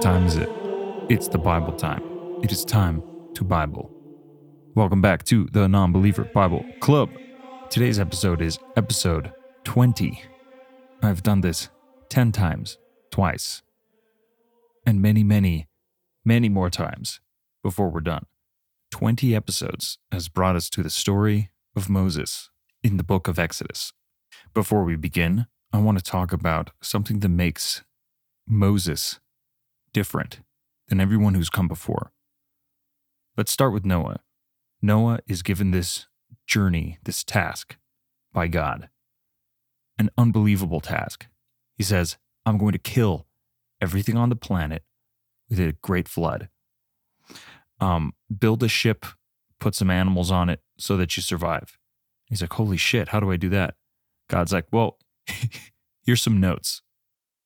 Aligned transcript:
Time 0.00 0.24
is 0.24 0.36
it? 0.36 0.48
It's 1.10 1.28
the 1.28 1.36
Bible 1.36 1.74
time. 1.74 2.02
It 2.42 2.50
is 2.50 2.64
time 2.64 3.02
to 3.34 3.44
Bible. 3.44 3.90
Welcome 4.74 5.02
back 5.02 5.24
to 5.24 5.46
the 5.52 5.68
Non 5.68 5.92
Believer 5.92 6.24
Bible 6.24 6.64
Club. 6.80 7.10
Today's 7.68 7.98
episode 7.98 8.40
is 8.40 8.58
episode 8.76 9.30
20. 9.64 10.22
I've 11.02 11.22
done 11.22 11.42
this 11.42 11.68
10 12.08 12.32
times, 12.32 12.78
twice, 13.10 13.60
and 14.86 15.02
many, 15.02 15.22
many, 15.22 15.68
many 16.24 16.48
more 16.48 16.70
times 16.70 17.20
before 17.62 17.90
we're 17.90 18.00
done. 18.00 18.24
20 18.92 19.36
episodes 19.36 19.98
has 20.10 20.30
brought 20.30 20.56
us 20.56 20.70
to 20.70 20.82
the 20.82 20.88
story 20.88 21.50
of 21.76 21.90
Moses 21.90 22.48
in 22.82 22.96
the 22.96 23.04
book 23.04 23.28
of 23.28 23.38
Exodus. 23.38 23.92
Before 24.54 24.82
we 24.82 24.96
begin, 24.96 25.46
I 25.74 25.78
want 25.78 25.98
to 25.98 26.04
talk 26.04 26.32
about 26.32 26.70
something 26.80 27.20
that 27.20 27.28
makes 27.28 27.82
Moses 28.48 29.20
different 29.92 30.40
than 30.88 31.00
everyone 31.00 31.34
who's 31.34 31.50
come 31.50 31.68
before. 31.68 32.12
Let's 33.36 33.52
start 33.52 33.72
with 33.72 33.84
Noah. 33.84 34.20
Noah 34.82 35.20
is 35.26 35.42
given 35.42 35.70
this 35.70 36.06
journey, 36.46 36.98
this 37.04 37.22
task 37.22 37.76
by 38.32 38.48
God, 38.48 38.88
an 39.98 40.10
unbelievable 40.16 40.80
task. 40.80 41.26
He 41.76 41.84
says, 41.84 42.16
I'm 42.44 42.58
going 42.58 42.72
to 42.72 42.78
kill 42.78 43.26
everything 43.80 44.16
on 44.16 44.28
the 44.28 44.36
planet 44.36 44.82
with 45.48 45.60
a 45.60 45.76
great 45.82 46.08
flood. 46.08 46.48
Um, 47.80 48.14
build 48.36 48.62
a 48.62 48.68
ship, 48.68 49.06
put 49.58 49.74
some 49.74 49.90
animals 49.90 50.30
on 50.30 50.48
it 50.48 50.60
so 50.78 50.96
that 50.96 51.16
you 51.16 51.22
survive. 51.22 51.78
He's 52.26 52.40
like, 52.40 52.52
Holy 52.52 52.76
shit, 52.76 53.08
how 53.08 53.20
do 53.20 53.30
I 53.30 53.36
do 53.36 53.48
that? 53.50 53.74
God's 54.28 54.52
like, 54.52 54.66
Well, 54.70 54.98
here's 56.04 56.22
some 56.22 56.40
notes. 56.40 56.82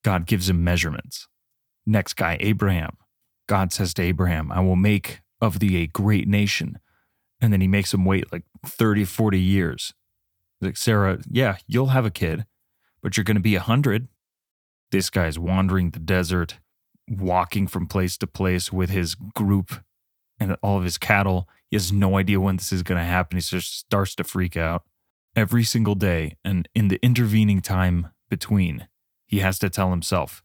God 0.03 0.27
gives 0.27 0.49
him 0.49 0.63
measurements. 0.63 1.29
Next 1.87 2.15
guy, 2.15 2.37
Abraham. 2.41 2.97
God 3.47 3.73
says 3.73 3.93
to 3.95 4.03
Abraham, 4.03 4.51
I 4.51 4.61
will 4.61 4.77
make 4.77 5.21
of 5.41 5.59
thee 5.59 5.83
a 5.83 5.87
great 5.87 6.27
nation. 6.27 6.79
And 7.41 7.53
then 7.53 7.61
he 7.61 7.69
makes 7.69 7.93
him 7.93 8.05
wait 8.05 8.33
like 8.33 8.45
30, 8.65 9.05
40 9.05 9.39
years. 9.39 9.93
Like, 10.61 10.77
Sarah, 10.77 11.19
yeah, 11.29 11.57
you'll 11.67 11.89
have 11.89 12.07
a 12.07 12.11
kid, 12.11 12.47
but 13.03 13.17
you're 13.17 13.25
going 13.25 13.37
to 13.37 13.41
be 13.41 13.55
a 13.55 13.61
100. 13.61 14.09
This 14.91 15.11
guy's 15.11 15.39
wandering 15.39 15.91
the 15.91 15.99
desert, 15.99 16.59
walking 17.09 17.67
from 17.67 17.87
place 17.87 18.17
to 18.19 18.27
place 18.27 18.73
with 18.73 18.91
his 18.91 19.15
group 19.15 19.83
and 20.39 20.57
all 20.63 20.79
of 20.79 20.85
his 20.85 20.97
cattle. 20.97 21.49
He 21.71 21.77
has 21.77 21.93
no 21.93 22.17
idea 22.17 22.41
when 22.41 22.57
this 22.57 22.73
is 22.73 22.83
going 22.83 22.99
to 22.99 23.05
happen. 23.05 23.37
He 23.37 23.43
just 23.43 23.79
starts 23.79 24.15
to 24.15 24.25
freak 24.25 24.57
out 24.57 24.85
every 25.37 25.65
single 25.65 25.95
day. 25.95 26.37
And 26.45 26.69
in 26.75 26.89
the 26.89 27.01
intervening 27.03 27.61
time 27.61 28.09
between, 28.31 28.89
he 29.27 29.41
has 29.41 29.59
to 29.59 29.69
tell 29.69 29.91
himself, 29.91 30.43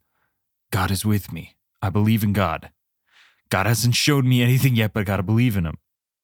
God 0.72 0.92
is 0.92 1.06
with 1.06 1.32
me. 1.32 1.56
I 1.82 1.90
believe 1.90 2.24
in 2.24 2.34
God. 2.34 2.72
God 3.50 3.66
hasn't 3.66 3.96
showed 3.96 4.26
me 4.26 4.42
anything 4.42 4.76
yet, 4.76 4.94
but 4.94 5.02
I 5.02 5.04
got 5.04 5.18
to 5.18 5.24
believe 5.24 5.58
in 5.58 5.66
him. 5.66 5.78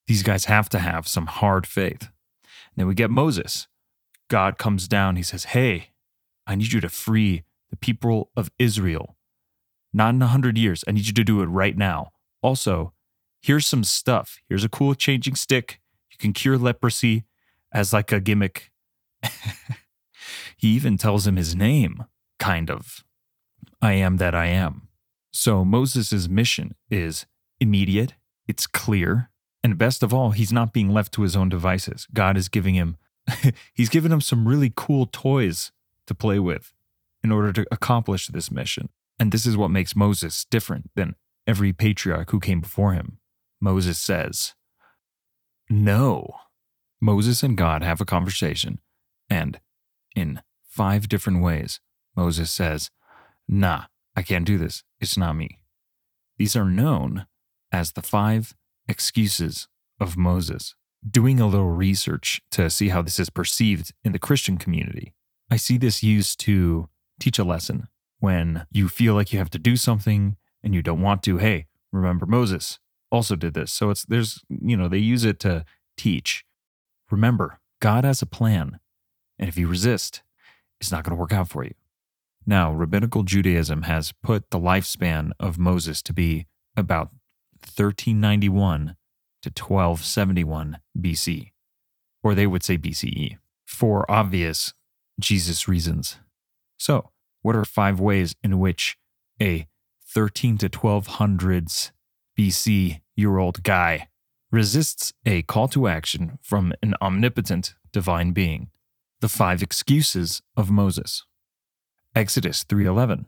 These 0.07 0.23
guys 0.23 0.45
have 0.45 0.69
to 0.69 0.79
have 0.79 1.07
some 1.07 1.25
hard 1.25 1.65
faith. 1.65 2.03
And 2.03 2.77
then 2.77 2.87
we 2.87 2.93
get 2.93 3.09
Moses. 3.09 3.67
God 4.29 4.57
comes 4.57 4.87
down. 4.87 5.15
He 5.15 5.23
says, 5.23 5.45
Hey, 5.45 5.89
I 6.45 6.55
need 6.55 6.71
you 6.71 6.81
to 6.81 6.89
free 6.89 7.43
the 7.69 7.77
people 7.77 8.29
of 8.35 8.51
Israel. 8.59 9.15
Not 9.93 10.13
in 10.13 10.21
a 10.21 10.27
hundred 10.27 10.57
years. 10.57 10.83
I 10.87 10.91
need 10.91 11.07
you 11.07 11.13
to 11.13 11.23
do 11.23 11.41
it 11.41 11.47
right 11.47 11.77
now. 11.77 12.11
Also, 12.41 12.93
here's 13.41 13.65
some 13.65 13.83
stuff. 13.83 14.39
Here's 14.47 14.63
a 14.63 14.69
cool 14.69 14.93
changing 14.93 15.35
stick. 15.35 15.79
You 16.11 16.17
can 16.17 16.33
cure 16.33 16.57
leprosy 16.57 17.23
as 17.73 17.93
like 17.93 18.11
a 18.11 18.19
gimmick. 18.19 18.71
he 20.57 20.67
even 20.67 20.97
tells 20.97 21.25
him 21.25 21.37
his 21.37 21.55
name, 21.55 22.03
kind 22.39 22.69
of. 22.69 23.04
I 23.81 23.93
am 23.93 24.17
that 24.17 24.35
I 24.35 24.47
am. 24.47 24.87
So 25.31 25.65
Moses' 25.65 26.27
mission 26.27 26.75
is 26.89 27.25
immediate, 27.59 28.13
it's 28.47 28.67
clear, 28.67 29.29
and 29.63 29.77
best 29.77 30.03
of 30.03 30.13
all, 30.13 30.31
he's 30.31 30.53
not 30.53 30.73
being 30.73 30.89
left 30.89 31.11
to 31.13 31.23
his 31.23 31.35
own 31.35 31.49
devices. 31.49 32.07
God 32.13 32.37
is 32.37 32.49
giving 32.49 32.75
him 32.75 32.97
he's 33.73 33.89
given 33.89 34.11
him 34.11 34.21
some 34.21 34.47
really 34.47 34.71
cool 34.75 35.07
toys 35.07 35.71
to 36.07 36.13
play 36.13 36.39
with 36.39 36.73
in 37.23 37.31
order 37.31 37.51
to 37.51 37.65
accomplish 37.71 38.27
this 38.27 38.51
mission. 38.51 38.89
And 39.19 39.31
this 39.31 39.45
is 39.45 39.57
what 39.57 39.71
makes 39.71 39.95
Moses 39.95 40.45
different 40.45 40.91
than 40.95 41.15
every 41.47 41.73
patriarch 41.73 42.31
who 42.31 42.39
came 42.39 42.61
before 42.61 42.93
him. 42.93 43.17
Moses 43.59 43.99
says, 43.99 44.53
No. 45.69 46.35
Moses 47.01 47.43
and 47.43 47.57
God 47.57 47.83
have 47.83 48.01
a 48.01 48.05
conversation, 48.05 48.79
and 49.29 49.59
in 50.15 50.41
five 50.63 51.07
different 51.07 51.41
ways, 51.41 51.79
Moses 52.15 52.49
says, 52.49 52.89
Nah, 53.47 53.85
I 54.15 54.21
can't 54.21 54.45
do 54.45 54.57
this. 54.57 54.83
It's 54.99 55.17
not 55.17 55.35
me. 55.35 55.59
These 56.37 56.55
are 56.55 56.65
known 56.65 57.27
as 57.71 57.91
the 57.91 58.01
five 58.01 58.55
excuses 58.87 59.67
of 59.99 60.17
Moses. 60.17 60.75
Doing 61.07 61.39
a 61.39 61.47
little 61.47 61.69
research 61.69 62.41
to 62.51 62.69
see 62.69 62.89
how 62.89 63.01
this 63.01 63.19
is 63.19 63.29
perceived 63.29 63.93
in 64.03 64.11
the 64.11 64.19
Christian 64.19 64.57
community, 64.57 65.13
I 65.51 65.57
see 65.57 65.77
this 65.77 66.01
used 66.01 66.39
to 66.41 66.89
teach 67.19 67.37
a 67.37 67.43
lesson 67.43 67.87
when 68.19 68.65
you 68.71 68.89
feel 68.89 69.13
like 69.13 69.31
you 69.31 69.37
have 69.39 69.51
to 69.51 69.59
do 69.59 69.75
something 69.75 70.37
and 70.63 70.73
you 70.73 70.81
don't 70.81 71.01
want 71.01 71.21
to. 71.23 71.37
Hey, 71.37 71.67
remember 71.91 72.25
Moses 72.25 72.79
also 73.11 73.35
did 73.35 73.53
this. 73.53 73.71
So 73.71 73.91
it's 73.91 74.03
there's, 74.03 74.43
you 74.49 74.75
know, 74.75 74.87
they 74.87 74.97
use 74.97 75.23
it 75.23 75.39
to 75.41 75.63
teach. 75.95 76.43
Remember, 77.11 77.59
God 77.79 78.03
has 78.03 78.21
a 78.21 78.25
plan. 78.25 78.79
And 79.37 79.47
if 79.47 79.57
you 79.57 79.67
resist, 79.67 80.23
it's 80.81 80.91
not 80.91 81.03
going 81.03 81.15
to 81.15 81.19
work 81.19 81.33
out 81.33 81.49
for 81.49 81.63
you. 81.63 81.73
Now, 82.47 82.71
rabbinical 82.71 83.23
Judaism 83.23 83.83
has 83.83 84.13
put 84.23 84.51
the 84.51 84.59
lifespan 84.59 85.31
of 85.39 85.57
Moses 85.57 86.01
to 86.03 86.13
be 86.13 86.45
about 86.77 87.07
1391 87.59 88.95
to 89.41 89.49
1271 89.49 90.79
BC, 90.97 91.51
or 92.21 92.35
they 92.35 92.45
would 92.45 92.63
say 92.63 92.77
BCE, 92.77 93.37
for 93.65 94.09
obvious 94.09 94.73
Jesus 95.19 95.67
reasons. 95.67 96.17
So, 96.77 97.09
what 97.41 97.55
are 97.55 97.65
five 97.65 97.99
ways 97.99 98.35
in 98.43 98.59
which 98.59 98.97
a 99.41 99.67
13 100.07 100.57
to 100.59 100.69
1200s 100.69 101.91
BC 102.37 103.01
year 103.15 103.37
old 103.37 103.63
guy 103.63 104.07
resists 104.51 105.13
a 105.25 105.41
call 105.43 105.67
to 105.69 105.87
action 105.87 106.37
from 106.43 106.73
an 106.83 106.93
omnipotent 107.01 107.73
divine 107.91 108.31
being? 108.31 108.69
The 109.21 109.29
five 109.29 109.63
excuses 109.63 110.41
of 110.55 110.69
Moses. 110.69 111.23
Exodus 112.15 112.63
3:11. 112.63 113.25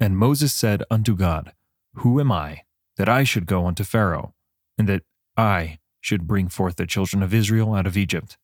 And 0.00 0.18
Moses 0.18 0.52
said 0.52 0.82
unto 0.90 1.14
God, 1.14 1.52
Who 1.98 2.20
am 2.20 2.32
I 2.32 2.62
that 2.96 3.08
I 3.08 3.22
should 3.22 3.46
go 3.46 3.66
unto 3.66 3.84
Pharaoh, 3.84 4.34
and 4.76 4.88
that 4.88 5.04
I 5.36 5.78
should 6.00 6.26
bring 6.26 6.48
forth 6.48 6.76
the 6.76 6.86
children 6.86 7.22
of 7.22 7.32
Israel 7.32 7.74
out 7.74 7.86
of 7.86 7.96
Egypt? 7.96 8.36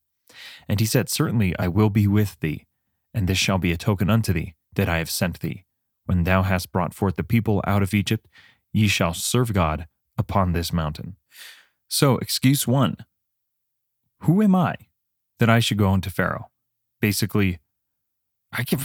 And 0.68 0.78
he 0.78 0.86
said, 0.86 1.08
Certainly 1.08 1.58
I 1.58 1.66
will 1.66 1.90
be 1.90 2.06
with 2.06 2.38
thee, 2.38 2.66
and 3.12 3.28
this 3.28 3.38
shall 3.38 3.58
be 3.58 3.72
a 3.72 3.76
token 3.76 4.08
unto 4.08 4.32
thee 4.32 4.54
that 4.74 4.88
I 4.88 4.98
have 4.98 5.10
sent 5.10 5.40
thee. 5.40 5.64
When 6.06 6.22
thou 6.22 6.42
hast 6.42 6.72
brought 6.72 6.94
forth 6.94 7.16
the 7.16 7.24
people 7.24 7.62
out 7.66 7.82
of 7.82 7.92
Egypt, 7.92 8.28
ye 8.72 8.86
shall 8.86 9.14
serve 9.14 9.52
God 9.52 9.88
upon 10.16 10.52
this 10.52 10.72
mountain. 10.72 11.16
So, 11.88 12.18
excuse 12.18 12.66
one 12.68 12.98
Who 14.20 14.40
am 14.40 14.54
I 14.54 14.76
that 15.40 15.50
I 15.50 15.58
should 15.58 15.78
go 15.78 15.90
unto 15.90 16.10
Pharaoh? 16.10 16.50
Basically, 17.00 17.58
I 18.52 18.62
can 18.62 18.78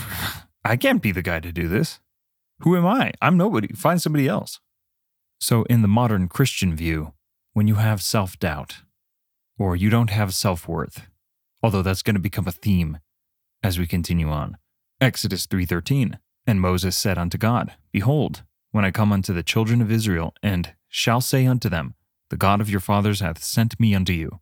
I 0.66 0.76
can't 0.76 1.00
be 1.00 1.12
the 1.12 1.22
guy 1.22 1.38
to 1.38 1.52
do 1.52 1.68
this. 1.68 2.00
Who 2.60 2.76
am 2.76 2.84
I? 2.84 3.12
I'm 3.22 3.36
nobody. 3.36 3.68
Find 3.68 4.02
somebody 4.02 4.26
else. 4.26 4.58
So, 5.38 5.62
in 5.64 5.82
the 5.82 5.88
modern 5.88 6.26
Christian 6.26 6.74
view, 6.74 7.12
when 7.52 7.68
you 7.68 7.76
have 7.76 8.02
self 8.02 8.36
doubt, 8.38 8.78
or 9.58 9.76
you 9.76 9.90
don't 9.90 10.10
have 10.10 10.34
self 10.34 10.66
worth, 10.66 11.06
although 11.62 11.82
that's 11.82 12.02
going 12.02 12.16
to 12.16 12.20
become 12.20 12.48
a 12.48 12.52
theme 12.52 12.98
as 13.62 13.78
we 13.78 13.86
continue 13.86 14.28
on. 14.28 14.56
Exodus 15.00 15.46
3:13 15.46 16.18
And 16.48 16.60
Moses 16.60 16.96
said 16.96 17.16
unto 17.16 17.38
God, 17.38 17.74
Behold, 17.92 18.42
when 18.72 18.84
I 18.84 18.90
come 18.90 19.12
unto 19.12 19.32
the 19.32 19.44
children 19.44 19.80
of 19.80 19.92
Israel, 19.92 20.34
and 20.42 20.74
shall 20.88 21.20
say 21.20 21.46
unto 21.46 21.68
them, 21.68 21.94
The 22.30 22.36
God 22.36 22.60
of 22.60 22.68
your 22.68 22.80
fathers 22.80 23.20
hath 23.20 23.40
sent 23.40 23.78
me 23.78 23.94
unto 23.94 24.12
you, 24.12 24.40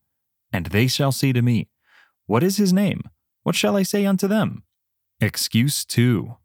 and 0.50 0.66
they 0.66 0.86
shall 0.86 1.12
say 1.12 1.34
to 1.34 1.42
me, 1.42 1.68
What 2.24 2.42
is 2.42 2.56
his 2.56 2.72
name? 2.72 3.02
What 3.42 3.56
shall 3.56 3.76
I 3.76 3.82
say 3.82 4.06
unto 4.06 4.26
them? 4.26 4.62
Excuse 5.24 5.86
2. 5.86 6.36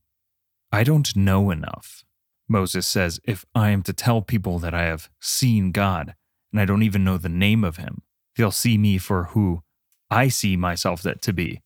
I 0.71 0.85
don't 0.85 1.13
know 1.13 1.51
enough. 1.51 2.05
Moses 2.47 2.87
says, 2.87 3.19
if 3.25 3.45
I 3.53 3.71
am 3.71 3.83
to 3.83 3.91
tell 3.91 4.21
people 4.21 4.57
that 4.59 4.73
I 4.73 4.83
have 4.83 5.09
seen 5.19 5.73
God 5.73 6.15
and 6.53 6.61
I 6.61 6.65
don't 6.65 6.83
even 6.83 7.03
know 7.03 7.17
the 7.17 7.27
name 7.27 7.65
of 7.65 7.75
him, 7.75 8.03
they'll 8.37 8.51
see 8.51 8.77
me 8.77 8.97
for 8.97 9.25
who 9.25 9.63
I 10.09 10.29
see 10.29 10.55
myself 10.55 11.01
that 11.01 11.21
to 11.23 11.33
be 11.33 11.61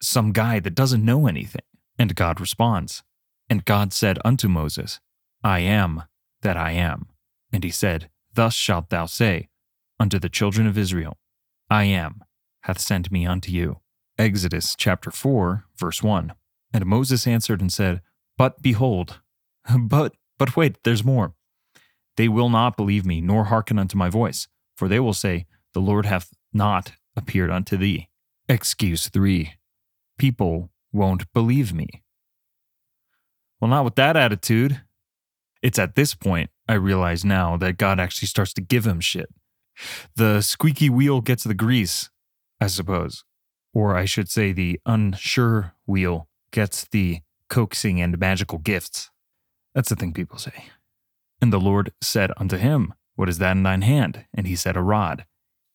some 0.00 0.32
guy 0.32 0.58
that 0.60 0.74
doesn't 0.74 1.04
know 1.04 1.26
anything. 1.26 1.66
And 1.98 2.14
God 2.14 2.40
responds, 2.40 3.02
And 3.50 3.66
God 3.66 3.92
said 3.92 4.18
unto 4.24 4.48
Moses, 4.48 5.00
I 5.44 5.58
am 5.58 6.04
that 6.40 6.56
I 6.56 6.72
am. 6.72 7.08
And 7.52 7.62
he 7.62 7.70
said, 7.70 8.08
Thus 8.32 8.54
shalt 8.54 8.88
thou 8.88 9.04
say 9.04 9.50
unto 10.00 10.18
the 10.18 10.30
children 10.30 10.66
of 10.66 10.78
Israel, 10.78 11.18
I 11.68 11.84
am, 11.84 12.24
hath 12.62 12.80
sent 12.80 13.12
me 13.12 13.26
unto 13.26 13.52
you. 13.52 13.80
Exodus 14.18 14.74
chapter 14.76 15.10
4, 15.12 15.64
verse 15.76 16.02
1. 16.02 16.32
And 16.72 16.86
Moses 16.86 17.26
answered 17.26 17.60
and 17.60 17.72
said, 17.72 18.00
But 18.36 18.60
behold, 18.60 19.20
but, 19.78 20.14
but 20.38 20.56
wait, 20.56 20.82
there's 20.84 21.04
more. 21.04 21.34
they 22.16 22.28
will 22.28 22.48
not 22.48 22.76
believe 22.76 23.06
me, 23.06 23.20
nor 23.20 23.44
hearken 23.44 23.78
unto 23.78 23.96
my 23.96 24.10
voice, 24.10 24.48
for 24.76 24.88
they 24.88 24.98
will 25.00 25.14
say, 25.14 25.46
The 25.72 25.80
Lord 25.80 26.04
hath 26.06 26.30
not 26.52 26.92
appeared 27.16 27.50
unto 27.50 27.76
thee. 27.76 28.08
Excuse 28.48 29.08
3. 29.08 29.52
People 30.18 30.70
won't 30.92 31.32
believe 31.32 31.72
me. 31.72 32.02
Well, 33.60 33.70
not 33.70 33.84
with 33.84 33.94
that 33.96 34.16
attitude. 34.16 34.82
It's 35.62 35.78
at 35.78 35.94
this 35.94 36.14
point 36.14 36.50
I 36.68 36.74
realize 36.74 37.24
now 37.24 37.56
that 37.58 37.78
God 37.78 38.00
actually 38.00 38.28
starts 38.28 38.52
to 38.54 38.60
give 38.60 38.84
him 38.86 39.00
shit. 39.00 39.28
The 40.16 40.40
squeaky 40.40 40.90
wheel 40.90 41.20
gets 41.20 41.44
the 41.44 41.54
grease, 41.54 42.10
I 42.60 42.66
suppose. 42.66 43.24
Or 43.74 43.96
I 43.96 44.04
should 44.04 44.28
say, 44.30 44.52
the 44.52 44.80
unsure 44.86 45.74
wheel 45.86 46.28
gets 46.50 46.86
the 46.86 47.20
coaxing 47.48 48.00
and 48.00 48.18
magical 48.18 48.58
gifts. 48.58 49.10
That's 49.74 49.88
the 49.88 49.96
thing 49.96 50.12
people 50.12 50.38
say. 50.38 50.64
And 51.40 51.52
the 51.52 51.60
Lord 51.60 51.92
said 52.00 52.32
unto 52.36 52.56
him, 52.56 52.94
What 53.14 53.28
is 53.28 53.38
that 53.38 53.56
in 53.56 53.62
thine 53.62 53.82
hand? 53.82 54.24
And 54.34 54.46
he 54.46 54.56
said, 54.56 54.76
A 54.76 54.82
rod. 54.82 55.24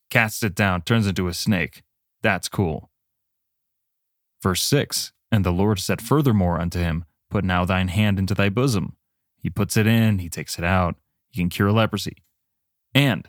Casts 0.09 0.43
it 0.43 0.55
down, 0.55 0.81
turns 0.81 1.07
into 1.07 1.27
a 1.27 1.33
snake. 1.33 1.83
That's 2.21 2.49
cool. 2.49 2.89
Verse 4.41 4.61
6 4.63 5.13
And 5.31 5.45
the 5.45 5.51
Lord 5.51 5.79
said 5.79 6.01
furthermore 6.01 6.59
unto 6.59 6.79
him, 6.79 7.05
Put 7.29 7.43
now 7.43 7.65
thine 7.65 7.87
hand 7.87 8.19
into 8.19 8.35
thy 8.35 8.49
bosom. 8.49 8.95
He 9.37 9.49
puts 9.49 9.75
it 9.75 9.87
in, 9.87 10.19
he 10.19 10.29
takes 10.29 10.57
it 10.57 10.63
out. 10.63 10.95
He 11.31 11.41
can 11.41 11.49
cure 11.49 11.71
leprosy. 11.71 12.17
And, 12.93 13.27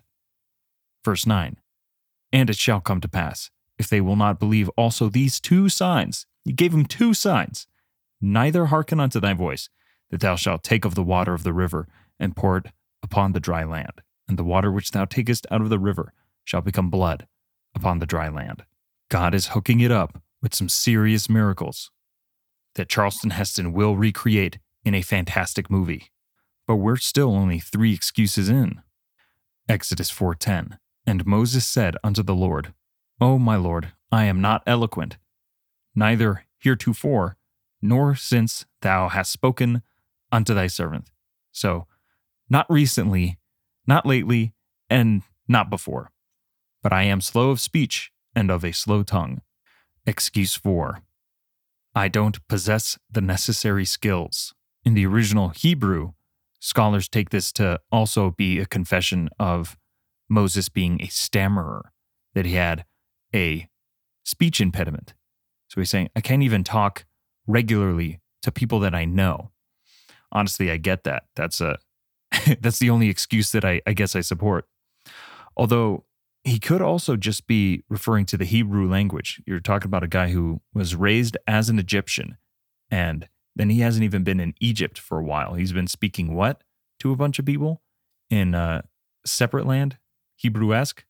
verse 1.04 1.26
9, 1.26 1.56
and 2.32 2.50
it 2.50 2.56
shall 2.56 2.80
come 2.80 3.00
to 3.00 3.08
pass, 3.08 3.50
if 3.78 3.88
they 3.88 4.00
will 4.00 4.16
not 4.16 4.38
believe 4.38 4.68
also 4.70 5.08
these 5.08 5.40
two 5.40 5.68
signs, 5.68 6.26
he 6.44 6.52
gave 6.52 6.72
him 6.72 6.84
two 6.84 7.14
signs, 7.14 7.66
neither 8.20 8.66
hearken 8.66 9.00
unto 9.00 9.20
thy 9.20 9.34
voice, 9.34 9.68
that 10.10 10.20
thou 10.20 10.36
shalt 10.36 10.62
take 10.62 10.84
of 10.84 10.94
the 10.94 11.02
water 11.02 11.34
of 11.34 11.42
the 11.42 11.52
river 11.52 11.88
and 12.18 12.36
pour 12.36 12.58
it 12.58 12.66
upon 13.02 13.32
the 13.32 13.40
dry 13.40 13.64
land, 13.64 14.02
and 14.28 14.38
the 14.38 14.44
water 14.44 14.70
which 14.70 14.92
thou 14.92 15.04
takest 15.04 15.46
out 15.50 15.60
of 15.60 15.70
the 15.70 15.78
river 15.78 16.12
shall 16.44 16.60
become 16.60 16.90
blood 16.90 17.26
upon 17.74 17.98
the 17.98 18.06
dry 18.06 18.28
land. 18.28 18.64
God 19.10 19.34
is 19.34 19.48
hooking 19.48 19.80
it 19.80 19.90
up 19.90 20.22
with 20.40 20.54
some 20.54 20.68
serious 20.68 21.28
miracles 21.28 21.90
that 22.74 22.88
Charlton 22.88 23.30
Heston 23.30 23.72
will 23.72 23.96
recreate 23.96 24.58
in 24.84 24.94
a 24.94 25.02
fantastic 25.02 25.70
movie. 25.70 26.10
But 26.66 26.76
we're 26.76 26.96
still 26.96 27.34
only 27.34 27.58
3 27.58 27.92
excuses 27.92 28.48
in. 28.48 28.82
Exodus 29.68 30.10
4:10 30.10 30.78
And 31.06 31.26
Moses 31.26 31.66
said 31.66 31.96
unto 32.02 32.22
the 32.22 32.34
Lord, 32.34 32.72
O 33.20 33.38
my 33.38 33.56
Lord, 33.56 33.92
I 34.10 34.24
am 34.24 34.40
not 34.40 34.62
eloquent, 34.66 35.18
neither 35.94 36.44
heretofore, 36.58 37.36
nor 37.80 38.14
since 38.14 38.64
thou 38.80 39.08
hast 39.08 39.30
spoken 39.30 39.82
unto 40.32 40.54
thy 40.54 40.66
servant. 40.66 41.10
So 41.52 41.86
not 42.48 42.66
recently, 42.68 43.38
not 43.86 44.04
lately, 44.04 44.54
and 44.90 45.22
not 45.48 45.70
before. 45.70 46.10
But 46.82 46.92
I 46.92 47.04
am 47.04 47.20
slow 47.20 47.50
of 47.50 47.60
speech 47.60 48.10
and 48.34 48.50
of 48.50 48.64
a 48.64 48.72
slow 48.72 49.02
tongue. 49.02 49.40
Excuse 50.06 50.54
4. 50.54 51.02
I 51.94 52.08
don't 52.08 52.46
possess 52.48 52.98
the 53.10 53.20
necessary 53.20 53.84
skills. 53.84 54.54
In 54.84 54.94
the 54.94 55.06
original 55.06 55.50
Hebrew, 55.50 56.12
scholars 56.58 57.08
take 57.08 57.30
this 57.30 57.52
to 57.52 57.80
also 57.92 58.32
be 58.32 58.58
a 58.58 58.66
confession 58.66 59.30
of 59.38 59.78
Moses 60.28 60.68
being 60.68 61.00
a 61.00 61.06
stammerer, 61.06 61.92
that 62.34 62.44
he 62.44 62.54
had 62.54 62.84
a 63.34 63.68
speech 64.24 64.60
impediment. 64.60 65.14
So 65.68 65.80
he's 65.80 65.90
saying, 65.90 66.10
I 66.14 66.20
can't 66.20 66.42
even 66.42 66.64
talk 66.64 67.04
regularly 67.46 68.20
to 68.42 68.52
people 68.52 68.80
that 68.80 68.94
I 68.94 69.04
know. 69.04 69.50
Honestly, 70.32 70.70
I 70.70 70.76
get 70.76 71.04
that. 71.04 71.24
That's 71.36 71.60
a 71.60 71.78
that's 72.60 72.78
the 72.78 72.90
only 72.90 73.08
excuse 73.08 73.52
that 73.52 73.64
I, 73.64 73.80
I 73.86 73.92
guess 73.92 74.16
I 74.16 74.20
support. 74.20 74.66
Although 75.56 76.04
he 76.44 76.58
could 76.58 76.82
also 76.82 77.16
just 77.16 77.46
be 77.46 77.82
referring 77.88 78.26
to 78.26 78.36
the 78.36 78.44
Hebrew 78.44 78.88
language. 78.88 79.42
You're 79.46 79.60
talking 79.60 79.86
about 79.86 80.02
a 80.02 80.08
guy 80.08 80.28
who 80.28 80.60
was 80.74 80.94
raised 80.94 81.38
as 81.46 81.70
an 81.70 81.78
Egyptian 81.78 82.36
and 82.90 83.28
then 83.56 83.70
he 83.70 83.80
hasn't 83.80 84.04
even 84.04 84.24
been 84.24 84.40
in 84.40 84.54
Egypt 84.60 84.98
for 84.98 85.18
a 85.18 85.24
while. 85.24 85.54
He's 85.54 85.72
been 85.72 85.86
speaking 85.86 86.34
what 86.34 86.62
to 86.98 87.12
a 87.12 87.16
bunch 87.16 87.38
of 87.38 87.46
people 87.46 87.82
in 88.28 88.54
a 88.54 88.84
separate 89.24 89.66
land, 89.66 89.96
Hebrew 90.36 90.74
esque. 90.74 91.04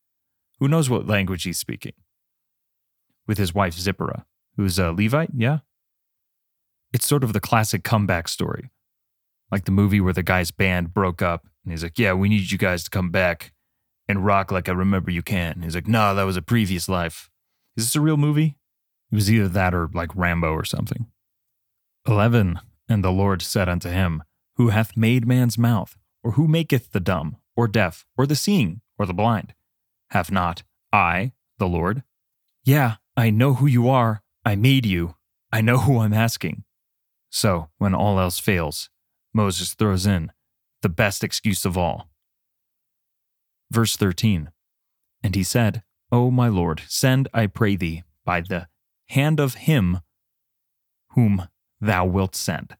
Who 0.61 0.69
knows 0.69 0.88
what 0.88 1.06
language 1.06 1.43
he's 1.43 1.59
speaking? 1.59 1.94
With 3.26 3.38
his 3.38 3.55
wife 3.55 3.75
Zipporah, 3.75 4.26
who's 4.56 4.79
a 4.79 4.93
Levite, 4.93 5.31
yeah? 5.35 5.61
It's 6.93 7.06
sort 7.06 7.25
of 7.25 7.32
the 7.32 7.41
classic 7.41 7.82
comeback 7.82 8.29
story 8.29 8.71
like 9.55 9.65
the 9.67 9.71
movie 9.71 10.00
where 10.00 10.12
the 10.12 10.23
guy's 10.23 10.50
band 10.50 10.93
broke 10.93 11.23
up 11.23 11.47
and 11.62 11.73
he's 11.73 11.85
like, 11.85 11.99
Yeah, 11.99 12.12
we 12.12 12.29
need 12.29 12.50
you 12.50 12.59
guys 12.59 12.85
to 12.85 12.91
come 12.91 13.11
back 13.11 13.53
and 14.09 14.25
rock 14.25 14.50
like 14.50 14.69
I 14.69 14.73
remember 14.73 15.12
you 15.12 15.23
can. 15.23 15.62
He's 15.62 15.76
like, 15.76 15.87
Nah, 15.87 16.12
that 16.15 16.25
was 16.25 16.37
a 16.37 16.43
previous 16.43 16.88
life. 16.88 17.31
Is 17.76 17.85
this 17.85 17.97
a 17.97 18.00
real 18.00 18.17
movie? 18.17 18.56
It 19.12 19.15
was 19.15 19.31
either 19.31 19.49
that 19.49 19.73
or 19.73 19.88
like 19.94 20.15
Rambo 20.15 20.50
or 20.53 20.65
something. 20.65 21.06
11. 22.06 22.59
And 22.88 23.05
the 23.05 23.12
Lord 23.12 23.43
said 23.43 23.69
unto 23.69 23.88
him, 23.88 24.25
Who 24.56 24.69
hath 24.69 24.97
made 24.97 25.27
man's 25.27 25.56
mouth, 25.56 25.97
or 26.25 26.32
who 26.32 26.49
maketh 26.49 26.91
the 26.91 27.00
dumb, 27.00 27.37
or 27.56 27.69
deaf, 27.69 28.05
or 28.19 28.27
the 28.27 28.37
seeing, 28.37 28.81
or 28.99 29.06
the 29.06 29.15
blind? 29.15 29.55
Have 30.11 30.32
not 30.32 30.65
I, 30.93 31.32
the 31.59 31.69
Lord? 31.69 32.03
Yeah, 32.65 32.97
I 33.16 33.31
know 33.31 33.55
who 33.55 33.66
you 33.66 33.88
are. 33.88 34.22
I 34.44 34.56
made 34.56 34.87
you. 34.87 35.14
I 35.52 35.61
know 35.61 35.78
who 35.78 36.00
I'm 36.00 36.12
asking. 36.12 36.64
So, 37.31 37.69
when 37.78 37.94
all 37.94 38.19
else 38.19 38.38
fails, 38.38 38.90
Moses 39.32 39.75
throws 39.75 40.06
in 40.06 40.32
the 40.82 40.88
best 40.88 41.25
excuse 41.25 41.64
of 41.64 41.78
all. 41.78 42.08
Verse 43.70 43.96
13 43.96 44.50
And 45.22 45.34
he 45.34 45.43
said, 45.43 45.82
O 46.12 46.31
my 46.31 46.49
Lord, 46.49 46.82
send, 46.88 47.28
I 47.32 47.46
pray 47.46 47.76
thee, 47.76 48.02
by 48.25 48.40
the 48.40 48.69
hand 49.08 49.40
of 49.40 49.55
him 49.55 50.00
whom 51.10 51.49
thou 51.81 52.05
wilt 52.05 52.34
send. 52.34 52.76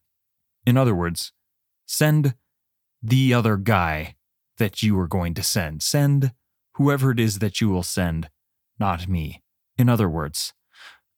In 0.65 0.77
other 0.77 0.95
words, 0.95 1.31
send 1.85 2.35
the 3.01 3.33
other 3.33 3.57
guy 3.57 4.15
that 4.57 4.83
you 4.83 4.97
are 4.99 5.07
going 5.07 5.33
to 5.35 5.43
send. 5.43 5.81
Send 5.81 6.33
whoever 6.75 7.11
it 7.11 7.19
is 7.19 7.39
that 7.39 7.61
you 7.61 7.69
will 7.69 7.83
send, 7.83 8.29
not 8.79 9.07
me. 9.07 9.41
In 9.77 9.89
other 9.89 10.09
words, 10.09 10.53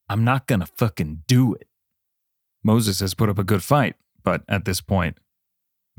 I'm 0.09 0.24
not 0.24 0.48
going 0.48 0.62
to 0.62 0.65
fucking 0.65 1.24
do 1.27 1.54
it. 1.54 1.68
Moses 2.64 2.99
has 2.99 3.14
put 3.14 3.30
up 3.30 3.37
a 3.37 3.44
good 3.44 3.64
fight, 3.64 3.95
but 4.23 4.44
at 4.47 4.66
this 4.66 4.81
point, 4.81 5.18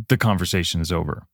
the 0.08 0.16
conversation 0.16 0.80
is 0.80 0.92
over. 0.92 1.26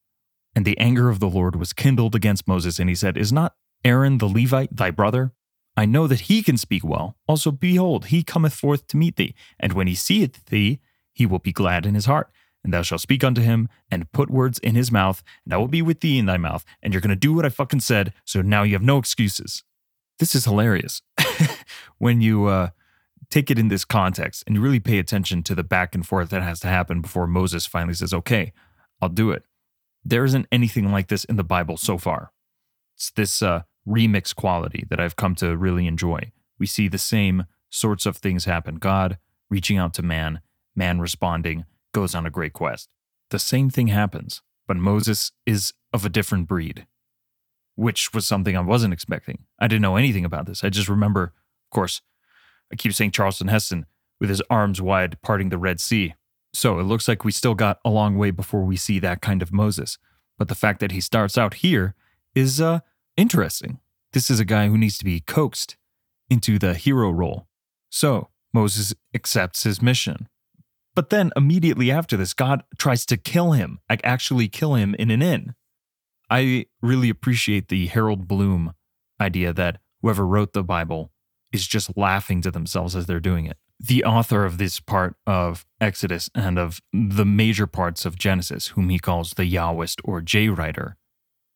And 0.54 0.64
the 0.64 0.78
anger 0.78 1.08
of 1.08 1.20
the 1.20 1.28
Lord 1.28 1.56
was 1.56 1.72
kindled 1.72 2.14
against 2.14 2.46
Moses, 2.46 2.78
and 2.78 2.88
he 2.88 2.94
said, 2.94 3.16
Is 3.16 3.32
not 3.32 3.54
Aaron 3.84 4.18
the 4.18 4.28
Levite 4.28 4.76
thy 4.76 4.90
brother? 4.90 5.32
I 5.76 5.86
know 5.86 6.06
that 6.06 6.22
he 6.22 6.42
can 6.42 6.56
speak 6.56 6.84
well. 6.84 7.16
Also, 7.26 7.50
behold, 7.50 8.06
he 8.06 8.22
cometh 8.22 8.54
forth 8.54 8.86
to 8.88 8.96
meet 8.96 9.16
thee, 9.16 9.34
and 9.58 9.72
when 9.72 9.88
he 9.88 9.94
seeth 9.94 10.44
thee, 10.46 10.80
he 11.12 11.26
will 11.26 11.40
be 11.40 11.52
glad 11.52 11.84
in 11.84 11.94
his 11.94 12.06
heart. 12.06 12.30
And 12.62 12.72
thou 12.72 12.82
shalt 12.82 13.00
speak 13.00 13.24
unto 13.24 13.42
him, 13.42 13.68
and 13.90 14.10
put 14.12 14.30
words 14.30 14.58
in 14.60 14.74
his 14.74 14.92
mouth, 14.92 15.22
and 15.44 15.52
I 15.52 15.56
will 15.56 15.68
be 15.68 15.82
with 15.82 16.00
thee 16.00 16.18
in 16.18 16.26
thy 16.26 16.36
mouth, 16.36 16.64
and 16.82 16.92
you're 16.92 17.02
going 17.02 17.10
to 17.10 17.16
do 17.16 17.34
what 17.34 17.44
I 17.44 17.48
fucking 17.48 17.80
said, 17.80 18.12
so 18.24 18.40
now 18.40 18.62
you 18.62 18.74
have 18.74 18.82
no 18.82 18.98
excuses. 18.98 19.64
This 20.18 20.34
is 20.34 20.44
hilarious. 20.44 21.02
when 21.98 22.20
you 22.20 22.46
uh, 22.46 22.70
take 23.30 23.50
it 23.50 23.58
in 23.58 23.68
this 23.68 23.84
context 23.84 24.44
and 24.46 24.56
you 24.56 24.62
really 24.62 24.80
pay 24.80 24.98
attention 24.98 25.42
to 25.42 25.54
the 25.54 25.64
back 25.64 25.94
and 25.94 26.06
forth 26.06 26.30
that 26.30 26.42
has 26.42 26.60
to 26.60 26.68
happen 26.68 27.00
before 27.00 27.26
Moses 27.26 27.66
finally 27.66 27.94
says, 27.94 28.14
okay, 28.14 28.52
I'll 29.00 29.08
do 29.08 29.30
it. 29.30 29.44
There 30.04 30.24
isn't 30.24 30.46
anything 30.52 30.92
like 30.92 31.08
this 31.08 31.24
in 31.24 31.36
the 31.36 31.44
Bible 31.44 31.76
so 31.76 31.98
far. 31.98 32.32
It's 32.96 33.10
this 33.10 33.42
uh, 33.42 33.62
remix 33.86 34.34
quality 34.34 34.84
that 34.88 35.00
I've 35.00 35.16
come 35.16 35.34
to 35.36 35.56
really 35.56 35.86
enjoy. 35.86 36.32
We 36.58 36.66
see 36.66 36.88
the 36.88 36.98
same 36.98 37.46
sorts 37.70 38.06
of 38.06 38.16
things 38.16 38.44
happen 38.44 38.76
God 38.76 39.18
reaching 39.50 39.78
out 39.78 39.94
to 39.94 40.02
man, 40.02 40.40
man 40.74 41.00
responding, 41.00 41.64
goes 41.92 42.14
on 42.14 42.26
a 42.26 42.30
great 42.30 42.52
quest. 42.52 42.88
The 43.30 43.38
same 43.38 43.70
thing 43.70 43.88
happens, 43.88 44.42
but 44.66 44.76
Moses 44.76 45.32
is 45.46 45.72
of 45.92 46.04
a 46.04 46.08
different 46.08 46.46
breed, 46.46 46.86
which 47.76 48.12
was 48.14 48.26
something 48.26 48.56
I 48.56 48.60
wasn't 48.60 48.94
expecting. 48.94 49.44
I 49.58 49.68
didn't 49.68 49.82
know 49.82 49.96
anything 49.96 50.24
about 50.24 50.46
this. 50.46 50.62
I 50.64 50.68
just 50.68 50.88
remember, 50.88 51.24
of 51.24 51.70
course, 51.70 52.02
I 52.72 52.76
keep 52.76 52.92
saying 52.92 53.12
Charlton 53.12 53.48
Heston 53.48 53.86
with 54.20 54.30
his 54.30 54.42
arms 54.48 54.80
wide 54.80 55.20
parting 55.22 55.48
the 55.48 55.58
Red 55.58 55.80
Sea. 55.80 56.14
So 56.52 56.78
it 56.78 56.84
looks 56.84 57.08
like 57.08 57.24
we 57.24 57.32
still 57.32 57.54
got 57.54 57.80
a 57.84 57.90
long 57.90 58.16
way 58.16 58.30
before 58.30 58.62
we 58.62 58.76
see 58.76 58.98
that 59.00 59.20
kind 59.20 59.42
of 59.42 59.52
Moses. 59.52 59.98
But 60.38 60.48
the 60.48 60.54
fact 60.54 60.80
that 60.80 60.92
he 60.92 61.00
starts 61.00 61.36
out 61.36 61.54
here 61.54 61.94
is 62.34 62.60
uh, 62.60 62.80
interesting. 63.16 63.80
This 64.12 64.30
is 64.30 64.38
a 64.38 64.44
guy 64.44 64.68
who 64.68 64.78
needs 64.78 64.98
to 64.98 65.04
be 65.04 65.20
coaxed 65.20 65.76
into 66.30 66.58
the 66.58 66.74
hero 66.74 67.10
role. 67.10 67.46
So 67.90 68.28
Moses 68.52 68.94
accepts 69.12 69.64
his 69.64 69.82
mission. 69.82 70.28
But 70.94 71.10
then 71.10 71.32
immediately 71.36 71.90
after 71.90 72.16
this, 72.16 72.32
God 72.34 72.62
tries 72.78 73.04
to 73.06 73.16
kill 73.16 73.52
him, 73.52 73.80
like 73.90 74.00
actually 74.04 74.48
kill 74.48 74.74
him 74.74 74.94
in 74.96 75.10
an 75.10 75.22
inn. 75.22 75.54
I 76.30 76.66
really 76.82 77.10
appreciate 77.10 77.68
the 77.68 77.86
Harold 77.86 78.26
Bloom 78.26 78.74
idea 79.20 79.52
that 79.52 79.78
whoever 80.02 80.26
wrote 80.26 80.52
the 80.52 80.64
Bible 80.64 81.10
is 81.52 81.66
just 81.66 81.96
laughing 81.96 82.40
to 82.42 82.50
themselves 82.50 82.96
as 82.96 83.06
they're 83.06 83.20
doing 83.20 83.46
it. 83.46 83.56
The 83.78 84.04
author 84.04 84.44
of 84.44 84.58
this 84.58 84.80
part 84.80 85.16
of 85.26 85.66
Exodus 85.80 86.30
and 86.34 86.58
of 86.58 86.80
the 86.92 87.24
major 87.24 87.66
parts 87.66 88.04
of 88.04 88.18
Genesis, 88.18 88.68
whom 88.68 88.88
he 88.88 88.98
calls 88.98 89.32
the 89.32 89.44
Yahwist 89.44 90.00
or 90.04 90.20
J 90.20 90.48
writer, 90.48 90.96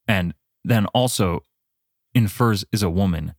and 0.07 0.35
then 0.65 0.87
also 0.87 1.43
infers 2.15 2.65
is 2.73 2.83
a 2.83 2.91
woman, 2.91 3.35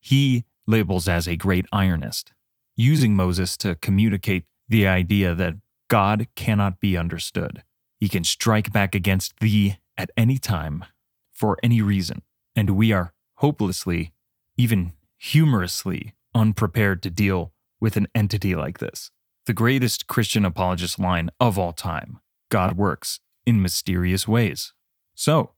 he 0.00 0.44
labels 0.66 1.08
as 1.08 1.26
a 1.26 1.36
great 1.36 1.66
ironist, 1.72 2.32
using 2.76 3.14
Moses 3.14 3.56
to 3.58 3.74
communicate 3.76 4.44
the 4.68 4.86
idea 4.86 5.34
that 5.34 5.54
God 5.88 6.28
cannot 6.36 6.80
be 6.80 6.96
understood. 6.96 7.62
He 7.98 8.08
can 8.08 8.24
strike 8.24 8.72
back 8.72 8.94
against 8.94 9.40
thee 9.40 9.78
at 9.98 10.10
any 10.16 10.38
time, 10.38 10.84
for 11.32 11.58
any 11.62 11.82
reason, 11.82 12.22
and 12.56 12.70
we 12.70 12.92
are 12.92 13.12
hopelessly, 13.36 14.12
even 14.56 14.92
humorously, 15.18 16.14
unprepared 16.34 17.02
to 17.02 17.10
deal 17.10 17.52
with 17.80 17.96
an 17.96 18.06
entity 18.14 18.54
like 18.54 18.78
this. 18.78 19.10
The 19.46 19.52
greatest 19.52 20.06
Christian 20.06 20.44
apologist 20.44 20.98
line 20.98 21.30
of 21.40 21.58
all 21.58 21.72
time 21.72 22.20
God 22.50 22.76
works 22.76 23.20
in 23.44 23.60
mysterious 23.60 24.26
ways. 24.26 24.72
So, 25.14 25.52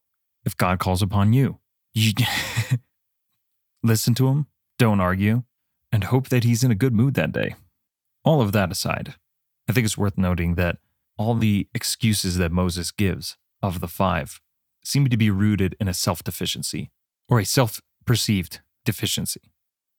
if 0.45 0.57
God 0.57 0.79
calls 0.79 1.03
upon 1.03 1.33
you, 1.33 1.59
you 1.93 2.13
listen 3.83 4.15
to 4.15 4.29
him, 4.29 4.47
don't 4.79 5.01
argue, 5.01 5.43
and 5.93 6.05
hope 6.05 6.29
that 6.29 6.45
he's 6.45 6.65
in 6.65 6.71
a 6.71 6.77
good 6.77 6.95
mood 6.95 7.15
that 7.15 7.33
day. 7.33 7.57
All 8.25 8.41
of 8.41 8.53
that 8.53 8.71
aside, 8.71 9.15
I 9.69 9.73
think 9.73 9.85
it's 9.85 9.99
worth 9.99 10.17
noting 10.17 10.55
that 10.55 10.79
all 11.17 11.35
the 11.35 11.69
excuses 11.75 12.39
that 12.39 12.53
Moses 12.53 12.91
gives 12.91 13.37
of 13.63 13.81
the 13.81 13.89
five 13.89 14.41
seem 14.83 15.09
to 15.09 15.17
be 15.17 15.31
rooted 15.31 15.77
in 15.81 15.89
a 15.89 15.95
self 15.95 16.23
deficiency 16.23 16.91
or 17.29 17.39
a 17.41 17.45
self 17.45 17.81
perceived 18.07 18.61
deficiency. 18.85 19.53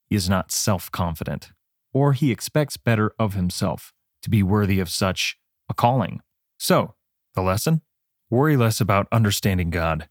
He 0.09 0.15
is 0.15 0.29
not 0.29 0.51
self 0.51 0.91
confident, 0.91 1.51
or 1.93 2.13
he 2.13 2.31
expects 2.31 2.77
better 2.77 3.13
of 3.17 3.33
himself 3.33 3.93
to 4.21 4.29
be 4.29 4.43
worthy 4.43 4.79
of 4.79 4.89
such 4.89 5.37
a 5.69 5.73
calling. 5.73 6.21
So, 6.57 6.95
the 7.35 7.41
lesson? 7.41 7.81
Worry 8.29 8.55
less 8.55 8.79
about 8.79 9.07
understanding 9.11 9.69
God. 9.69 10.07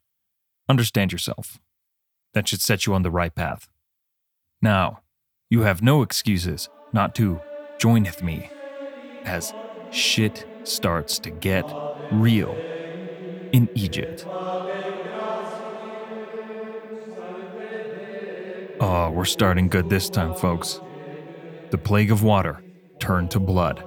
Understand 0.69 1.13
yourself. 1.13 1.59
That 2.35 2.49
should 2.49 2.61
set 2.61 2.87
you 2.87 2.95
on 2.95 3.03
the 3.03 3.11
right 3.11 3.35
path. 3.35 3.69
Now, 4.63 5.01
you 5.49 5.63
have 5.63 5.83
no 5.83 6.03
excuses 6.03 6.69
not 6.93 7.15
to 7.17 7.41
join 7.79 8.05
with 8.05 8.23
me 8.23 8.51
as 9.25 9.53
shit 9.91 10.47
starts 10.65 11.19
to 11.21 11.31
get 11.31 11.65
real 12.13 12.55
in 13.53 13.71
Egypt. 13.75 14.29
Oh, 18.81 19.11
we're 19.11 19.25
starting 19.25 19.69
good 19.69 19.89
this 19.89 20.09
time, 20.11 20.35
folks. 20.35 20.83
The 21.71 21.79
plague 21.79 22.11
of 22.11 22.23
water 22.23 22.65
turned 23.01 23.31
to 23.33 23.41
blood. 23.41 23.87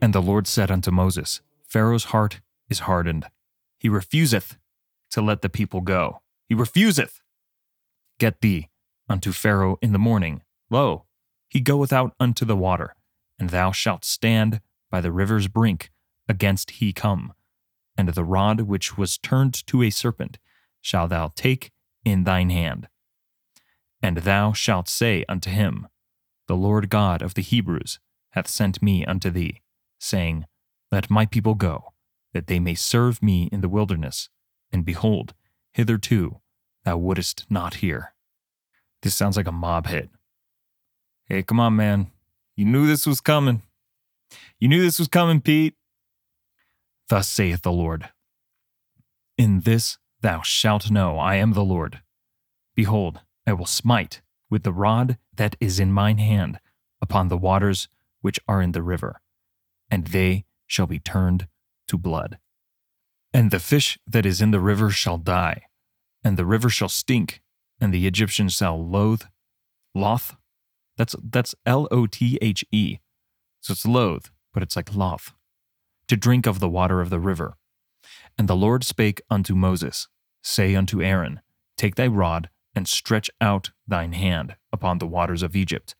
And 0.00 0.12
the 0.14 0.22
Lord 0.22 0.46
said 0.46 0.70
unto 0.70 0.90
Moses, 0.90 1.40
Pharaoh's 1.66 2.04
heart 2.06 2.40
is 2.68 2.80
hardened. 2.80 3.26
He 3.78 3.88
refuseth 3.88 4.56
to 5.10 5.20
let 5.22 5.42
the 5.42 5.48
people 5.48 5.80
go. 5.80 6.20
He 6.48 6.54
refuseth. 6.54 7.20
Get 8.18 8.40
thee 8.40 8.68
unto 9.08 9.32
Pharaoh 9.32 9.78
in 9.82 9.92
the 9.92 9.98
morning. 9.98 10.42
Lo, 10.70 11.04
he 11.48 11.60
goeth 11.60 11.92
out 11.92 12.14
unto 12.18 12.44
the 12.44 12.56
water, 12.56 12.94
and 13.38 13.50
thou 13.50 13.72
shalt 13.72 14.04
stand 14.04 14.60
by 14.90 15.00
the 15.00 15.12
river's 15.12 15.48
brink 15.48 15.90
against 16.28 16.72
he 16.72 16.92
come. 16.92 17.34
And 17.96 18.08
the 18.08 18.24
rod 18.24 18.62
which 18.62 18.98
was 18.98 19.18
turned 19.18 19.66
to 19.66 19.82
a 19.82 19.90
serpent 19.90 20.38
shalt 20.80 21.10
thou 21.10 21.32
take 21.34 21.72
in 22.04 22.24
thine 22.24 22.50
hand. 22.50 22.88
And 24.02 24.18
thou 24.18 24.52
shalt 24.52 24.88
say 24.88 25.24
unto 25.28 25.50
him, 25.50 25.88
The 26.46 26.56
Lord 26.56 26.90
God 26.90 27.22
of 27.22 27.34
the 27.34 27.42
Hebrews 27.42 28.00
hath 28.30 28.48
sent 28.48 28.82
me 28.82 29.04
unto 29.06 29.30
thee, 29.30 29.62
saying, 29.98 30.46
Let 30.92 31.08
my 31.08 31.24
people 31.24 31.54
go, 31.54 31.92
that 32.32 32.48
they 32.48 32.58
may 32.58 32.74
serve 32.74 33.22
me 33.22 33.48
in 33.50 33.60
the 33.60 33.68
wilderness. 33.68 34.28
And 34.72 34.84
behold, 34.84 35.34
hitherto 35.72 36.40
thou 36.84 36.98
wouldest 36.98 37.46
not 37.48 37.74
hear. 37.74 38.14
This 39.02 39.14
sounds 39.14 39.36
like 39.36 39.46
a 39.46 39.52
mob 39.52 39.86
hit. 39.86 40.10
Hey, 41.26 41.42
come 41.42 41.60
on, 41.60 41.76
man. 41.76 42.10
You 42.56 42.66
knew 42.66 42.86
this 42.86 43.06
was 43.06 43.20
coming. 43.20 43.62
You 44.58 44.68
knew 44.68 44.82
this 44.82 44.98
was 44.98 45.08
coming, 45.08 45.40
Pete. 45.40 45.74
Thus 47.08 47.28
saith 47.28 47.62
the 47.62 47.72
Lord 47.72 48.10
In 49.36 49.60
this 49.60 49.98
thou 50.20 50.40
shalt 50.42 50.90
know 50.90 51.18
I 51.18 51.36
am 51.36 51.52
the 51.52 51.64
Lord. 51.64 52.00
Behold, 52.74 53.20
I 53.46 53.52
will 53.52 53.66
smite 53.66 54.22
with 54.50 54.62
the 54.62 54.72
rod 54.72 55.18
that 55.34 55.56
is 55.60 55.78
in 55.78 55.92
mine 55.92 56.18
hand 56.18 56.60
upon 57.02 57.28
the 57.28 57.36
waters 57.36 57.88
which 58.22 58.40
are 58.48 58.62
in 58.62 58.72
the 58.72 58.82
river, 58.82 59.20
and 59.90 60.06
they 60.08 60.46
shall 60.66 60.86
be 60.86 60.98
turned 60.98 61.46
to 61.88 61.98
blood. 61.98 62.38
And 63.32 63.50
the 63.50 63.58
fish 63.58 63.98
that 64.06 64.24
is 64.24 64.40
in 64.40 64.50
the 64.50 64.60
river 64.60 64.90
shall 64.90 65.18
die, 65.18 65.64
and 66.22 66.36
the 66.36 66.46
river 66.46 66.70
shall 66.70 66.88
stink, 66.88 67.42
and 67.80 67.92
the 67.92 68.06
Egyptians 68.06 68.54
shall 68.54 68.82
loathe, 68.82 69.22
loth. 69.94 70.36
That's 70.96 71.16
that's 71.22 71.54
L 71.66 71.86
O 71.90 72.06
T 72.06 72.38
H 72.40 72.64
E. 72.72 72.98
So 73.60 73.72
it's 73.72 73.84
loathe, 73.84 74.26
but 74.52 74.62
it's 74.62 74.76
like 74.76 74.94
loth. 74.94 75.34
To 76.14 76.20
drink 76.20 76.46
of 76.46 76.60
the 76.60 76.68
water 76.68 77.00
of 77.00 77.10
the 77.10 77.18
river. 77.18 77.56
And 78.38 78.46
the 78.46 78.54
Lord 78.54 78.84
spake 78.84 79.20
unto 79.30 79.56
Moses, 79.56 80.06
Say 80.44 80.76
unto 80.76 81.02
Aaron, 81.02 81.40
Take 81.76 81.96
thy 81.96 82.06
rod 82.06 82.50
and 82.72 82.86
stretch 82.86 83.28
out 83.40 83.72
thine 83.84 84.12
hand 84.12 84.54
upon 84.72 84.98
the 84.98 85.08
waters 85.08 85.42
of 85.42 85.56
Egypt, 85.56 85.96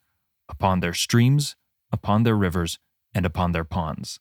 upon 0.48 0.78
their 0.78 0.94
streams, 0.94 1.56
upon 1.90 2.22
their 2.22 2.36
rivers, 2.36 2.78
and 3.12 3.26
upon 3.26 3.50
their 3.50 3.64
ponds, 3.64 4.20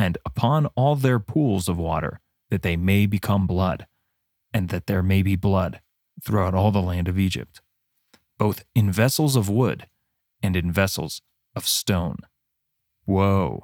and 0.00 0.18
upon 0.26 0.66
all 0.74 0.96
their 0.96 1.20
pools 1.20 1.68
of 1.68 1.78
water, 1.78 2.18
that 2.50 2.62
they 2.62 2.76
may 2.76 3.06
become 3.06 3.46
blood, 3.46 3.86
and 4.52 4.68
that 4.70 4.88
there 4.88 5.04
may 5.04 5.22
be 5.22 5.36
blood 5.36 5.80
throughout 6.24 6.56
all 6.56 6.72
the 6.72 6.82
land 6.82 7.06
of 7.06 7.20
Egypt, 7.20 7.60
both 8.36 8.64
in 8.74 8.90
vessels 8.90 9.36
of 9.36 9.48
wood 9.48 9.86
and 10.42 10.56
in 10.56 10.72
vessels 10.72 11.22
of 11.54 11.68
stone. 11.68 12.16
Whoa, 13.04 13.62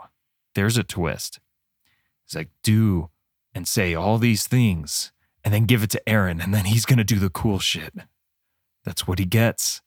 there's 0.54 0.76
a 0.76 0.84
twist. 0.84 1.40
He's 2.26 2.36
like, 2.36 2.50
do 2.62 3.10
and 3.54 3.68
say 3.68 3.94
all 3.94 4.18
these 4.18 4.46
things, 4.46 5.12
and 5.44 5.54
then 5.54 5.64
give 5.64 5.82
it 5.82 5.90
to 5.90 6.08
Aaron, 6.08 6.40
and 6.40 6.52
then 6.52 6.64
he's 6.64 6.84
going 6.84 6.98
to 6.98 7.04
do 7.04 7.18
the 7.18 7.30
cool 7.30 7.58
shit. 7.58 7.94
That's 8.84 9.06
what 9.06 9.18
he 9.18 9.24
gets. 9.24 9.80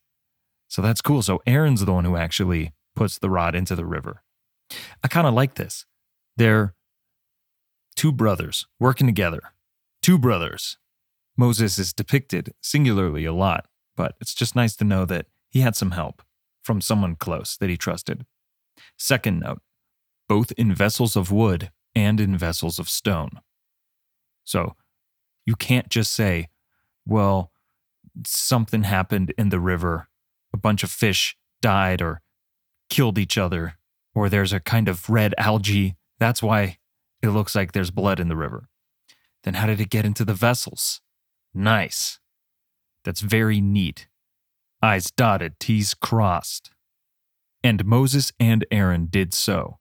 So 0.68 0.80
that's 0.80 1.02
cool. 1.02 1.22
So 1.22 1.42
Aaron's 1.46 1.84
the 1.84 1.92
one 1.92 2.04
who 2.04 2.16
actually 2.16 2.72
puts 2.96 3.18
the 3.18 3.30
rod 3.30 3.54
into 3.54 3.74
the 3.74 3.84
river. 3.84 4.22
I 5.02 5.08
kind 5.08 5.26
of 5.26 5.34
like 5.34 5.54
this. 5.54 5.84
They're 6.36 6.74
two 7.94 8.12
brothers 8.12 8.66
working 8.78 9.06
together. 9.06 9.40
Two 10.02 10.18
brothers 10.18 10.78
Moses 11.38 11.78
is 11.78 11.92
depicted 11.92 12.52
singularly 12.60 13.24
a 13.24 13.32
lot, 13.32 13.66
but 13.96 14.16
it's 14.20 14.34
just 14.34 14.56
nice 14.56 14.74
to 14.74 14.84
know 14.84 15.04
that 15.04 15.26
he 15.48 15.60
had 15.60 15.76
some 15.76 15.92
help 15.92 16.22
from 16.62 16.80
someone 16.80 17.14
close 17.14 17.56
that 17.56 17.70
he 17.70 17.76
trusted. 17.76 18.26
Second 18.98 19.38
note 19.38 19.62
both 20.28 20.52
in 20.52 20.74
vessels 20.74 21.16
of 21.16 21.32
wood 21.32 21.70
and 21.94 22.20
in 22.20 22.36
vessels 22.36 22.78
of 22.78 22.88
stone. 22.88 23.40
So 24.44 24.76
you 25.46 25.56
can't 25.56 25.88
just 25.88 26.12
say, 26.12 26.48
well, 27.06 27.52
something 28.26 28.82
happened 28.82 29.32
in 29.38 29.48
the 29.48 29.60
river, 29.60 30.08
a 30.52 30.56
bunch 30.56 30.82
of 30.82 30.90
fish 30.90 31.36
died 31.62 32.02
or 32.02 32.20
killed 32.90 33.18
each 33.18 33.38
other, 33.38 33.78
or 34.14 34.28
there's 34.28 34.52
a 34.52 34.60
kind 34.60 34.88
of 34.88 35.08
red 35.08 35.34
algae. 35.38 35.96
That's 36.18 36.42
why 36.42 36.78
it 37.22 37.28
looks 37.28 37.54
like 37.54 37.72
there's 37.72 37.90
blood 37.90 38.20
in 38.20 38.28
the 38.28 38.36
river. 38.36 38.68
Then 39.44 39.54
how 39.54 39.66
did 39.66 39.80
it 39.80 39.90
get 39.90 40.04
into 40.04 40.24
the 40.24 40.34
vessels? 40.34 41.00
Nice. 41.54 42.18
That's 43.04 43.20
very 43.20 43.60
neat. 43.60 44.08
I's 44.82 45.10
dotted, 45.10 45.58
T's 45.58 45.94
crossed. 45.94 46.70
And 47.64 47.84
Moses 47.84 48.32
and 48.38 48.64
Aaron 48.70 49.06
did 49.10 49.34
so, 49.34 49.78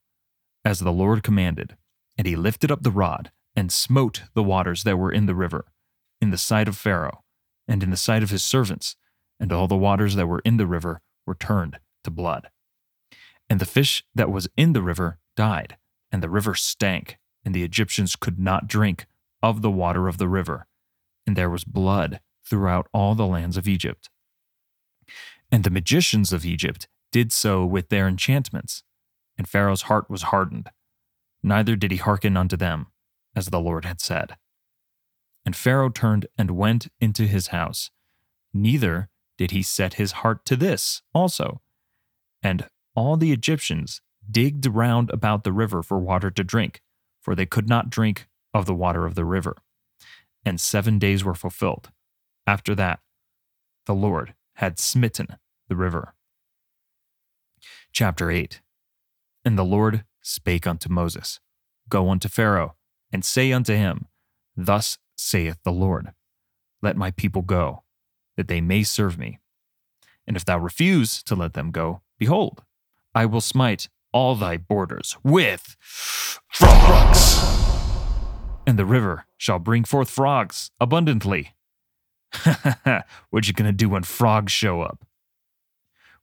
as 0.67 0.79
the 0.79 0.91
Lord 0.91 1.23
commanded, 1.23 1.77
and 2.17 2.27
he 2.27 2.35
lifted 2.35 2.69
up 2.69 2.83
the 2.83 2.91
rod 2.91 3.31
and 3.55 3.71
smote 3.71 4.23
the 4.33 4.43
waters 4.43 4.83
that 4.83 4.97
were 4.97 5.13
in 5.13 5.25
the 5.25 5.33
river, 5.33 5.71
in 6.19 6.29
the 6.29 6.37
sight 6.37 6.67
of 6.67 6.75
Pharaoh, 6.75 7.23
and 7.69 7.81
in 7.81 7.89
the 7.89 7.95
sight 7.95 8.21
of 8.21 8.31
his 8.31 8.43
servants, 8.43 8.97
and 9.39 9.53
all 9.53 9.69
the 9.69 9.77
waters 9.77 10.15
that 10.15 10.27
were 10.27 10.41
in 10.43 10.57
the 10.57 10.67
river 10.67 10.99
were 11.25 11.35
turned 11.35 11.79
to 12.03 12.11
blood. 12.11 12.49
And 13.49 13.61
the 13.61 13.65
fish 13.65 14.03
that 14.13 14.29
was 14.29 14.49
in 14.57 14.73
the 14.73 14.81
river 14.81 15.19
died, 15.37 15.77
and 16.11 16.21
the 16.21 16.29
river 16.29 16.53
stank, 16.53 17.17
and 17.45 17.55
the 17.55 17.63
Egyptians 17.63 18.17
could 18.17 18.37
not 18.37 18.67
drink 18.67 19.05
of 19.41 19.61
the 19.61 19.71
water 19.71 20.09
of 20.09 20.17
the 20.17 20.27
river, 20.27 20.67
and 21.25 21.37
there 21.37 21.49
was 21.49 21.63
blood 21.63 22.19
throughout 22.45 22.89
all 22.93 23.15
the 23.15 23.25
lands 23.25 23.55
of 23.55 23.69
Egypt. 23.69 24.09
And 25.49 25.63
the 25.63 25.69
magicians 25.69 26.33
of 26.33 26.45
Egypt 26.45 26.89
did 27.13 27.31
so 27.31 27.65
with 27.65 27.87
their 27.87 28.05
enchantments, 28.05 28.83
and 29.37 29.47
Pharaoh's 29.47 29.83
heart 29.83 30.09
was 30.09 30.23
hardened. 30.23 30.69
Neither 31.43 31.75
did 31.75 31.91
he 31.91 31.97
hearken 31.97 32.35
unto 32.35 32.57
them, 32.57 32.87
as 33.35 33.47
the 33.47 33.59
Lord 33.59 33.85
had 33.85 34.01
said. 34.01 34.37
And 35.45 35.55
Pharaoh 35.55 35.89
turned 35.89 36.27
and 36.37 36.51
went 36.51 36.87
into 36.99 37.23
his 37.27 37.47
house, 37.47 37.91
neither 38.53 39.09
did 39.37 39.51
he 39.51 39.61
set 39.61 39.93
his 39.93 40.11
heart 40.13 40.43
to 40.45 40.55
this 40.55 41.01
also. 41.13 41.61
And 42.41 42.67
all 42.95 43.17
the 43.17 43.31
Egyptians 43.31 44.01
digged 44.29 44.65
round 44.65 45.09
about 45.11 45.43
the 45.43 45.53
river 45.53 45.83
for 45.83 45.99
water 45.99 46.31
to 46.31 46.43
drink, 46.43 46.81
for 47.21 47.35
they 47.35 47.45
could 47.45 47.69
not 47.69 47.89
drink 47.89 48.27
of 48.53 48.65
the 48.65 48.73
water 48.73 49.05
of 49.05 49.15
the 49.15 49.25
river. 49.25 49.55
And 50.45 50.59
seven 50.59 50.97
days 50.99 51.23
were 51.23 51.35
fulfilled. 51.35 51.91
After 52.45 52.73
that, 52.75 52.99
the 53.85 53.95
Lord 53.95 54.33
had 54.55 54.79
smitten 54.79 55.37
the 55.67 55.75
river. 55.75 56.13
Chapter 57.91 58.31
8 58.31 58.61
And 59.47 59.57
the 59.57 59.63
Lord 59.63 60.03
spake 60.21 60.67
unto 60.67 60.91
Moses, 60.91 61.39
Go 61.87 62.09
unto 62.09 62.27
Pharaoh, 62.27 62.75
and 63.13 63.23
say 63.23 63.53
unto 63.53 63.73
him, 63.73 64.07
Thus 64.57 64.97
saith 65.15 65.57
the 65.63 65.71
Lord, 65.71 66.11
Let 66.81 66.97
my 66.97 67.11
people 67.11 67.43
go, 67.43 67.83
that 68.35 68.49
they 68.49 68.59
may 68.59 68.83
serve 68.83 69.17
me. 69.17 69.39
And 70.27 70.35
if 70.35 70.43
thou 70.43 70.59
refuse 70.59 71.23
to 71.23 71.33
let 71.33 71.53
them 71.53 71.71
go, 71.71 72.01
behold, 72.19 72.65
I 73.15 73.25
will 73.25 73.39
smite 73.39 73.87
all 74.11 74.35
thy 74.35 74.57
borders 74.57 75.15
with 75.23 75.77
frogs. 76.49 77.41
And 78.67 78.77
the 78.77 78.83
river 78.83 79.27
shall 79.37 79.59
bring 79.59 79.85
forth 79.85 80.09
frogs 80.09 80.71
abundantly. 80.81 81.55
what 83.29 83.47
you 83.47 83.53
gonna 83.53 83.71
do 83.71 83.87
when 83.87 84.03
frogs 84.03 84.51
show 84.51 84.81
up? 84.81 85.05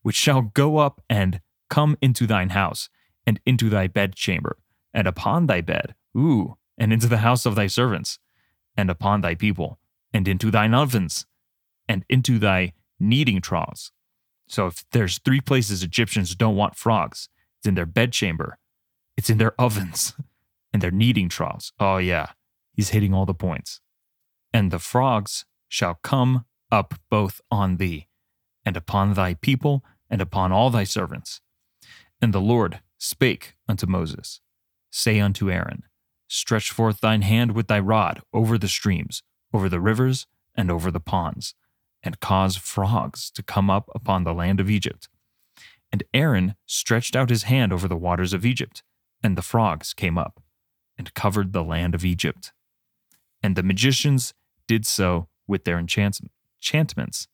Which 0.02 0.14
shall 0.14 0.42
go 0.42 0.76
up 0.76 1.00
and 1.08 1.40
come 1.70 1.96
into 2.02 2.26
thine 2.26 2.50
house, 2.50 2.90
and 3.26 3.40
into 3.46 3.68
thy 3.68 3.86
bedchamber, 3.86 4.58
and 4.92 5.06
upon 5.06 5.46
thy 5.46 5.60
bed, 5.60 5.94
ooh, 6.16 6.56
and 6.76 6.92
into 6.92 7.06
the 7.06 7.18
house 7.18 7.46
of 7.46 7.54
thy 7.54 7.66
servants, 7.66 8.18
and 8.76 8.90
upon 8.90 9.20
thy 9.20 9.34
people, 9.34 9.78
and 10.12 10.28
into 10.28 10.50
thine 10.50 10.74
ovens, 10.74 11.26
and 11.88 12.04
into 12.08 12.38
thy 12.38 12.72
kneading 12.98 13.40
troughs. 13.40 13.92
So 14.46 14.66
if 14.66 14.84
there's 14.90 15.18
three 15.18 15.40
places 15.40 15.82
Egyptians 15.82 16.34
don't 16.34 16.56
want 16.56 16.76
frogs, 16.76 17.28
it's 17.58 17.68
in 17.68 17.74
their 17.74 17.86
bedchamber, 17.86 18.58
it's 19.16 19.30
in 19.30 19.38
their 19.38 19.58
ovens, 19.60 20.14
and 20.72 20.82
their 20.82 20.90
kneading 20.90 21.28
troughs. 21.28 21.72
Oh 21.78 21.98
yeah, 21.98 22.30
he's 22.72 22.90
hitting 22.90 23.14
all 23.14 23.26
the 23.26 23.34
points. 23.34 23.80
And 24.52 24.70
the 24.70 24.78
frogs 24.78 25.44
shall 25.68 25.98
come 26.02 26.44
up 26.70 26.94
both 27.10 27.40
on 27.50 27.76
thee, 27.76 28.08
and 28.64 28.76
upon 28.76 29.14
thy 29.14 29.34
people, 29.34 29.84
and 30.10 30.20
upon 30.20 30.52
all 30.52 30.70
thy 30.70 30.84
servants. 30.84 31.40
And 32.20 32.32
the 32.32 32.40
Lord 32.40 32.80
spake 33.04 33.54
unto 33.68 33.86
Moses, 33.86 34.40
Say 34.90 35.20
unto 35.20 35.50
Aaron, 35.50 35.82
Stretch 36.26 36.70
forth 36.70 37.00
thine 37.00 37.22
hand 37.22 37.52
with 37.52 37.68
thy 37.68 37.78
rod 37.78 38.22
over 38.32 38.56
the 38.56 38.68
streams, 38.68 39.22
over 39.52 39.68
the 39.68 39.80
rivers, 39.80 40.26
and 40.54 40.70
over 40.70 40.90
the 40.90 41.00
ponds, 41.00 41.54
and 42.02 42.20
cause 42.20 42.56
frogs 42.56 43.30
to 43.32 43.42
come 43.42 43.68
up 43.68 43.90
upon 43.94 44.24
the 44.24 44.32
land 44.32 44.58
of 44.58 44.70
Egypt. 44.70 45.08
And 45.92 46.02
Aaron 46.14 46.54
stretched 46.66 47.14
out 47.14 47.30
his 47.30 47.44
hand 47.44 47.72
over 47.72 47.86
the 47.86 47.96
waters 47.96 48.32
of 48.32 48.46
Egypt, 48.46 48.82
and 49.22 49.36
the 49.36 49.42
frogs 49.42 49.92
came 49.92 50.16
up, 50.16 50.42
and 50.96 51.14
covered 51.14 51.52
the 51.52 51.64
land 51.64 51.94
of 51.94 52.04
Egypt. 52.04 52.52
And 53.42 53.54
the 53.54 53.62
magicians 53.62 54.32
did 54.66 54.86
so 54.86 55.28
with 55.46 55.64
their 55.64 55.78
enchantments, 55.78 57.28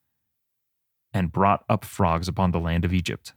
and 1.12 1.32
brought 1.32 1.64
up 1.68 1.84
frogs 1.84 2.26
upon 2.26 2.50
the 2.50 2.60
land 2.60 2.84
of 2.84 2.92
Egypt. 2.92 3.34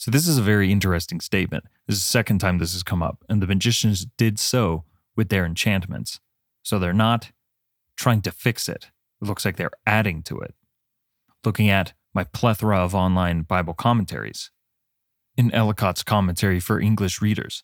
So, 0.00 0.10
this 0.10 0.26
is 0.26 0.38
a 0.38 0.42
very 0.42 0.72
interesting 0.72 1.20
statement. 1.20 1.64
This 1.86 1.98
is 1.98 2.04
the 2.04 2.10
second 2.10 2.38
time 2.38 2.56
this 2.56 2.72
has 2.72 2.82
come 2.82 3.02
up. 3.02 3.22
And 3.28 3.42
the 3.42 3.46
magicians 3.46 4.06
did 4.16 4.38
so 4.38 4.84
with 5.14 5.28
their 5.28 5.44
enchantments. 5.44 6.20
So, 6.62 6.78
they're 6.78 6.94
not 6.94 7.32
trying 7.96 8.22
to 8.22 8.30
fix 8.30 8.66
it. 8.66 8.86
It 9.20 9.28
looks 9.28 9.44
like 9.44 9.58
they're 9.58 9.70
adding 9.86 10.22
to 10.22 10.38
it. 10.40 10.54
Looking 11.44 11.68
at 11.68 11.92
my 12.14 12.24
plethora 12.24 12.78
of 12.78 12.94
online 12.94 13.42
Bible 13.42 13.74
commentaries. 13.74 14.50
In 15.36 15.50
Ellicott's 15.50 16.02
commentary 16.02 16.60
for 16.60 16.80
English 16.80 17.20
readers, 17.20 17.62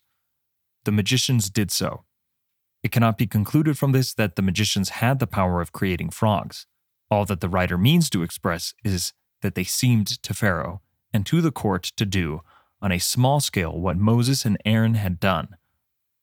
the 0.85 0.91
magicians 0.91 1.49
did 1.49 1.71
so. 1.71 2.03
It 2.83 2.91
cannot 2.91 3.17
be 3.17 3.25
concluded 3.25 3.79
from 3.79 3.93
this 3.93 4.13
that 4.13 4.35
the 4.35 4.43
magicians 4.43 4.89
had 4.89 5.17
the 5.17 5.25
power 5.25 5.59
of 5.59 5.71
creating 5.71 6.11
frogs. 6.11 6.67
All 7.09 7.25
that 7.25 7.41
the 7.41 7.49
writer 7.49 7.79
means 7.79 8.11
to 8.11 8.21
express 8.21 8.75
is 8.83 9.11
that 9.41 9.55
they 9.55 9.63
seemed 9.63 10.21
to 10.21 10.35
Pharaoh 10.35 10.81
and 11.13 11.25
to 11.25 11.41
the 11.41 11.51
court 11.51 11.83
to 11.97 12.05
do 12.05 12.41
on 12.81 12.91
a 12.91 12.99
small 12.99 13.39
scale 13.39 13.79
what 13.79 13.97
Moses 13.97 14.45
and 14.45 14.57
Aaron 14.65 14.95
had 14.95 15.19
done 15.19 15.57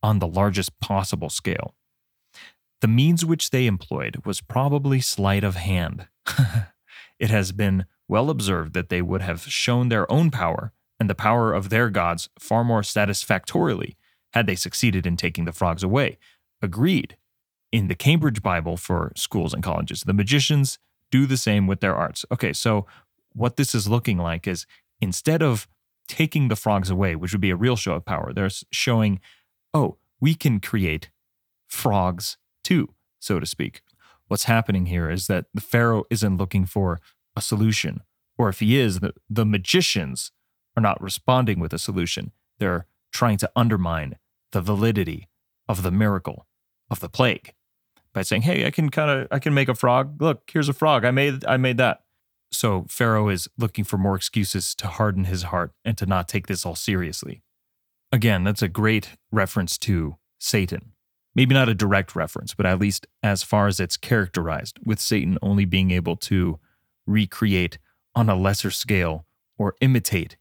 on 0.03 0.18
the 0.18 0.27
largest 0.27 0.79
possible 0.81 1.31
scale. 1.31 1.75
The 2.81 2.88
means 2.88 3.25
which 3.25 3.51
they 3.51 3.66
employed 3.66 4.23
was 4.27 4.40
probably 4.40 5.01
sleight 5.01 5.44
of 5.44 5.57
hand. 5.57 6.09
it 7.18 7.31
has 7.31 7.53
been 7.53 7.87
well 8.09 8.29
observed 8.29 8.75
that 8.75 8.90
they 8.90 9.01
would 9.01 9.23
have 9.23 9.42
shown 9.42 9.88
their 9.88 10.11
own 10.12 10.31
power 10.31 10.73
and 11.01 11.09
the 11.09 11.14
power 11.14 11.53
of 11.53 11.70
their 11.70 11.90
gods 11.90 12.29
far 12.38 12.64
more 12.64 12.83
satisfactorily 12.83 13.97
had 14.33 14.47
they 14.47 14.55
succeeded 14.55 15.07
in 15.07 15.16
taking 15.16 15.44
the 15.44 15.53
frogs 15.53 15.83
away. 15.83 16.18
Agreed. 16.61 17.16
In 17.73 17.88
the 17.88 17.94
Cambridge 17.94 18.42
Bible 18.42 18.77
for 18.77 19.12
schools 19.16 19.55
and 19.55 19.62
colleges, 19.62 20.03
the 20.03 20.12
magicians 20.12 20.79
do 21.11 21.27
the 21.27 21.37
same 21.37 21.66
with 21.66 21.81
their 21.81 21.94
arts. 21.94 22.25
Okay, 22.31 22.53
so 22.53 22.87
what 23.35 23.57
this 23.57 23.75
is 23.75 23.88
looking 23.88 24.18
like 24.18 24.47
is 24.47 24.66
instead 25.01 25.42
of 25.42 25.68
taking 26.09 26.49
the 26.49 26.57
frogs 26.57 26.90
away, 26.90 27.16
which 27.16 27.33
would 27.33 27.40
be 27.40 27.51
a 27.51 27.57
real 27.57 27.77
show 27.77 27.94
of 27.94 28.05
power, 28.05 28.33
they're 28.33 28.51
showing, 28.70 29.20
oh, 29.73 29.97
we 30.20 30.35
can 30.35 30.61
create 30.61 31.11
frogs 31.66 32.37
too, 32.62 32.94
so 33.18 33.40
to 33.40 33.47
speak. 33.47 33.83
What's 34.29 34.44
happening 34.44 34.87
here 34.87 35.11
is 35.11 35.27
that 35.27 35.47
the 35.53 35.61
Pharaoh 35.61 36.05
isn't 36.11 36.37
looking 36.37 36.66
for 36.66 37.01
a 37.37 37.40
solution, 37.40 38.03
or 38.38 38.49
if 38.49 38.61
he 38.61 38.79
is, 38.79 39.01
the, 39.01 39.12
the 39.29 39.44
magicians 39.44 40.33
are 40.77 40.81
not 40.83 41.01
responding 41.03 41.61
with 41.61 41.73
a 41.73 41.79
solution. 41.79 42.33
They're 42.59 42.87
trying 43.12 43.38
to 43.38 43.51
undermine 43.55 44.18
the 44.53 44.61
validity 44.61 45.29
of 45.68 45.83
the 45.83 45.90
miracle 45.90 46.47
of 46.90 47.01
the 47.01 47.09
plague 47.09 47.55
by 48.12 48.23
saying, 48.23 48.42
"Hey, 48.42 48.66
I 48.66 48.70
can 48.70 48.88
kind 48.90 49.11
of 49.11 49.29
I 49.31 49.38
can 49.38 49.55
make 49.55 49.68
a 49.68 49.75
frog. 49.75 50.20
Look, 50.20 50.51
here's 50.51 50.68
a 50.68 50.73
frog. 50.73 51.05
I 51.05 51.11
made 51.11 51.44
I 51.44 51.57
made 51.57 51.77
that." 51.79 52.04
So 52.55 52.87
Pharaoh 52.88 53.29
is 53.29 53.49
looking 53.59 53.85
for 53.85 53.99
more 53.99 54.17
excuses 54.17 54.75
to 54.77 54.87
harden 54.87 55.25
his 55.25 55.45
heart 55.45 55.73
and 55.85 55.99
to 55.99 56.07
not 56.07 56.29
take 56.29 56.47
this 56.47 56.64
all 56.64 56.75
seriously. 56.75 57.43
Again, 58.12 58.45
that's 58.45 58.62
a 58.62 58.69
great 58.69 59.11
reference 59.33 59.77
to 59.79 60.17
Satan. 60.38 60.93
Maybe 61.35 61.55
not 61.55 61.69
a 61.69 61.75
direct 61.75 62.14
reference, 62.14 62.55
but 62.55 62.67
at 62.67 62.79
least 62.79 63.09
as 63.23 63.43
far 63.43 63.67
as 63.67 63.81
it's 63.81 63.97
characterized, 63.97 64.79
with 64.85 65.01
Satan 65.01 65.37
only 65.43 65.64
being 65.64 65.90
able 65.90 66.14
to 66.17 66.61
recreate 67.07 67.79
on 68.14 68.29
a 68.29 68.37
lesser 68.37 68.71
scale 68.71 69.27
or 69.59 69.75
imitate 69.81 70.37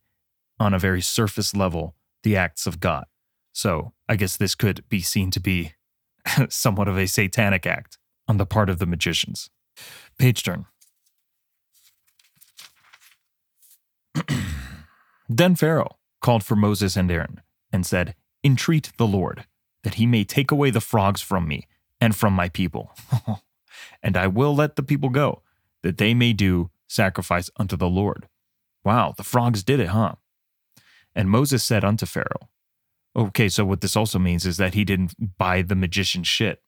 on 0.59 0.73
a 0.73 0.79
very 0.79 1.01
surface 1.01 1.55
level 1.55 1.95
the 2.21 2.37
acts 2.37 2.67
of 2.67 2.79
God. 2.79 3.05
So 3.53 3.93
I 4.07 4.15
guess 4.15 4.37
this 4.37 4.55
could 4.55 4.87
be 4.87 5.01
seen 5.01 5.31
to 5.31 5.39
be 5.39 5.73
somewhat 6.49 6.87
of 6.87 6.97
a 6.97 7.07
satanic 7.07 7.65
act 7.65 7.97
on 8.27 8.37
the 8.37 8.45
part 8.45 8.69
of 8.69 8.79
the 8.79 8.85
magicians. 8.85 9.49
Page 10.19 10.43
turn. 10.43 10.67
Then 15.37 15.55
Pharaoh 15.55 15.97
called 16.21 16.43
for 16.43 16.55
Moses 16.55 16.95
and 16.95 17.11
Aaron 17.11 17.41
and 17.71 17.85
said, 17.85 18.15
Entreat 18.43 18.91
the 18.97 19.07
Lord 19.07 19.45
that 19.83 19.95
he 19.95 20.05
may 20.05 20.23
take 20.23 20.51
away 20.51 20.69
the 20.69 20.81
frogs 20.81 21.21
from 21.21 21.47
me 21.47 21.67
and 22.01 22.15
from 22.15 22.33
my 22.33 22.49
people. 22.49 22.95
and 24.03 24.17
I 24.17 24.27
will 24.27 24.55
let 24.55 24.75
the 24.75 24.83
people 24.83 25.09
go, 25.09 25.41
that 25.83 25.97
they 25.97 26.13
may 26.13 26.33
do 26.33 26.71
sacrifice 26.87 27.49
unto 27.57 27.75
the 27.75 27.89
Lord. 27.89 28.27
Wow, 28.83 29.13
the 29.15 29.23
frogs 29.23 29.63
did 29.63 29.79
it, 29.79 29.89
huh? 29.89 30.15
And 31.15 31.29
Moses 31.29 31.63
said 31.63 31.83
unto 31.83 32.05
Pharaoh, 32.05 32.49
Okay, 33.15 33.47
so 33.47 33.63
what 33.63 33.81
this 33.81 33.95
also 33.95 34.17
means 34.17 34.45
is 34.45 34.57
that 34.57 34.73
he 34.73 34.83
didn't 34.83 35.37
buy 35.37 35.61
the 35.61 35.75
magician's 35.75 36.27
shit. 36.27 36.63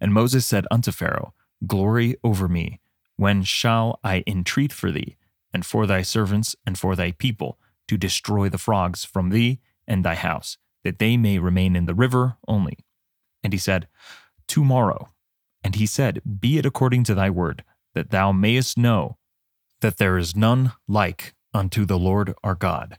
And 0.00 0.14
Moses 0.14 0.46
said 0.46 0.66
unto 0.70 0.92
Pharaoh, 0.92 1.34
Glory 1.66 2.16
over 2.22 2.48
me. 2.48 2.80
When 3.16 3.42
shall 3.42 3.98
I 4.02 4.24
entreat 4.26 4.72
for 4.72 4.90
thee, 4.90 5.16
and 5.52 5.64
for 5.66 5.86
thy 5.86 6.02
servants, 6.02 6.56
and 6.66 6.78
for 6.78 6.94
thy 6.94 7.12
people, 7.12 7.58
to 7.88 7.96
destroy 7.96 8.48
the 8.48 8.58
frogs 8.58 9.04
from 9.04 9.30
thee 9.30 9.60
and 9.86 10.04
thy 10.04 10.14
house, 10.14 10.56
that 10.84 10.98
they 10.98 11.16
may 11.16 11.38
remain 11.38 11.74
in 11.74 11.86
the 11.86 11.94
river 11.94 12.36
only? 12.46 12.78
And 13.42 13.52
he 13.52 13.58
said, 13.58 13.88
Tomorrow. 14.46 15.08
And 15.62 15.74
he 15.74 15.86
said, 15.86 16.22
Be 16.40 16.58
it 16.58 16.66
according 16.66 17.04
to 17.04 17.14
thy 17.14 17.30
word, 17.30 17.64
that 17.94 18.10
thou 18.10 18.32
mayest 18.32 18.78
know 18.78 19.18
that 19.80 19.98
there 19.98 20.18
is 20.18 20.36
none 20.36 20.72
like 20.86 21.34
unto 21.52 21.84
the 21.84 21.98
Lord 21.98 22.34
our 22.44 22.54
God. 22.54 22.98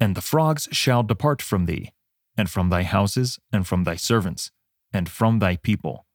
And 0.00 0.14
the 0.14 0.20
frogs 0.22 0.68
shall 0.72 1.02
depart 1.02 1.40
from 1.40 1.66
thee, 1.66 1.92
and 2.36 2.50
from 2.50 2.68
thy 2.68 2.82
houses, 2.82 3.38
and 3.52 3.66
from 3.66 3.84
thy 3.84 3.96
servants, 3.96 4.50
and 4.92 5.08
from 5.08 5.38
thy 5.38 5.56
people. 5.56 6.06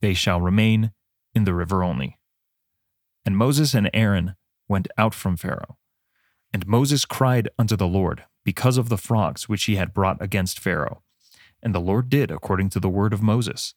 They 0.00 0.14
shall 0.14 0.40
remain 0.40 0.92
in 1.34 1.44
the 1.44 1.54
river 1.54 1.82
only. 1.82 2.18
And 3.24 3.36
Moses 3.36 3.74
and 3.74 3.90
Aaron 3.92 4.34
went 4.70 4.88
out 4.96 5.12
from 5.12 5.36
Pharaoh. 5.36 5.76
And 6.52 6.66
Moses 6.66 7.04
cried 7.04 7.48
unto 7.58 7.76
the 7.76 7.86
Lord 7.86 8.24
because 8.44 8.78
of 8.78 8.88
the 8.88 8.96
frogs 8.96 9.48
which 9.48 9.64
he 9.64 9.76
had 9.76 9.92
brought 9.92 10.22
against 10.22 10.58
Pharaoh. 10.58 11.02
And 11.62 11.74
the 11.74 11.80
Lord 11.80 12.08
did 12.08 12.30
according 12.30 12.70
to 12.70 12.80
the 12.80 12.88
word 12.88 13.12
of 13.12 13.22
Moses. 13.22 13.74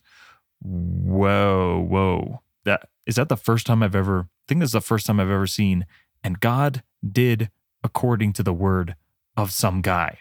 Whoa, 0.62 1.86
whoa. 1.90 2.42
that 2.64 2.88
is 3.06 3.16
that 3.16 3.28
the 3.28 3.36
first 3.36 3.66
time 3.66 3.84
I've 3.84 3.96
ever 3.96 4.30
I 4.30 4.46
think 4.48 4.62
this 4.62 4.70
is 4.70 4.74
the 4.74 4.82
first 4.82 5.06
time 5.06 5.20
I've 5.20 5.30
ever 5.30 5.48
seen 5.48 5.86
and 6.24 6.40
God 6.40 6.84
did 7.10 7.50
according 7.84 8.32
to 8.34 8.44
the 8.44 8.54
word 8.54 8.96
of 9.36 9.52
some 9.52 9.82
guy. 9.82 10.20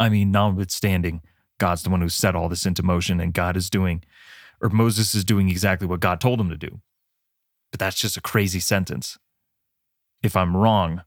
I 0.00 0.08
mean, 0.08 0.30
notwithstanding, 0.30 1.20
God's 1.58 1.82
the 1.82 1.90
one 1.90 2.00
who 2.00 2.08
set 2.08 2.34
all 2.34 2.48
this 2.48 2.64
into 2.64 2.82
motion 2.82 3.20
and 3.20 3.34
God 3.34 3.56
is 3.56 3.68
doing 3.68 4.02
or 4.62 4.70
Moses 4.70 5.14
is 5.14 5.24
doing 5.24 5.50
exactly 5.50 5.86
what 5.86 6.00
God 6.00 6.20
told 6.20 6.40
him 6.40 6.48
to 6.48 6.56
do. 6.56 6.80
But 7.70 7.80
that's 7.80 8.00
just 8.00 8.16
a 8.16 8.22
crazy 8.22 8.60
sentence. 8.60 9.18
If 10.24 10.36
I'm 10.36 10.56
wrong, 10.56 11.02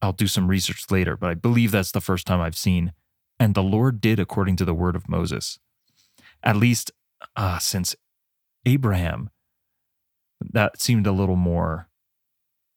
I'll 0.00 0.12
do 0.12 0.26
some 0.26 0.48
research 0.48 0.90
later, 0.90 1.16
but 1.16 1.28
I 1.28 1.34
believe 1.34 1.70
that's 1.70 1.92
the 1.92 2.00
first 2.00 2.26
time 2.26 2.40
I've 2.40 2.56
seen. 2.56 2.92
And 3.38 3.54
the 3.54 3.62
Lord 3.62 4.00
did 4.00 4.18
according 4.18 4.56
to 4.56 4.64
the 4.64 4.74
word 4.74 4.96
of 4.96 5.08
Moses. 5.08 5.58
At 6.42 6.56
least 6.56 6.90
uh, 7.36 7.58
since 7.58 7.94
Abraham, 8.64 9.30
that 10.40 10.80
seemed 10.80 11.06
a 11.06 11.12
little 11.12 11.36
more 11.36 11.88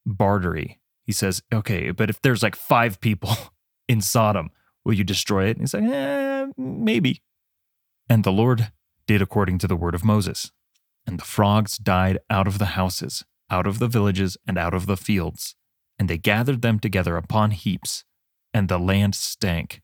bartery. 0.05 0.79
He 1.03 1.13
says, 1.13 1.41
okay, 1.53 1.91
but 1.91 2.09
if 2.09 2.21
there's 2.21 2.43
like 2.43 2.55
five 2.57 2.99
people 2.99 3.35
in 3.87 4.01
Sodom, 4.01 4.49
will 4.83 4.93
you 4.93 5.05
destroy 5.05 5.45
it? 5.45 5.57
And 5.57 5.61
he's 5.61 5.73
like, 5.73 5.83
eh, 5.83 6.47
maybe. 6.57 7.21
And 8.09 8.23
the 8.23 8.33
Lord 8.33 8.71
did 9.07 9.21
according 9.21 9.59
to 9.59 9.67
the 9.67 9.77
word 9.77 9.95
of 9.95 10.03
Moses. 10.03 10.51
And 11.07 11.19
the 11.19 11.25
frogs 11.25 11.77
died 11.77 12.17
out 12.29 12.47
of 12.47 12.57
the 12.59 12.65
houses, 12.65 13.23
out 13.49 13.65
of 13.65 13.79
the 13.79 13.87
villages, 13.87 14.37
and 14.45 14.57
out 14.57 14.73
of 14.73 14.87
the 14.87 14.97
fields. 14.97 15.55
And 15.97 16.09
they 16.09 16.17
gathered 16.17 16.61
them 16.61 16.79
together 16.79 17.17
upon 17.17 17.51
heaps, 17.51 18.03
and 18.53 18.67
the 18.67 18.77
land 18.77 19.15
stank. 19.15 19.81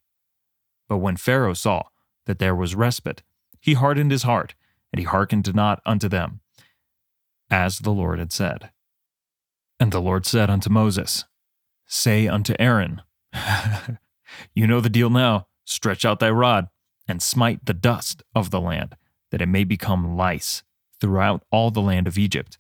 But 0.90 0.98
when 0.98 1.18
Pharaoh 1.18 1.54
saw 1.54 1.84
that 2.26 2.40
there 2.40 2.56
was 2.56 2.76
respite, 2.76 3.24
he 3.60 3.74
hardened 3.74 4.12
his 4.12 4.24
heart, 4.24 4.56
and 4.92 5.00
he 5.00 5.06
hearkened 5.06 5.54
not 5.56 5.82
unto 5.86 6.10
them, 6.10 6.42
as 7.50 7.80
the 7.80 7.92
Lord 7.92 8.20
had 8.20 8.34
said. 8.34 8.72
And 9.80 9.92
the 9.92 10.02
Lord 10.02 10.26
said 10.26 10.50
unto 10.50 10.70
Moses, 10.70 11.26
Say 11.88 12.28
unto 12.28 12.56
Aaron, 12.60 13.02
You 14.54 14.68
know 14.68 14.80
the 14.80 14.90
deal 14.90 15.10
now, 15.10 15.48
stretch 15.66 16.06
out 16.06 16.20
thy 16.20 16.30
rod, 16.30 16.68
and 17.08 17.22
smite 17.22 17.66
the 17.66 17.74
dust 17.74 18.24
of 18.36 18.50
the 18.50 18.62
land, 18.62 18.96
that 19.32 19.42
it 19.42 19.48
may 19.48 19.64
become 19.64 20.16
lice 20.16 20.64
throughout 21.00 21.44
all 21.52 21.72
the 21.72 21.82
land 21.82 22.08
of 22.08 22.18
Egypt. 22.18 22.58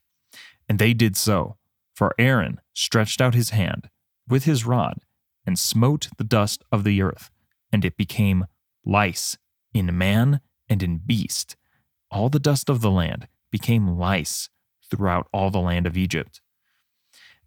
And 0.67 0.79
they 0.79 0.93
did 0.93 1.15
so, 1.15 1.57
for 2.01 2.15
Aaron 2.17 2.59
stretched 2.73 3.21
out 3.21 3.35
his 3.35 3.51
hand 3.51 3.87
with 4.27 4.45
his 4.45 4.65
rod 4.65 5.01
and 5.45 5.59
smote 5.59 6.07
the 6.17 6.23
dust 6.23 6.63
of 6.71 6.83
the 6.83 6.99
earth, 6.99 7.29
and 7.71 7.85
it 7.85 7.95
became 7.95 8.47
lice 8.83 9.37
in 9.71 9.95
man 9.95 10.41
and 10.67 10.81
in 10.81 10.97
beast. 10.97 11.55
All 12.09 12.27
the 12.27 12.39
dust 12.39 12.71
of 12.71 12.81
the 12.81 12.89
land 12.89 13.27
became 13.51 13.99
lice 13.99 14.49
throughout 14.89 15.27
all 15.31 15.51
the 15.51 15.59
land 15.59 15.85
of 15.85 15.95
Egypt. 15.95 16.41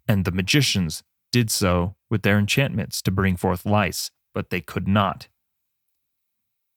And 0.07 0.23
the 0.23 0.31
magicians 0.31 1.03
did 1.33 1.51
so 1.51 1.97
with 2.09 2.21
their 2.21 2.39
enchantments 2.39 3.01
to 3.01 3.11
bring 3.11 3.35
forth 3.35 3.65
lice, 3.65 4.09
but 4.33 4.51
they 4.51 4.61
could 4.61 4.87
not. 4.87 5.27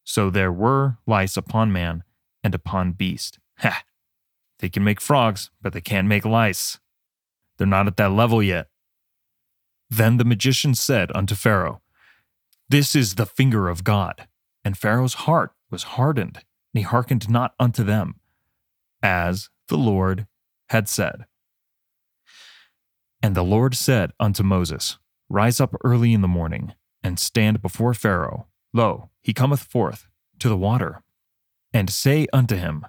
So 0.02 0.30
there 0.30 0.50
were 0.50 0.98
lice 1.06 1.36
upon 1.36 1.70
man 1.70 2.02
and 2.42 2.56
upon 2.56 2.90
beast. 2.90 3.38
Ha! 3.58 3.84
They 4.58 4.68
can 4.68 4.82
make 4.82 5.00
frogs, 5.00 5.52
but 5.62 5.74
they 5.74 5.80
can't 5.80 6.08
make 6.08 6.24
lice. 6.24 6.80
They're 7.58 7.66
not 7.66 7.86
at 7.86 7.96
that 7.96 8.12
level 8.12 8.42
yet. 8.42 8.68
Then 9.90 10.16
the 10.16 10.24
magician 10.24 10.74
said 10.74 11.10
unto 11.14 11.34
Pharaoh, 11.34 11.82
This 12.68 12.94
is 12.94 13.14
the 13.14 13.26
finger 13.26 13.68
of 13.68 13.84
God. 13.84 14.28
And 14.64 14.76
Pharaoh's 14.76 15.14
heart 15.14 15.52
was 15.70 15.82
hardened, 15.94 16.36
and 16.36 16.78
he 16.78 16.82
hearkened 16.82 17.28
not 17.30 17.54
unto 17.58 17.82
them, 17.82 18.16
as 19.02 19.48
the 19.68 19.78
Lord 19.78 20.26
had 20.68 20.88
said. 20.88 21.24
And 23.22 23.34
the 23.34 23.42
Lord 23.42 23.74
said 23.74 24.12
unto 24.20 24.42
Moses, 24.42 24.98
Rise 25.28 25.60
up 25.60 25.74
early 25.84 26.12
in 26.12 26.20
the 26.20 26.28
morning, 26.28 26.74
and 27.02 27.18
stand 27.18 27.62
before 27.62 27.94
Pharaoh. 27.94 28.46
Lo, 28.72 29.10
he 29.22 29.32
cometh 29.32 29.62
forth 29.62 30.08
to 30.38 30.48
the 30.48 30.56
water. 30.56 31.02
And 31.72 31.90
say 31.90 32.26
unto 32.32 32.56
him, 32.56 32.86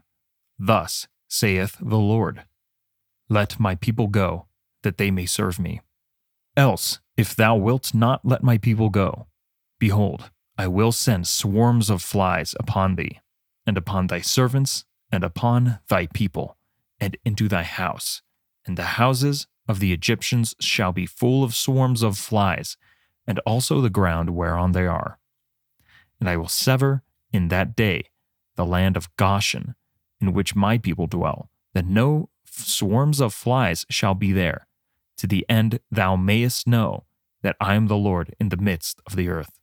Thus 0.58 1.08
saith 1.28 1.78
the 1.80 1.98
Lord, 1.98 2.44
Let 3.30 3.60
my 3.60 3.76
people 3.76 4.08
go, 4.08 4.48
that 4.84 4.98
they 4.98 5.12
may 5.12 5.26
serve 5.26 5.60
me. 5.60 5.82
Else, 6.56 7.00
if 7.18 7.36
thou 7.36 7.56
wilt 7.56 7.94
not 7.94 8.26
let 8.26 8.44
my 8.44 8.58
people 8.58 8.90
go, 8.90 9.28
behold, 9.80 10.30
I 10.58 10.68
will 10.68 10.92
send 10.92 11.28
swarms 11.28 11.90
of 11.90 12.02
flies 12.02 12.56
upon 12.60 12.96
thee, 12.96 13.20
and 13.66 13.78
upon 13.78 14.08
thy 14.08 14.22
servants, 14.22 14.86
and 15.12 15.24
upon 15.24 15.80
thy 15.88 16.08
people, 16.08 16.58
and 17.00 17.18
into 17.24 17.48
thy 17.48 17.64
house, 17.64 18.22
and 18.66 18.78
the 18.78 19.00
houses 19.00 19.48
of 19.68 19.80
the 19.80 19.94
Egyptians 19.94 20.56
shall 20.60 20.92
be 20.92 21.06
full 21.06 21.44
of 21.44 21.56
swarms 21.56 22.04
of 22.04 22.18
flies, 22.18 22.76
and 23.26 23.40
also 23.40 23.80
the 23.80 23.90
ground 23.90 24.32
whereon 24.32 24.72
they 24.72 24.86
are. 24.86 25.20
And 26.20 26.28
I 26.28 26.36
will 26.36 26.48
sever 26.48 27.04
in 27.32 27.48
that 27.50 27.76
day 27.76 28.06
the 28.56 28.66
land 28.66 28.98
of 28.98 29.16
Goshen, 29.16 29.76
in 30.20 30.34
which 30.34 30.56
my 30.56 30.78
people 30.78 31.08
dwell, 31.08 31.50
that 31.74 31.86
no 31.86 32.30
swarms 32.46 33.22
of 33.22 33.34
flies 33.34 33.86
shall 33.90 34.16
be 34.16 34.32
there, 34.32 34.68
to 35.20 35.28
the 35.28 35.46
end 35.48 35.80
thou 35.92 36.16
mayest 36.16 36.68
know 36.68 37.06
that 37.42 37.56
I 37.62 37.76
am 37.76 37.88
the 37.88 37.98
Lord 37.98 38.36
in 38.40 38.50
the 38.50 38.58
midst 38.58 39.02
of 39.06 39.16
the 39.16 39.30
earth. 39.30 39.60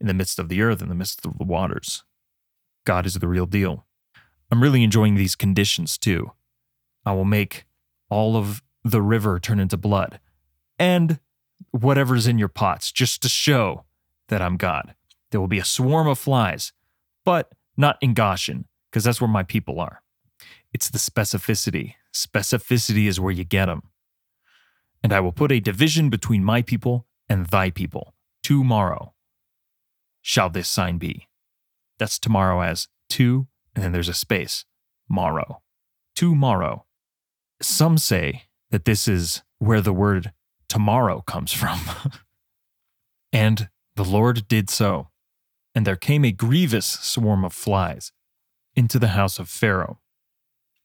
In 0.00 0.06
the 0.06 0.14
midst 0.14 0.38
of 0.38 0.48
the 0.48 0.60
earth, 0.60 0.82
in 0.82 0.88
the 0.88 0.94
midst 0.94 1.24
of 1.24 1.38
the 1.38 1.44
waters. 1.44 2.04
God 2.84 3.06
is 3.06 3.14
the 3.14 3.28
real 3.28 3.46
deal. 3.46 3.86
I'm 4.50 4.62
really 4.62 4.84
enjoying 4.84 5.14
these 5.14 5.34
conditions 5.34 5.96
too. 5.96 6.32
I 7.06 7.12
will 7.12 7.24
make 7.24 7.64
all 8.10 8.36
of 8.36 8.62
the 8.84 9.02
river 9.02 9.40
turn 9.40 9.58
into 9.58 9.76
blood 9.76 10.20
and 10.78 11.18
whatever's 11.70 12.26
in 12.26 12.38
your 12.38 12.48
pots 12.48 12.92
just 12.92 13.22
to 13.22 13.28
show 13.28 13.84
that 14.28 14.42
I'm 14.42 14.56
God. 14.56 14.94
There 15.30 15.40
will 15.40 15.48
be 15.48 15.58
a 15.58 15.64
swarm 15.64 16.06
of 16.06 16.18
flies, 16.18 16.72
but 17.24 17.52
not 17.76 17.98
in 18.00 18.14
Goshen, 18.14 18.66
because 18.90 19.04
that's 19.04 19.20
where 19.20 19.28
my 19.28 19.42
people 19.42 19.80
are. 19.80 20.02
It's 20.72 20.88
the 20.88 20.98
specificity. 20.98 21.94
Specificity 22.14 23.06
is 23.06 23.20
where 23.20 23.32
you 23.32 23.44
get 23.44 23.66
them. 23.66 23.82
And 25.02 25.12
I 25.12 25.20
will 25.20 25.32
put 25.32 25.52
a 25.52 25.60
division 25.60 26.10
between 26.10 26.44
my 26.44 26.62
people 26.62 27.06
and 27.28 27.46
thy 27.46 27.70
people. 27.70 28.14
Tomorrow 28.42 29.14
shall 30.22 30.48
this 30.48 30.68
sign 30.68 30.98
be. 30.98 31.28
That's 31.98 32.18
tomorrow 32.18 32.62
as 32.62 32.88
two, 33.08 33.46
and 33.74 33.84
then 33.84 33.92
there's 33.92 34.08
a 34.08 34.14
space. 34.14 34.64
Morrow. 35.08 35.62
Tomorrow. 36.14 36.86
Some 37.60 37.98
say 37.98 38.44
that 38.70 38.84
this 38.84 39.06
is 39.06 39.42
where 39.58 39.80
the 39.80 39.92
word 39.92 40.32
tomorrow 40.68 41.20
comes 41.20 41.52
from. 41.52 41.80
and 43.32 43.68
the 43.96 44.04
Lord 44.04 44.48
did 44.48 44.70
so 44.70 45.08
and 45.74 45.86
there 45.86 45.96
came 45.96 46.24
a 46.24 46.32
grievous 46.32 46.86
swarm 46.86 47.44
of 47.44 47.52
flies 47.52 48.12
into 48.76 48.98
the 48.98 49.08
house 49.08 49.38
of 49.38 49.48
Pharaoh, 49.48 49.98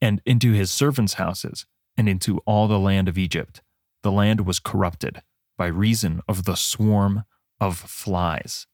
and 0.02 0.22
into 0.26 0.52
his 0.52 0.72
servants' 0.72 1.16
houses, 1.16 1.66
and 1.98 2.08
into 2.08 2.40
all 2.40 2.68
the 2.68 2.80
land 2.80 3.08
of 3.08 3.18
Egypt. 3.18 3.62
The 4.04 4.12
land 4.12 4.46
was 4.46 4.60
corrupted 4.60 5.22
by 5.58 5.68
reason 5.68 6.22
of 6.28 6.46
the 6.46 6.56
swarm 6.56 7.26
of 7.60 7.78
flies. 7.78 8.68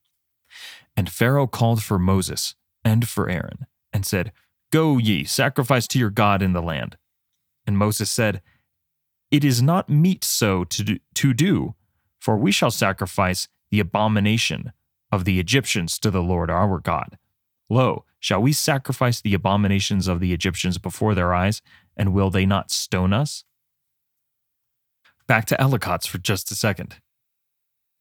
And 0.96 1.10
Pharaoh 1.10 1.48
called 1.48 1.82
for 1.82 1.98
Moses 1.98 2.56
and 2.84 3.08
for 3.10 3.30
Aaron, 3.30 3.66
and 3.92 4.06
said, 4.06 4.32
Go 4.72 4.98
ye, 4.98 5.24
sacrifice 5.24 5.88
to 5.90 6.00
your 6.00 6.12
God 6.12 6.42
in 6.42 6.54
the 6.54 6.62
land. 6.62 6.98
And 7.66 7.78
Moses 7.78 8.12
said, 8.12 8.42
It 9.32 9.44
is 9.44 9.62
not 9.62 9.90
meet 9.90 10.24
so 10.24 10.64
to 10.66 10.84
do, 10.84 11.00
to 11.16 11.34
do 11.34 11.76
for 12.26 12.38
we 12.38 12.52
shall 12.52 12.72
sacrifice 12.72 13.48
the 13.70 13.80
abomination 13.80 14.72
of 15.12 15.26
the 15.26 15.40
Egyptians 15.40 16.00
to 16.00 16.10
the 16.10 16.24
Lord 16.24 16.50
our 16.50 16.80
God. 16.80 17.20
Lo, 17.70 18.04
shall 18.26 18.42
we 18.42 18.52
sacrifice 18.52 19.22
the 19.22 19.36
abominations 19.36 20.08
of 20.08 20.20
the 20.20 20.34
Egyptians 20.34 20.80
before 20.80 21.14
their 21.14 21.32
eyes, 21.32 21.62
and 21.96 22.12
will 22.12 22.32
they 22.32 22.44
not 22.44 22.72
stone 22.72 23.14
us? 23.14 23.44
Back 25.28 25.46
to 25.46 25.62
Ellicott's 25.62 26.08
for 26.08 26.18
just 26.18 26.50
a 26.50 26.56
second. 26.56 26.96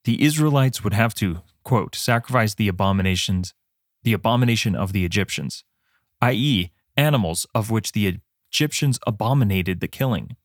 The 0.03 0.23
Israelites 0.23 0.83
would 0.83 0.95
have 0.95 1.13
to, 1.15 1.43
quote, 1.63 1.93
sacrifice 1.93 2.55
the 2.55 2.67
abominations, 2.67 3.53
the 4.01 4.13
abomination 4.13 4.75
of 4.75 4.93
the 4.93 5.05
Egyptians, 5.05 5.63
i.e., 6.21 6.71
animals 6.97 7.45
of 7.53 7.69
which 7.69 7.91
the 7.91 8.19
Egyptians 8.49 8.97
abominated 9.05 9.79
the 9.79 9.87
killing. 9.87 10.37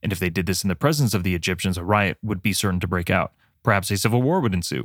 And 0.00 0.12
if 0.12 0.20
they 0.20 0.30
did 0.30 0.46
this 0.46 0.62
in 0.62 0.68
the 0.68 0.76
presence 0.76 1.12
of 1.12 1.24
the 1.24 1.34
Egyptians, 1.34 1.76
a 1.76 1.82
riot 1.82 2.18
would 2.22 2.40
be 2.40 2.52
certain 2.52 2.78
to 2.78 2.86
break 2.86 3.10
out. 3.10 3.32
Perhaps 3.64 3.90
a 3.90 3.96
civil 3.96 4.22
war 4.22 4.38
would 4.38 4.54
ensue. 4.54 4.84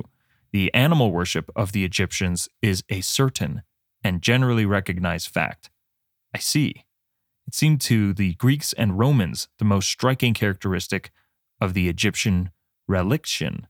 The 0.50 0.74
animal 0.74 1.12
worship 1.12 1.52
of 1.54 1.70
the 1.70 1.84
Egyptians 1.84 2.48
is 2.60 2.82
a 2.88 3.00
certain 3.00 3.62
and 4.02 4.22
generally 4.22 4.64
recognized 4.64 5.28
fact. 5.28 5.70
I 6.34 6.38
see. 6.38 6.84
It 7.46 7.54
seemed 7.54 7.80
to 7.82 8.12
the 8.12 8.34
Greeks 8.34 8.72
and 8.72 8.98
Romans 8.98 9.48
the 9.58 9.64
most 9.64 9.88
striking 9.88 10.34
characteristic 10.34 11.10
of 11.60 11.74
the 11.74 11.88
Egyptian 11.88 12.50
religion. 12.86 13.66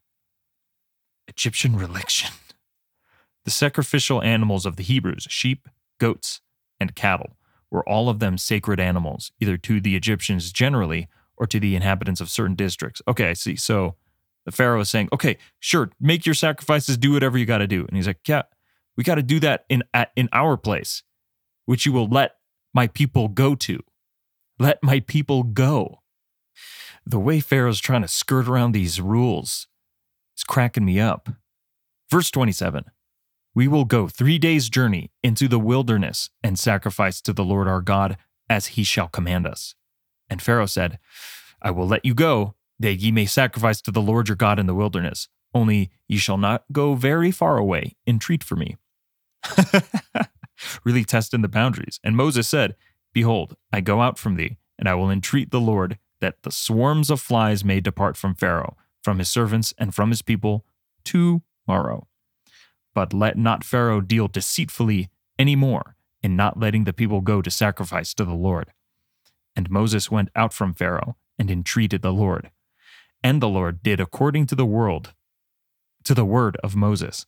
Egyptian 1.29 1.77
religion. 1.77 2.31
The 3.47 3.51
sacrificial 3.51 4.23
animals 4.23 4.67
of 4.67 4.77
the 4.77 4.83
Hebrews, 4.83 5.27
sheep, 5.31 5.67
goats, 5.99 6.43
and 6.79 6.95
cattle, 6.95 7.39
were 7.71 7.89
all 7.89 8.11
of 8.11 8.19
them 8.19 8.37
sacred 8.37 8.79
animals, 8.79 9.33
either 9.41 9.57
to 9.57 9.81
the 9.81 9.97
Egyptians 9.97 10.53
generally 10.53 11.09
or 11.39 11.47
to 11.47 11.59
the 11.59 11.75
inhabitants 11.75 12.21
of 12.21 12.29
certain 12.29 12.55
districts. 12.55 13.01
Okay, 13.09 13.31
I 13.31 13.33
see. 13.33 13.57
So 13.57 13.97
the 14.45 14.53
Pharaoh 14.53 14.81
is 14.81 14.91
saying, 14.91 15.09
okay, 15.13 15.39
sure, 15.59 15.91
make 15.99 16.27
your 16.27 16.35
sacrifices, 16.35 16.99
do 16.99 17.13
whatever 17.13 17.39
you 17.39 17.47
got 17.47 17.59
to 17.59 17.67
do. 17.67 17.87
And 17.87 17.97
he's 17.97 18.07
like, 18.07 18.21
yeah, 18.29 18.43
we 19.01 19.05
got 19.05 19.15
to 19.15 19.23
do 19.23 19.41
that 19.41 19.65
in 19.71 19.83
at, 19.95 20.13
in 20.15 20.29
our 20.31 20.59
place, 20.59 21.03
which 21.65 21.87
you 21.87 21.93
will 21.93 22.07
let 22.07 22.33
my 22.75 22.87
people 22.87 23.29
go 23.29 23.55
to. 23.55 23.81
Let 24.59 24.83
my 24.83 25.01
people 25.01 25.43
go. 25.43 26.03
The 27.07 27.19
way 27.19 27.41
Pharaoh's 27.41 27.81
trying 27.81 28.03
to 28.03 28.09
skirt 28.09 28.47
around 28.47 28.73
these 28.73 29.01
rules 29.01 29.69
is 30.37 30.45
cracking 30.45 30.85
me 30.85 31.01
up. 31.01 31.31
Verse 32.11 32.31
27 32.31 32.85
We 33.55 33.67
will 33.67 33.87
go 33.87 34.07
three 34.07 34.37
days' 34.37 34.69
journey 34.69 35.13
into 35.23 35.49
the 35.49 35.59
wilderness 35.59 36.29
and 36.45 36.59
sacrifice 36.59 37.23
to 37.23 37.33
the 37.33 37.43
Lord 37.43 37.69
our 37.69 37.81
God 37.81 38.19
as 38.51 38.67
he 38.67 38.85
shall 38.85 39.09
command 39.09 39.47
us. 39.47 39.75
And 40.29 40.43
Pharaoh 40.43 40.67
said, 40.67 40.99
I 41.63 41.71
will 41.71 41.89
let 41.89 42.05
you 42.05 42.13
go, 42.13 42.55
that 42.79 42.97
ye 42.97 43.13
may 43.13 43.25
sacrifice 43.25 43.81
to 43.81 43.91
the 43.91 44.03
Lord 44.03 44.29
your 44.29 44.37
God 44.37 44.59
in 44.59 44.67
the 44.67 44.75
wilderness. 44.75 45.27
Only 45.55 45.91
ye 46.07 46.19
shall 46.19 46.37
not 46.37 46.65
go 46.71 46.93
very 46.97 47.31
far 47.31 47.57
away. 47.57 47.97
Entreat 48.07 48.45
for 48.45 48.57
me. 48.57 48.77
really 50.85 51.05
testing 51.05 51.43
the 51.43 51.49
boundaries. 51.49 52.01
And 52.05 52.17
Moses 52.17 52.49
said, 52.49 52.77
Behold, 53.13 53.57
I 53.73 53.81
go 53.81 54.01
out 54.01 54.19
from 54.19 54.37
thee, 54.37 54.59
and 54.79 54.89
I 54.89 54.95
will 54.95 55.11
entreat 55.11 55.51
the 55.51 55.61
Lord 55.61 55.99
that 56.21 56.43
the 56.43 56.51
swarms 56.51 57.11
of 57.11 57.21
flies 57.21 57.65
may 57.65 57.81
depart 57.81 58.17
from 58.17 58.35
Pharaoh, 58.35 58.77
from 59.03 59.19
his 59.19 59.29
servants, 59.29 59.75
and 59.79 59.95
from 59.95 60.11
his 60.11 60.23
people 60.23 60.65
tomorrow. 61.05 62.07
But 62.95 63.15
let 63.15 63.39
not 63.39 63.65
Pharaoh 63.65 64.01
deal 64.01 64.29
deceitfully 64.29 65.09
any 65.39 65.57
more 65.57 65.97
in 66.23 66.37
not 66.37 66.59
letting 66.59 66.85
the 66.85 66.93
people 66.93 67.21
go 67.21 67.41
to 67.41 67.51
sacrifice 67.51 68.13
to 68.15 68.25
the 68.25 68.35
Lord. 68.35 68.73
And 69.57 69.71
Moses 69.71 70.11
went 70.11 70.29
out 70.37 70.53
from 70.53 70.75
Pharaoh 70.75 71.17
and 71.39 71.51
entreated 71.51 72.03
the 72.03 72.13
Lord. 72.13 72.51
And 73.23 73.41
the 73.41 73.49
Lord 73.49 73.83
did 73.83 74.01
according 74.01 74.47
to 74.47 74.55
the 74.55 74.67
world, 74.67 75.15
to 76.05 76.15
the 76.15 76.25
word 76.25 76.57
of 76.63 76.77
Moses. 76.77 77.27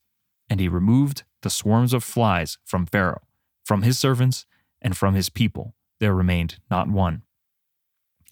And 0.53 0.61
he 0.61 0.69
removed 0.69 1.23
the 1.41 1.49
swarms 1.49 1.95
of 1.95 2.05
flies 2.05 2.59
from 2.62 2.85
Pharaoh, 2.85 3.23
from 3.65 3.81
his 3.81 3.99
servants, 3.99 4.45
and 4.83 4.95
from 4.95 5.15
his 5.15 5.31
people. 5.31 5.75
There 5.99 6.15
remained 6.15 6.59
not 6.71 6.88
one. 6.88 7.23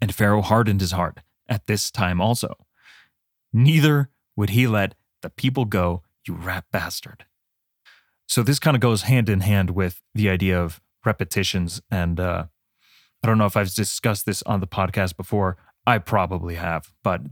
And 0.02 0.14
Pharaoh 0.14 0.42
hardened 0.42 0.82
his 0.82 0.92
heart 0.92 1.20
at 1.48 1.66
this 1.66 1.90
time 1.90 2.20
also. 2.20 2.58
Neither 3.54 4.10
would 4.36 4.50
he 4.50 4.66
let 4.66 4.96
the 5.22 5.30
people 5.30 5.64
go, 5.64 6.02
you 6.28 6.34
rat 6.34 6.66
bastard. 6.70 7.24
So 8.28 8.42
this 8.42 8.58
kind 8.58 8.74
of 8.74 8.82
goes 8.82 9.04
hand 9.04 9.30
in 9.30 9.40
hand 9.40 9.70
with 9.70 10.02
the 10.14 10.28
idea 10.28 10.62
of 10.62 10.82
repetitions. 11.06 11.80
And 11.90 12.20
uh, 12.20 12.44
I 13.22 13.26
don't 13.28 13.38
know 13.38 13.46
if 13.46 13.56
I've 13.56 13.72
discussed 13.72 14.26
this 14.26 14.42
on 14.42 14.60
the 14.60 14.66
podcast 14.66 15.16
before. 15.16 15.56
I 15.86 15.96
probably 15.96 16.56
have, 16.56 16.92
but 17.02 17.22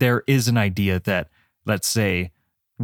there 0.00 0.22
is 0.26 0.48
an 0.48 0.58
idea 0.58 1.00
that, 1.00 1.30
let's 1.64 1.88
say, 1.88 2.32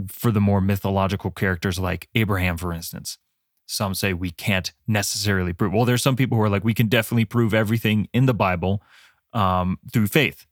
for 0.08 0.30
the 0.30 0.40
more 0.40 0.60
mythological 0.60 1.30
characters 1.30 1.78
like 1.78 2.08
Abraham, 2.14 2.56
for 2.56 2.72
instance, 2.72 3.18
some 3.66 3.94
say 3.94 4.12
we 4.12 4.30
can't 4.30 4.72
necessarily 4.86 5.52
prove. 5.52 5.72
Well, 5.72 5.84
there's 5.84 6.02
some 6.02 6.16
people 6.16 6.36
who 6.36 6.42
are 6.44 6.48
like, 6.48 6.64
we 6.64 6.74
can 6.74 6.88
definitely 6.88 7.24
prove 7.24 7.54
everything 7.54 8.08
in 8.12 8.26
the 8.26 8.34
Bible 8.34 8.82
um, 9.32 9.78
through 9.92 10.08
faith. 10.08 10.46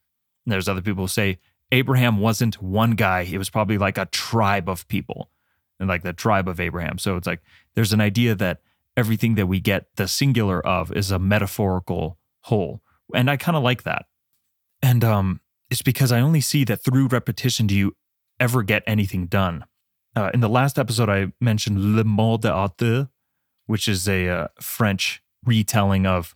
And 0.45 0.53
there's 0.53 0.69
other 0.69 0.83
people 0.83 1.05
who 1.05 1.09
say 1.09 1.39
Abraham 1.73 2.19
wasn't 2.19 2.63
one 2.63 2.93
guy, 2.93 3.23
it 3.23 3.39
was 3.39 3.51
probably 3.51 3.79
like 3.79 3.99
a 3.99 4.07
tribe 4.07 4.69
of 4.69 4.87
people 4.89 5.31
and 5.79 5.89
like 5.89 6.03
the 6.03 6.13
tribe 6.13 6.49
of 6.49 6.61
Abraham. 6.61 6.99
So 6.99 7.17
it's 7.17 7.27
like 7.27 7.43
there's 7.75 7.93
an 7.93 8.01
idea 8.01 8.35
that 8.35 8.61
everything 8.97 9.35
that 9.37 9.47
we 9.47 9.61
get 9.61 9.87
the 9.97 10.09
singular 10.09 10.65
of 10.67 10.93
is 10.93 11.11
a 11.11 11.19
metaphorical 11.19 12.19
whole. 12.43 12.83
And 13.15 13.31
I 13.31 13.37
kind 13.37 13.57
of 13.57 13.63
like 13.63 13.85
that. 13.85 14.07
And 14.83 15.05
um, 15.05 15.41
it's 15.71 15.83
because 15.83 16.13
I 16.13 16.21
only 16.21 16.41
see 16.41 16.65
that 16.65 16.83
through 16.83 17.09
repetition 17.09 17.67
do 17.67 17.75
you 17.75 17.97
ever 18.41 18.63
get 18.63 18.83
anything 18.87 19.27
done. 19.27 19.65
Uh, 20.17 20.31
in 20.35 20.41
the 20.41 20.49
last 20.49 20.79
episode, 20.79 21.09
I 21.09 21.33
mentioned 21.41 21.97
Le 21.97 22.05
Morte 22.05 22.43
d'Arthur, 22.43 23.09
which 23.67 23.87
is 23.87 24.09
a 24.09 24.29
uh, 24.29 24.49
French 24.61 25.23
retelling 25.45 26.07
of 26.07 26.35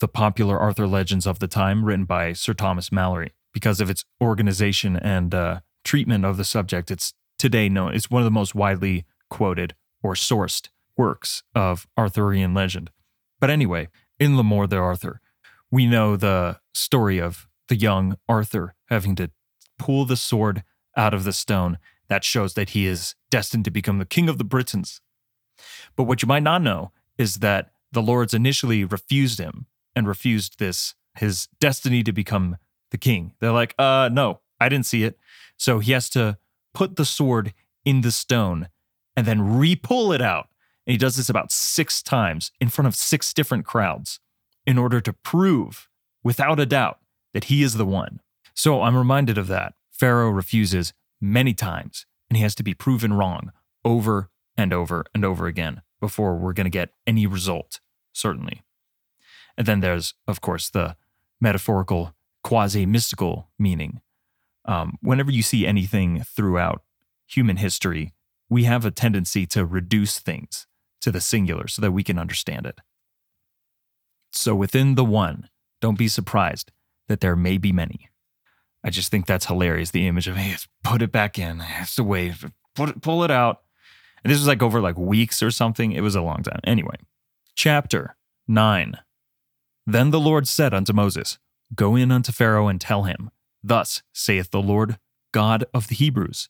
the 0.00 0.08
popular 0.08 0.58
Arthur 0.58 0.86
legends 0.86 1.26
of 1.26 1.38
the 1.38 1.46
time, 1.46 1.84
written 1.84 2.04
by 2.04 2.32
Sir 2.32 2.54
Thomas 2.54 2.90
Malory. 2.90 3.30
Because 3.52 3.80
of 3.80 3.90
its 3.90 4.04
organization 4.20 4.96
and 4.96 5.34
uh, 5.34 5.60
treatment 5.84 6.24
of 6.24 6.36
the 6.36 6.44
subject, 6.44 6.90
it's 6.90 7.14
today 7.38 7.68
known. 7.68 7.94
It's 7.94 8.10
one 8.10 8.22
of 8.22 8.24
the 8.24 8.30
most 8.30 8.54
widely 8.54 9.04
quoted 9.30 9.74
or 10.02 10.14
sourced 10.14 10.68
works 10.96 11.42
of 11.54 11.86
Arthurian 11.96 12.54
legend. 12.54 12.90
But 13.40 13.50
anyway, 13.50 13.88
in 14.18 14.36
Le 14.36 14.42
Morte 14.42 14.70
d'Arthur, 14.70 15.20
we 15.70 15.86
know 15.86 16.16
the 16.16 16.60
story 16.74 17.20
of 17.20 17.48
the 17.68 17.76
young 17.76 18.16
Arthur 18.28 18.74
having 18.88 19.14
to 19.16 19.30
pull 19.78 20.04
the 20.04 20.16
sword 20.16 20.64
out 20.96 21.14
of 21.14 21.24
the 21.24 21.32
stone 21.32 21.78
that 22.08 22.24
shows 22.24 22.54
that 22.54 22.70
he 22.70 22.86
is 22.86 23.14
destined 23.30 23.64
to 23.64 23.70
become 23.70 23.98
the 23.98 24.04
king 24.04 24.28
of 24.28 24.38
the 24.38 24.44
Britons. 24.44 25.00
But 25.96 26.04
what 26.04 26.22
you 26.22 26.28
might 26.28 26.42
not 26.42 26.62
know 26.62 26.92
is 27.18 27.36
that 27.36 27.72
the 27.92 28.02
lords 28.02 28.34
initially 28.34 28.84
refused 28.84 29.38
him 29.38 29.66
and 29.94 30.08
refused 30.08 30.58
this 30.58 30.94
his 31.16 31.48
destiny 31.60 32.02
to 32.02 32.12
become 32.12 32.56
the 32.90 32.98
king. 32.98 33.34
They're 33.38 33.52
like, 33.52 33.74
"Uh 33.78 34.08
no, 34.12 34.40
I 34.58 34.68
didn't 34.68 34.86
see 34.86 35.04
it." 35.04 35.18
So 35.56 35.78
he 35.78 35.92
has 35.92 36.08
to 36.10 36.38
put 36.74 36.96
the 36.96 37.04
sword 37.04 37.52
in 37.84 38.00
the 38.00 38.12
stone 38.12 38.68
and 39.16 39.26
then 39.26 39.58
re-pull 39.58 40.12
it 40.12 40.22
out. 40.22 40.48
And 40.86 40.92
he 40.92 40.98
does 40.98 41.16
this 41.16 41.28
about 41.28 41.52
6 41.52 42.02
times 42.02 42.50
in 42.60 42.68
front 42.68 42.88
of 42.88 42.96
6 42.96 43.34
different 43.34 43.66
crowds 43.66 44.20
in 44.66 44.78
order 44.78 45.00
to 45.00 45.12
prove 45.12 45.88
without 46.24 46.58
a 46.58 46.66
doubt 46.66 47.00
that 47.34 47.44
he 47.44 47.62
is 47.62 47.74
the 47.74 47.86
one. 47.86 48.20
So 48.54 48.82
I'm 48.82 48.96
reminded 48.96 49.38
of 49.38 49.48
that 49.48 49.74
Pharaoh 50.02 50.30
refuses 50.30 50.92
many 51.20 51.54
times, 51.54 52.06
and 52.28 52.36
he 52.36 52.42
has 52.42 52.56
to 52.56 52.64
be 52.64 52.74
proven 52.74 53.12
wrong 53.12 53.52
over 53.84 54.30
and 54.56 54.72
over 54.72 55.04
and 55.14 55.24
over 55.24 55.46
again 55.46 55.80
before 56.00 56.34
we're 56.34 56.52
going 56.52 56.64
to 56.64 56.70
get 56.70 56.90
any 57.06 57.24
result, 57.24 57.78
certainly. 58.12 58.62
And 59.56 59.64
then 59.64 59.78
there's, 59.78 60.14
of 60.26 60.40
course, 60.40 60.68
the 60.68 60.96
metaphorical, 61.40 62.16
quasi 62.42 62.84
mystical 62.84 63.48
meaning. 63.60 64.00
Um, 64.64 64.98
whenever 65.02 65.30
you 65.30 65.40
see 65.40 65.68
anything 65.68 66.24
throughout 66.24 66.82
human 67.28 67.58
history, 67.58 68.12
we 68.48 68.64
have 68.64 68.84
a 68.84 68.90
tendency 68.90 69.46
to 69.46 69.64
reduce 69.64 70.18
things 70.18 70.66
to 71.00 71.12
the 71.12 71.20
singular 71.20 71.68
so 71.68 71.80
that 71.80 71.92
we 71.92 72.02
can 72.02 72.18
understand 72.18 72.66
it. 72.66 72.80
So 74.32 74.56
within 74.56 74.96
the 74.96 75.04
one, 75.04 75.48
don't 75.80 75.96
be 75.96 76.08
surprised 76.08 76.72
that 77.06 77.20
there 77.20 77.36
may 77.36 77.56
be 77.56 77.70
many. 77.70 78.08
I 78.84 78.90
just 78.90 79.10
think 79.10 79.26
that's 79.26 79.46
hilarious. 79.46 79.90
The 79.90 80.06
image 80.06 80.28
of 80.28 80.36
hey, 80.36 80.56
put 80.82 81.02
it 81.02 81.12
back 81.12 81.38
in. 81.38 81.62
It's 81.80 81.94
to 81.96 82.04
wait, 82.04 82.34
put 82.74 82.88
it, 82.88 83.02
pull 83.02 83.22
it 83.24 83.30
out. 83.30 83.62
And 84.24 84.32
this 84.32 84.38
was 84.38 84.48
like 84.48 84.62
over 84.62 84.80
like 84.80 84.96
weeks 84.96 85.42
or 85.42 85.50
something. 85.50 85.92
It 85.92 86.00
was 86.02 86.14
a 86.14 86.22
long 86.22 86.42
time. 86.42 86.60
Anyway, 86.64 86.96
chapter 87.54 88.16
nine. 88.48 88.98
Then 89.86 90.10
the 90.10 90.20
Lord 90.20 90.46
said 90.46 90.72
unto 90.74 90.92
Moses, 90.92 91.38
Go 91.74 91.96
in 91.96 92.12
unto 92.12 92.32
Pharaoh 92.32 92.68
and 92.68 92.80
tell 92.80 93.04
him, 93.04 93.30
Thus 93.62 94.02
saith 94.12 94.50
the 94.50 94.62
Lord 94.62 94.98
God 95.32 95.64
of 95.72 95.88
the 95.88 95.94
Hebrews, 95.94 96.48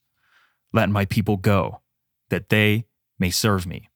Let 0.72 0.90
my 0.90 1.04
people 1.04 1.36
go, 1.36 1.80
that 2.28 2.48
they 2.48 2.86
may 3.18 3.30
serve 3.30 3.66
me. 3.66 3.88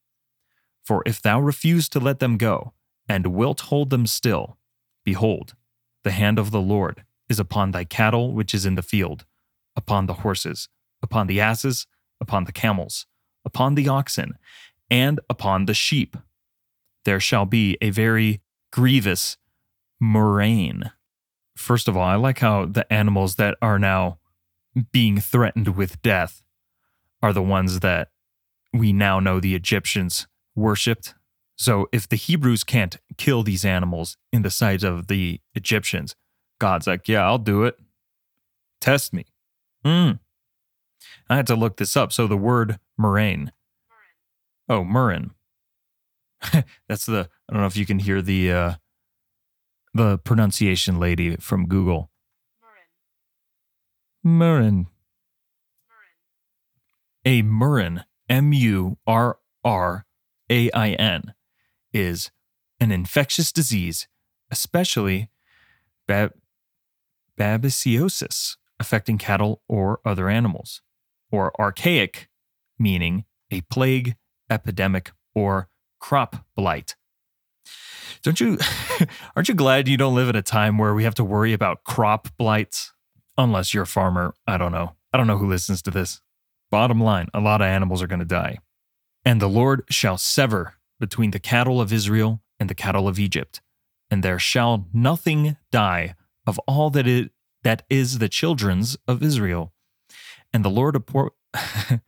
For 0.85 1.03
if 1.05 1.21
thou 1.21 1.41
refuse 1.41 1.89
to 1.91 2.01
let 2.01 2.21
them 2.21 2.37
go, 2.37 2.73
and 3.09 3.29
wilt 3.29 3.61
hold 3.63 3.91
them 3.91 4.07
still, 4.07 4.59
behold, 5.05 5.55
the 6.05 6.11
hand 6.13 6.39
of 6.39 6.51
the 6.51 6.61
Lord 6.61 7.05
is 7.29 7.39
upon 7.39 7.71
thy 7.71 7.85
cattle 7.85 8.33
which 8.33 8.55
is 8.55 8.67
in 8.67 8.75
the 8.75 8.83
field, 8.83 9.25
upon 9.75 10.07
the 10.07 10.15
horses, 10.15 10.69
upon 11.03 11.27
the 11.27 11.41
asses, 11.41 11.87
upon 12.21 12.45
the 12.45 12.53
camels, 12.53 13.07
upon 13.45 13.75
the 13.75 13.89
oxen, 13.89 14.35
and 14.91 15.21
upon 15.29 15.67
the 15.67 15.75
sheep. 15.75 16.17
There 17.05 17.21
shall 17.21 17.47
be 17.47 17.77
a 17.81 17.91
very 17.91 18.41
grievous 18.73 19.37
murrain. 20.01 20.91
First 21.57 21.89
of 21.89 21.97
all, 21.97 22.05
I 22.05 22.17
like 22.17 22.41
how 22.41 22.67
the 22.67 22.91
animals 22.93 23.37
that 23.37 23.57
are 23.63 23.79
now 23.79 24.19
being 24.93 25.21
threatened 25.21 25.77
with 25.77 26.03
death 26.03 26.43
are 27.23 27.33
the 27.33 27.43
ones 27.43 27.81
that 27.81 28.09
we 28.73 28.93
now 28.93 29.21
know 29.21 29.41
the 29.41 29.55
Egyptians 29.55 30.27
worshipped. 30.55 31.15
So 31.57 31.89
if 31.93 32.07
the 32.07 32.17
Hebrews 32.17 32.65
can't 32.65 32.99
kill 33.17 33.43
these 33.43 33.65
animals 33.65 34.19
in 34.33 34.43
the 34.43 34.51
sight 34.51 34.83
of 34.83 35.07
the 35.07 35.41
Egyptians, 35.55 36.15
God's 36.59 36.87
like, 36.87 37.09
yeah, 37.09 37.25
I'll 37.27 37.39
do 37.39 37.65
it. 37.65 37.79
Test 38.81 39.13
me. 39.13 39.27
Mm. 39.85 40.21
I 41.29 41.37
had 41.37 41.47
to 41.49 41.57
look 41.57 41.77
this 41.77 41.97
up. 41.97 42.13
So 42.13 42.27
the 42.27 42.37
word 42.37 42.79
moraine. 42.97 43.53
Oh, 44.69 44.83
Murrain. 44.83 45.31
That's 46.89 47.07
the 47.07 47.29
I 47.49 47.53
don't 47.53 47.61
know 47.61 47.67
if 47.67 47.77
you 47.77 47.87
can 47.87 48.01
hear 48.01 48.21
the 48.21 48.53
uh 48.53 48.75
the 49.95 50.19
pronunciation 50.19 50.99
lady 50.99 51.37
from 51.37 51.67
Google. 51.67 52.11
Murrain. 54.23 54.87
A 57.25 57.43
Murrain, 57.43 58.05
M 58.29 58.53
U 58.53 58.99
R 59.07 59.39
R 59.65 60.07
A 60.51 60.71
I 60.73 60.91
N, 60.91 61.35
is 61.93 62.31
an 62.79 62.93
infectious 62.93 63.53
disease, 63.53 64.07
especially 64.51 65.31
babesiosis, 67.39 68.57
affecting 68.79 69.19
cattle 69.19 69.63
or 69.69 70.01
other 70.05 70.29
animals, 70.29 70.83
or 71.31 71.53
archaic, 71.61 72.29
meaning 72.79 73.25
a 73.51 73.61
plague, 73.63 74.17
epidemic, 74.51 75.13
or 75.35 75.69
crop 76.01 76.45
blight. 76.55 76.97
Don't 78.23 78.41
you 78.41 78.59
aren't 79.37 79.49
you 79.49 79.55
glad 79.55 79.89
you 79.89 79.97
don't 79.97 80.15
live 80.15 80.29
in 80.29 80.37
a 80.37 80.43
time 80.43 80.79
where 80.79 80.95
we 80.95 81.05
have 81.05 81.15
to 81.17 81.25
worry 81.25 81.53
about 81.53 81.85
crop 81.85 82.29
blights? 82.37 82.93
Unless 83.39 83.75
you're 83.75 83.85
a 83.85 83.87
farmer, 83.87 84.35
I 84.47 84.57
don't 84.57 84.73
know. 84.73 84.95
I 85.13 85.19
don't 85.19 85.27
know 85.27 85.39
who 85.39 85.49
listens 85.49 85.83
to 85.83 85.91
this. 85.91 86.21
Bottom 86.71 87.01
line, 87.01 87.29
a 87.35 87.41
lot 87.41 87.61
of 87.61 87.67
animals 87.67 88.03
are 88.03 88.07
going 88.07 88.21
to 88.21 88.25
die. 88.25 88.59
And 89.25 89.41
the 89.41 89.49
Lord 89.49 89.85
shall 89.91 90.19
sever 90.19 90.75
between 90.99 91.33
the 91.33 91.39
cattle 91.39 91.81
of 91.81 91.93
Israel 91.93 92.41
and 92.59 92.71
the 92.71 92.75
cattle 92.75 93.07
of 93.07 93.19
Egypt, 93.19 93.61
and 94.11 94.23
there 94.23 94.39
shall 94.39 94.87
nothing 94.93 95.57
die 95.71 96.15
of 96.47 96.59
all 96.67 96.91
that 96.91 97.07
it 97.07 97.33
that 97.63 97.83
is 97.91 98.19
the 98.19 98.29
children's 98.29 98.97
of 99.09 99.23
Israel. 99.23 99.73
And 100.53 100.65
the 100.65 100.71
Lord 100.71 100.95
appor- 100.95 101.33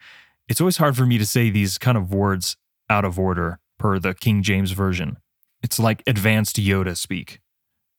It's 0.49 0.61
always 0.61 0.79
hard 0.79 0.97
for 0.97 1.05
me 1.05 1.19
to 1.19 1.27
say 1.27 1.51
these 1.51 1.77
kind 1.77 1.99
of 1.99 2.13
words 2.13 2.57
out 2.89 3.05
of 3.05 3.19
order 3.19 3.61
per 3.79 3.99
the 3.99 4.15
King 4.15 4.43
James 4.43 4.71
version. 4.71 5.19
It's 5.63 5.79
like 5.79 6.03
advanced 6.07 6.57
Yoda 6.57 6.97
speak. 6.97 7.41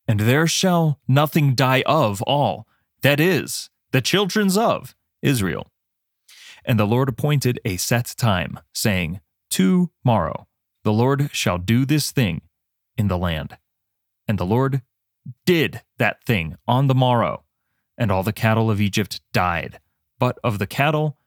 And 0.08 0.22
there 0.22 0.48
shall 0.48 1.00
nothing 1.08 1.54
die 1.54 1.84
of 1.86 2.24
all, 2.24 2.68
that 3.04 3.20
is, 3.20 3.70
the 3.92 4.02
children's 4.02 4.58
of 4.58 4.96
Israel. 5.22 5.72
And 6.66 6.80
the 6.80 6.88
Lord 6.88 7.08
appointed 7.10 7.60
a 7.64 7.78
set 7.78 8.16
time, 8.18 8.60
saying, 8.74 9.20
Tomorrow 9.52 10.48
the 10.84 10.94
Lord 10.94 11.30
shall 11.32 11.58
do 11.58 11.86
this 11.86 12.12
thing 12.12 12.42
in 12.98 13.08
the 13.08 13.18
land. 13.18 13.58
And 14.28 14.40
the 14.40 14.46
Lord 14.46 14.82
did 15.46 15.82
that 15.98 16.24
thing 16.24 16.56
on 16.68 16.88
the 16.88 16.96
morrow, 16.96 17.44
and 17.98 18.12
all 18.12 18.24
the 18.24 18.34
cattle 18.34 18.70
of 18.70 18.82
Egypt 18.82 19.22
died. 19.34 19.80
But 20.18 20.38
of 20.44 20.60
the 20.60 20.68
cattle 20.68 21.18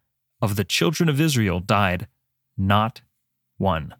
of 0.40 0.56
the 0.56 0.64
children 0.64 1.08
of 1.08 1.20
Israel 1.20 1.60
died 1.60 2.08
not 2.56 3.02
one. 3.58 3.94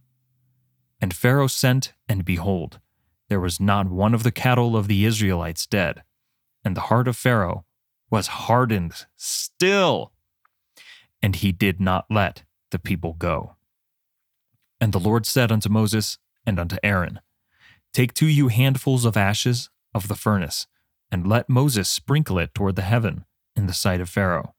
And 1.01 1.15
Pharaoh 1.15 1.47
sent, 1.47 1.95
and 2.09 2.25
behold, 2.25 2.81
there 3.29 3.41
was 3.41 3.59
not 3.59 3.89
one 3.89 4.15
of 4.15 4.23
the 4.23 4.33
cattle 4.33 4.77
of 4.77 4.89
the 4.89 5.05
Israelites 5.05 5.67
dead. 5.67 6.03
And 6.65 6.77
the 6.77 6.83
heart 6.83 7.09
of 7.09 7.17
Pharaoh 7.17 7.65
was 8.11 8.27
hardened 8.27 9.07
still, 9.17 10.13
and 11.23 11.37
he 11.37 11.51
did 11.51 11.81
not 11.81 12.07
let 12.11 12.45
the 12.71 12.79
people 12.79 13.15
go. 13.15 13.57
And 14.81 14.93
the 14.93 15.01
Lord 15.01 15.27
said 15.27 15.51
unto 15.51 15.69
Moses 15.69 16.19
and 16.45 16.59
unto 16.59 16.77
Aaron, 16.83 17.21
Take 17.93 18.15
to 18.15 18.27
you 18.27 18.49
handfuls 18.49 19.05
of 19.05 19.17
ashes 19.17 19.71
of 19.95 20.09
the 20.09 20.15
furnace, 20.15 20.67
and 21.11 21.27
let 21.27 21.49
Moses 21.49 21.89
sprinkle 21.89 22.39
it 22.39 22.55
toward 22.55 22.77
the 22.77 22.83
heaven 22.83 23.25
in 23.55 23.67
the 23.67 23.73
sight 23.73 24.01
of 24.01 24.09
Pharaoh. 24.09 24.55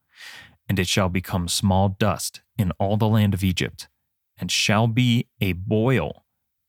And 0.70 0.80
it 0.80 0.88
shall 0.88 1.10
become 1.10 1.48
small 1.48 1.90
dust 1.90 2.42
in 2.58 2.72
all 2.80 2.96
the 2.98 3.08
land 3.08 3.34
of 3.34 3.44
Egypt, 3.44 3.90
and 4.38 4.52
shall 4.52 4.88
be 4.88 5.28
a 5.42 5.54
boil 5.54 6.24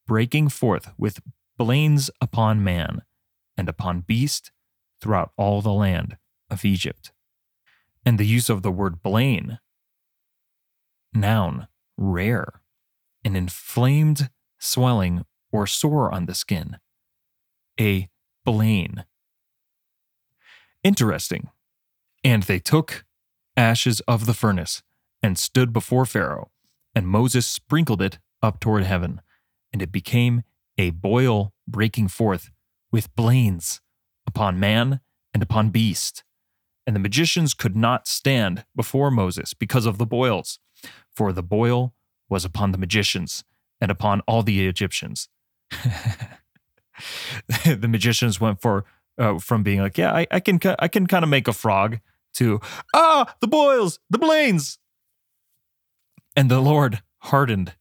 breaking 0.06 0.48
forth 0.48 0.90
with 0.98 1.20
blains 1.56 2.10
upon 2.20 2.62
man 2.62 3.02
and 3.56 3.68
upon 3.68 4.00
beast 4.00 4.50
throughout 5.00 5.32
all 5.36 5.62
the 5.62 5.72
land 5.72 6.16
of 6.50 6.64
Egypt. 6.64 7.12
And 8.04 8.18
the 8.18 8.26
use 8.26 8.50
of 8.50 8.62
the 8.62 8.72
word 8.72 9.02
blain, 9.02 9.58
noun, 11.12 11.68
rare, 11.96 12.60
an 13.24 13.36
inflamed 13.36 14.30
swelling 14.58 15.24
or 15.52 15.66
sore 15.66 16.12
on 16.12 16.26
the 16.26 16.34
skin, 16.34 16.78
a 17.80 18.08
blain. 18.44 19.04
Interesting. 20.82 21.50
And 22.22 22.44
they 22.44 22.58
took 22.58 23.04
ashes 23.56 24.00
of 24.00 24.26
the 24.26 24.34
furnace 24.34 24.82
and 25.22 25.38
stood 25.38 25.72
before 25.72 26.06
Pharaoh, 26.06 26.50
and 26.94 27.06
Moses 27.06 27.46
sprinkled 27.46 28.02
it 28.02 28.18
up 28.42 28.60
toward 28.60 28.84
heaven 28.84 29.20
and 29.74 29.82
it 29.82 29.90
became 29.90 30.44
a 30.78 30.90
boil 30.90 31.52
breaking 31.66 32.06
forth 32.06 32.50
with 32.92 33.14
blains 33.16 33.80
upon 34.24 34.58
man 34.60 35.00
and 35.34 35.42
upon 35.42 35.70
beast. 35.70 36.22
And 36.86 36.94
the 36.94 37.00
magicians 37.00 37.54
could 37.54 37.74
not 37.74 38.06
stand 38.06 38.64
before 38.76 39.10
Moses 39.10 39.52
because 39.52 39.84
of 39.84 39.98
the 39.98 40.06
boils, 40.06 40.60
for 41.12 41.32
the 41.32 41.42
boil 41.42 41.92
was 42.28 42.44
upon 42.44 42.70
the 42.70 42.78
magicians 42.78 43.42
and 43.80 43.90
upon 43.90 44.20
all 44.28 44.44
the 44.44 44.68
Egyptians. 44.68 45.28
the 47.64 47.88
magicians 47.88 48.40
went 48.40 48.60
for 48.60 48.84
uh, 49.18 49.38
from 49.38 49.62
being 49.62 49.80
like, 49.80 49.98
yeah, 49.98 50.12
I, 50.12 50.26
I 50.30 50.40
can 50.40 50.58
I 50.78 50.88
can 50.88 51.06
kind 51.06 51.22
of 51.22 51.28
make 51.28 51.48
a 51.48 51.52
frog 51.52 52.00
to 52.34 52.60
ah 52.94 53.34
the 53.40 53.48
boils, 53.48 54.00
the 54.10 54.18
blains. 54.18 54.78
And 56.36 56.50
the 56.50 56.60
Lord 56.60 57.02
hardened 57.18 57.74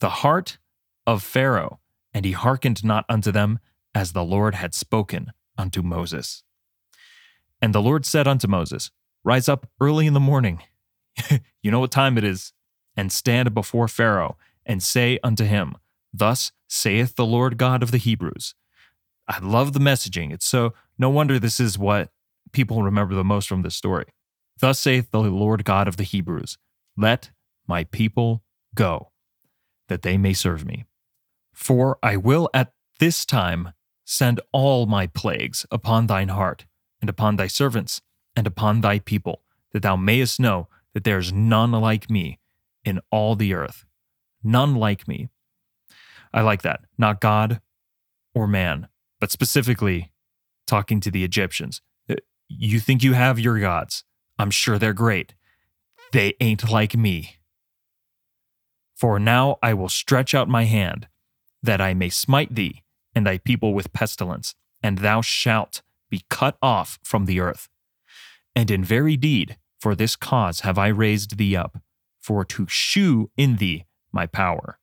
the 0.00 0.08
heart 0.08 0.58
of 1.06 1.22
Pharaoh, 1.22 1.80
and 2.14 2.24
he 2.24 2.32
hearkened 2.32 2.84
not 2.84 3.04
unto 3.08 3.32
them 3.32 3.58
as 3.94 4.12
the 4.12 4.24
Lord 4.24 4.54
had 4.54 4.74
spoken 4.74 5.32
unto 5.58 5.82
Moses. 5.82 6.44
And 7.60 7.74
the 7.74 7.82
Lord 7.82 8.04
said 8.04 8.28
unto 8.28 8.46
Moses, 8.46 8.90
Rise 9.24 9.48
up 9.48 9.66
early 9.80 10.06
in 10.06 10.14
the 10.14 10.20
morning. 10.20 10.62
you 11.62 11.70
know 11.70 11.80
what 11.80 11.90
time 11.90 12.16
it 12.18 12.24
is, 12.24 12.52
and 12.96 13.10
stand 13.10 13.54
before 13.54 13.88
Pharaoh, 13.88 14.36
and 14.64 14.82
say 14.82 15.18
unto 15.24 15.44
him, 15.44 15.76
Thus 16.12 16.52
saith 16.68 17.16
the 17.16 17.26
Lord 17.26 17.58
God 17.58 17.82
of 17.82 17.90
the 17.90 17.98
Hebrews. 17.98 18.54
I 19.28 19.38
love 19.40 19.72
the 19.72 19.80
messaging. 19.80 20.32
It's 20.32 20.46
so, 20.46 20.72
no 20.98 21.10
wonder 21.10 21.38
this 21.38 21.60
is 21.60 21.78
what 21.78 22.10
people 22.52 22.82
remember 22.82 23.14
the 23.14 23.24
most 23.24 23.48
from 23.48 23.62
this 23.62 23.74
story. 23.74 24.06
Thus 24.60 24.78
saith 24.78 25.10
the 25.10 25.20
Lord 25.20 25.64
God 25.64 25.88
of 25.88 25.96
the 25.96 26.04
Hebrews, 26.04 26.58
Let 26.96 27.30
my 27.66 27.84
people 27.84 28.42
go, 28.74 29.10
that 29.88 30.02
they 30.02 30.16
may 30.16 30.32
serve 30.32 30.64
me. 30.64 30.86
For 31.52 31.98
I 32.02 32.16
will 32.16 32.48
at 32.54 32.72
this 32.98 33.26
time 33.26 33.72
send 34.04 34.40
all 34.52 34.86
my 34.86 35.06
plagues 35.06 35.66
upon 35.70 36.06
thine 36.06 36.28
heart, 36.28 36.66
and 37.00 37.10
upon 37.10 37.36
thy 37.36 37.48
servants, 37.48 38.00
and 38.34 38.46
upon 38.46 38.80
thy 38.80 38.98
people, 38.98 39.42
that 39.72 39.82
thou 39.82 39.96
mayest 39.96 40.40
know 40.40 40.68
that 40.94 41.04
there 41.04 41.18
is 41.18 41.32
none 41.32 41.72
like 41.72 42.08
me 42.08 42.38
in 42.84 43.00
all 43.10 43.34
the 43.34 43.52
earth. 43.52 43.84
None 44.42 44.74
like 44.76 45.08
me. 45.08 45.28
I 46.36 46.42
like 46.42 46.60
that. 46.62 46.80
Not 46.98 47.20
God 47.20 47.62
or 48.34 48.46
man, 48.46 48.88
but 49.18 49.32
specifically 49.32 50.12
talking 50.66 51.00
to 51.00 51.10
the 51.10 51.24
Egyptians. 51.24 51.80
Uh, 52.08 52.16
you 52.46 52.78
think 52.78 53.02
you 53.02 53.14
have 53.14 53.40
your 53.40 53.58
gods. 53.58 54.04
I'm 54.38 54.50
sure 54.50 54.78
they're 54.78 54.92
great. 54.92 55.34
They 56.12 56.34
ain't 56.38 56.70
like 56.70 56.94
me. 56.94 57.36
For 58.94 59.18
now 59.18 59.58
I 59.62 59.72
will 59.72 59.88
stretch 59.88 60.34
out 60.34 60.46
my 60.48 60.64
hand 60.64 61.08
that 61.62 61.80
I 61.80 61.94
may 61.94 62.10
smite 62.10 62.54
thee 62.54 62.82
and 63.14 63.26
thy 63.26 63.38
people 63.38 63.72
with 63.72 63.94
pestilence, 63.94 64.54
and 64.82 64.98
thou 64.98 65.22
shalt 65.22 65.80
be 66.10 66.22
cut 66.28 66.58
off 66.60 66.98
from 67.02 67.24
the 67.24 67.40
earth. 67.40 67.68
And 68.54 68.70
in 68.70 68.84
very 68.84 69.16
deed, 69.16 69.56
for 69.80 69.94
this 69.94 70.16
cause 70.16 70.60
have 70.60 70.76
I 70.76 70.88
raised 70.88 71.38
thee 71.38 71.56
up, 71.56 71.78
for 72.20 72.44
to 72.44 72.66
shew 72.68 73.30
in 73.38 73.56
thee 73.56 73.86
my 74.12 74.26
power, 74.26 74.78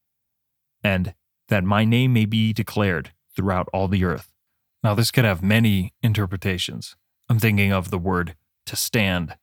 and 0.83 1.13
that 1.49 1.63
my 1.63 1.85
name 1.85 2.13
may 2.13 2.25
be 2.25 2.53
declared 2.53 3.11
throughout 3.35 3.67
all 3.73 3.87
the 3.87 4.03
earth. 4.03 4.31
Now, 4.83 4.93
this 4.93 5.11
could 5.11 5.25
have 5.25 5.41
many 5.41 5.93
interpretations. 6.01 6.95
I'm 7.29 7.39
thinking 7.39 7.71
of 7.71 7.89
the 7.89 7.97
word 7.97 8.35
to 8.65 8.75
stand. 8.75 9.35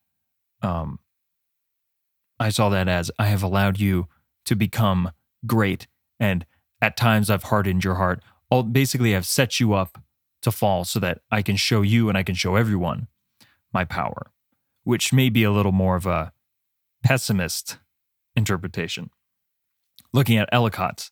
Um, 0.62 0.98
I 2.38 2.50
saw 2.50 2.68
that 2.70 2.88
as 2.88 3.10
I 3.18 3.26
have 3.26 3.42
allowed 3.42 3.80
you 3.80 4.08
to 4.46 4.54
become 4.54 5.12
great 5.46 5.86
and 6.18 6.46
at 6.82 6.96
times 6.96 7.30
I've 7.30 7.44
hardened 7.44 7.84
your 7.84 7.96
heart. 7.96 8.22
I'll 8.50 8.62
basically 8.62 9.14
I've 9.14 9.26
set 9.26 9.60
you 9.60 9.74
up 9.74 9.98
to 10.42 10.50
fall 10.50 10.84
so 10.84 10.98
that 11.00 11.20
I 11.30 11.42
can 11.42 11.56
show 11.56 11.82
you 11.82 12.08
and 12.08 12.16
I 12.16 12.22
can 12.22 12.34
show 12.34 12.56
everyone 12.56 13.08
my 13.72 13.84
power, 13.84 14.30
which 14.84 15.12
may 15.12 15.28
be 15.28 15.44
a 15.44 15.52
little 15.52 15.72
more 15.72 15.96
of 15.96 16.06
a 16.06 16.32
pessimist 17.02 17.78
interpretation. 18.34 19.10
Looking 20.12 20.38
at 20.38 20.48
Ellicott, 20.52 21.10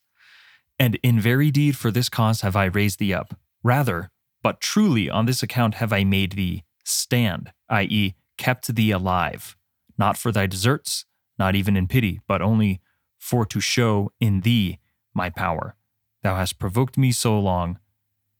and 0.79 0.97
in 1.03 1.19
very 1.19 1.51
deed 1.51 1.75
for 1.75 1.91
this 1.91 2.09
cause 2.09 2.41
have 2.41 2.55
I 2.55 2.65
raised 2.65 2.99
thee 2.99 3.13
up. 3.13 3.37
Rather, 3.63 4.09
but 4.41 4.61
truly 4.61 5.09
on 5.09 5.25
this 5.25 5.43
account 5.43 5.75
have 5.75 5.91
I 5.91 6.03
made 6.03 6.31
thee 6.31 6.63
stand, 6.85 7.51
i.e., 7.69 8.15
kept 8.37 8.73
thee 8.73 8.91
alive, 8.91 9.57
not 9.97 10.17
for 10.17 10.31
thy 10.31 10.47
deserts, 10.47 11.05
not 11.37 11.55
even 11.55 11.75
in 11.75 11.87
pity, 11.87 12.21
but 12.27 12.41
only 12.41 12.79
for 13.17 13.45
to 13.45 13.59
show 13.59 14.11
in 14.19 14.41
thee 14.41 14.79
my 15.13 15.29
power. 15.29 15.75
Thou 16.23 16.35
hast 16.35 16.57
provoked 16.57 16.97
me 16.97 17.11
so 17.11 17.37
long, 17.37 17.79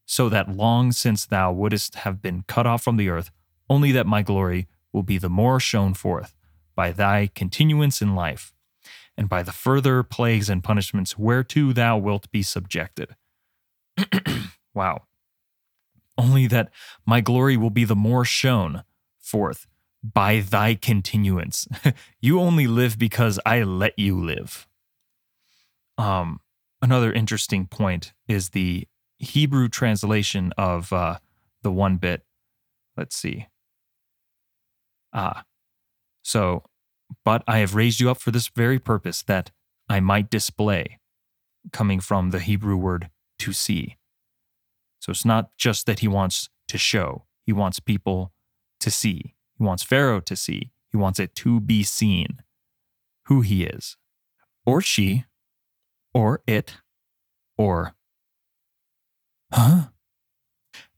so 0.05 0.29
that 0.29 0.49
long 0.49 0.91
since 0.91 1.25
thou 1.25 1.51
wouldst 1.51 1.95
have 1.95 2.21
been 2.21 2.43
cut 2.47 2.65
off 2.65 2.81
from 2.81 2.97
the 2.97 3.09
earth, 3.09 3.29
only 3.69 3.91
that 3.91 4.07
my 4.07 4.21
glory 4.21 4.67
will 4.91 5.03
be 5.03 5.17
the 5.17 5.29
more 5.29 5.59
shown 5.59 5.93
forth 5.93 6.33
by 6.75 6.91
thy 6.91 7.29
continuance 7.35 8.01
in 8.01 8.15
life, 8.15 8.53
and 9.19 9.27
by 9.27 9.43
the 9.43 9.51
further 9.51 10.01
plagues 10.01 10.49
and 10.49 10.63
punishments 10.63 11.17
whereto 11.17 11.73
thou 11.73 11.97
wilt 11.97 12.31
be 12.31 12.41
subjected. 12.41 13.17
wow. 14.73 15.01
Only 16.17 16.47
that 16.47 16.69
my 17.05 17.19
glory 17.19 17.57
will 17.57 17.69
be 17.69 17.83
the 17.83 17.97
more 17.97 18.23
shown 18.23 18.83
forth 19.19 19.67
by 20.01 20.39
thy 20.39 20.73
continuance. 20.73 21.67
you 22.21 22.39
only 22.39 22.65
live 22.65 22.97
because 22.97 23.41
I 23.45 23.63
let 23.63 23.99
you 23.99 24.17
live. 24.17 24.65
Um, 25.97 26.39
another 26.81 27.11
interesting 27.11 27.67
point 27.67 28.13
is 28.29 28.51
the 28.51 28.87
Hebrew 29.17 29.67
translation 29.67 30.53
of 30.57 30.93
uh, 30.93 31.17
the 31.61 31.73
one 31.73 31.97
bit. 31.97 32.23
Let's 32.95 33.17
see. 33.17 33.47
Ah, 35.11 35.43
so, 36.21 36.63
but 37.25 37.43
I 37.47 37.59
have 37.59 37.75
raised 37.75 37.99
you 37.99 38.09
up 38.09 38.19
for 38.19 38.31
this 38.31 38.47
very 38.47 38.79
purpose, 38.79 39.23
that 39.23 39.51
I 39.87 39.99
might 39.99 40.29
display, 40.29 40.99
coming 41.71 41.99
from 41.99 42.29
the 42.29 42.39
Hebrew 42.39 42.77
word 42.77 43.09
to 43.39 43.53
see. 43.53 43.97
So 44.99 45.11
it's 45.11 45.25
not 45.25 45.55
just 45.57 45.85
that 45.85 45.99
he 45.99 46.07
wants 46.07 46.49
to 46.67 46.77
show, 46.77 47.25
he 47.45 47.53
wants 47.53 47.79
people 47.79 48.31
to 48.79 48.91
see. 48.91 49.33
He 49.57 49.63
wants 49.63 49.83
Pharaoh 49.83 50.21
to 50.21 50.35
see. 50.35 50.71
He 50.91 50.97
wants 50.97 51.19
it 51.19 51.35
to 51.35 51.59
be 51.59 51.83
seen 51.83 52.39
who 53.25 53.41
he 53.41 53.63
is, 53.63 53.97
or 54.65 54.81
she, 54.81 55.25
or 56.13 56.41
it, 56.47 56.77
or. 57.57 57.93
Huh? 59.51 59.89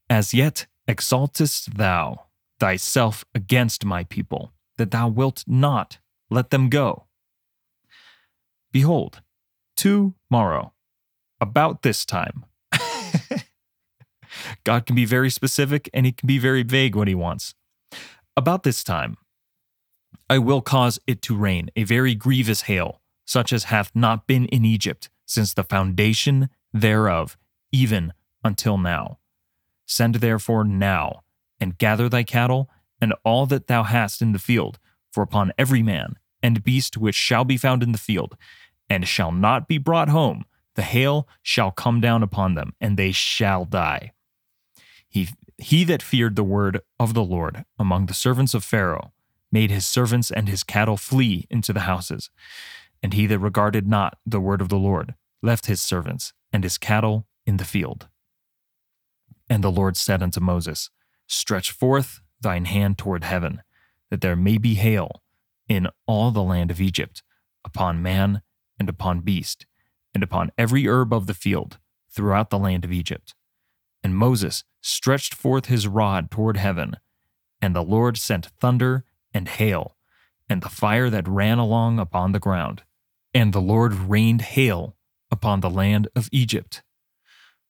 As 0.10 0.34
yet 0.34 0.68
exaltest 0.88 1.78
thou 1.78 2.26
thyself 2.60 3.26
against 3.34 3.84
my 3.86 4.04
people, 4.04 4.54
that 4.82 4.90
thou 4.90 5.08
wilt 5.08 5.44
not 5.46 6.00
let 6.32 6.50
them 6.50 6.68
go. 6.68 7.06
Behold, 8.72 9.22
tomorrow, 9.78 10.74
about 11.40 11.84
this 11.84 12.04
time, 12.04 12.46
God 14.64 14.88
can 14.88 14.96
be 14.96 15.06
very 15.06 15.30
specific 15.30 15.88
and 15.94 16.08
he 16.08 16.12
can 16.12 16.26
be 16.26 16.40
very 16.40 16.64
vague 16.64 16.96
when 16.96 17.08
he 17.08 17.14
wants. 17.14 17.54
About 18.36 18.64
this 18.64 18.84
time, 18.84 19.18
I 20.28 20.40
will 20.40 20.62
cause 20.62 21.00
it 21.06 21.22
to 21.24 21.38
rain 21.38 21.70
a 21.76 21.84
very 21.84 22.16
grievous 22.16 22.62
hail, 22.62 23.02
such 23.24 23.54
as 23.54 23.66
hath 23.66 23.92
not 23.94 24.26
been 24.26 24.48
in 24.48 24.66
Egypt 24.66 25.12
since 25.28 25.54
the 25.54 25.64
foundation 25.64 26.50
thereof, 26.74 27.38
even 27.72 28.14
until 28.44 28.80
now. 28.80 29.20
Send 29.86 30.16
therefore 30.16 30.64
now, 30.64 31.22
and 31.60 31.78
gather 31.78 32.10
thy 32.10 32.24
cattle 32.24 32.68
and 33.02 33.14
all 33.26 33.46
that 33.48 33.68
thou 33.68 33.84
hast 33.84 34.22
in 34.22 34.32
the 34.32 34.40
field, 34.40 34.80
for 35.12 35.24
upon 35.24 35.52
every 35.58 35.82
man 35.82 36.16
and 36.42 36.64
beast 36.64 36.98
which 36.98 37.16
shall 37.16 37.44
be 37.44 37.58
found 37.58 37.84
in 37.84 37.92
the 37.92 37.98
field, 37.98 38.38
and 38.90 39.08
shall 39.08 39.32
not 39.32 39.68
be 39.68 39.78
brought 39.78 40.10
home, 40.10 40.46
the 40.76 40.82
hail 40.82 41.28
shall 41.42 41.72
come 41.72 42.00
down 42.00 42.24
upon 42.24 42.56
them, 42.56 42.74
and 42.80 42.98
they 42.98 43.12
shall 43.12 43.66
die. 43.66 44.12
He, 45.08 45.30
he 45.58 45.84
that 45.86 46.02
feared 46.02 46.36
the 46.36 46.44
word 46.44 46.82
of 47.00 47.14
the 47.14 47.24
Lord 47.24 47.66
among 47.78 48.06
the 48.06 48.14
servants 48.14 48.54
of 48.54 48.64
Pharaoh 48.64 49.12
made 49.52 49.70
his 49.70 49.86
servants 49.86 50.32
and 50.32 50.48
his 50.48 50.64
cattle 50.64 50.98
flee 50.98 51.46
into 51.50 51.74
the 51.74 51.82
houses. 51.82 52.30
And 53.04 53.14
he 53.14 53.28
that 53.28 53.40
regarded 53.40 53.88
not 53.88 54.18
the 54.26 54.40
word 54.40 54.62
of 54.62 54.70
the 54.70 54.78
Lord 54.78 55.16
left 55.42 55.66
his 55.66 55.82
servants 55.82 56.34
and 56.54 56.64
his 56.64 56.78
cattle 56.78 57.28
in 57.46 57.58
the 57.58 57.66
field. 57.66 58.08
And 59.50 59.64
the 59.64 59.72
Lord 59.72 59.98
said 59.98 60.24
unto 60.24 60.40
Moses, 60.40 60.90
Stretch 61.28 61.72
forth 61.72 62.22
thine 62.42 62.66
hand 62.66 62.98
toward 62.98 63.24
heaven, 63.24 63.62
that 64.10 64.22
there 64.22 64.36
may 64.36 64.58
be 64.58 64.76
hail 64.76 65.22
in 65.68 65.88
all 66.06 66.32
the 66.32 66.44
land 66.44 66.72
of 66.72 66.82
Egypt, 66.82 67.24
upon 67.64 68.02
man 68.02 68.42
and 68.80 68.90
upon 68.90 69.22
beast, 69.22 69.66
and 70.14 70.24
upon 70.24 70.52
every 70.58 70.88
herb 70.88 71.14
of 71.14 71.28
the 71.28 71.34
field 71.34 71.78
throughout 72.10 72.50
the 72.50 72.60
land 72.60 72.84
of 72.84 72.92
Egypt. 72.92 73.34
And 74.04 74.16
Moses 74.16 74.64
stretched 74.82 75.34
forth 75.34 75.68
his 75.68 75.88
rod 75.88 76.32
toward 76.32 76.58
heaven, 76.58 76.98
and 77.62 77.76
the 77.76 77.84
Lord 77.84 78.18
sent 78.18 78.48
thunder 78.60 79.06
and 79.34 79.48
hail, 79.48 79.96
and 80.50 80.62
the 80.62 80.70
fire 80.70 81.10
that 81.10 81.28
ran 81.28 81.60
along 81.60 82.00
upon 82.00 82.32
the 82.32 82.40
ground. 82.40 82.84
And 83.34 83.54
the 83.54 83.62
Lord 83.62 83.94
rained 83.94 84.42
hail 84.42 84.98
upon 85.30 85.62
the 85.62 85.70
land 85.70 86.10
of 86.16 86.28
Egypt. 86.34 86.82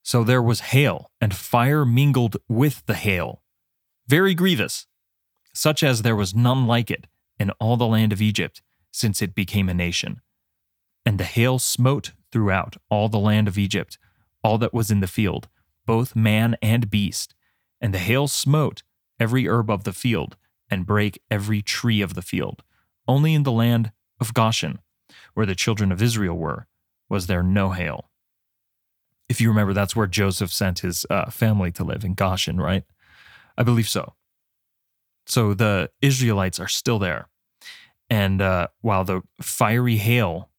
So 0.01 0.23
there 0.23 0.41
was 0.41 0.71
hail, 0.71 1.11
and 1.19 1.35
fire 1.35 1.85
mingled 1.85 2.37
with 2.47 2.83
the 2.87 2.95
hail, 2.95 3.43
very 4.11 4.35
grievous, 4.35 4.87
such 5.53 5.81
as 5.81 6.01
there 6.01 6.17
was 6.17 6.35
none 6.35 6.67
like 6.67 6.91
it 6.91 7.07
in 7.39 7.49
all 7.61 7.77
the 7.77 7.87
land 7.87 8.11
of 8.11 8.21
Egypt 8.21 8.61
since 8.91 9.21
it 9.21 9.33
became 9.33 9.69
a 9.69 9.73
nation. 9.73 10.19
And 11.05 11.17
the 11.17 11.23
hail 11.23 11.59
smote 11.59 12.11
throughout 12.29 12.75
all 12.89 13.07
the 13.07 13.25
land 13.29 13.47
of 13.47 13.57
Egypt, 13.57 13.97
all 14.43 14.57
that 14.57 14.73
was 14.73 14.91
in 14.91 14.99
the 14.99 15.07
field, 15.07 15.47
both 15.85 16.13
man 16.13 16.57
and 16.61 16.89
beast. 16.89 17.33
And 17.79 17.93
the 17.93 17.99
hail 17.99 18.27
smote 18.27 18.83
every 19.17 19.47
herb 19.47 19.69
of 19.69 19.85
the 19.85 19.93
field, 19.93 20.35
and 20.69 20.85
brake 20.85 21.21
every 21.31 21.61
tree 21.61 22.01
of 22.01 22.13
the 22.13 22.21
field. 22.21 22.63
Only 23.07 23.33
in 23.33 23.43
the 23.43 23.51
land 23.63 23.93
of 24.19 24.33
Goshen, 24.33 24.79
where 25.35 25.45
the 25.45 25.55
children 25.55 25.89
of 25.89 26.01
Israel 26.01 26.37
were, 26.37 26.67
was 27.07 27.27
there 27.27 27.43
no 27.43 27.69
hail. 27.69 28.09
If 29.29 29.39
you 29.39 29.47
remember, 29.47 29.73
that's 29.73 29.95
where 29.95 30.07
Joseph 30.07 30.51
sent 30.51 30.79
his 30.79 31.05
uh, 31.09 31.29
family 31.29 31.71
to 31.71 31.85
live 31.85 32.03
in 32.03 32.13
Goshen, 32.13 32.59
right? 32.59 32.83
I 33.57 33.63
believe 33.63 33.89
so. 33.89 34.15
So 35.25 35.53
the 35.53 35.91
Israelites 36.01 36.59
are 36.59 36.67
still 36.67 36.99
there. 36.99 37.27
And 38.09 38.41
uh, 38.41 38.67
while 38.81 39.05
the 39.05 39.21
fiery 39.41 39.97
hail 39.97 40.49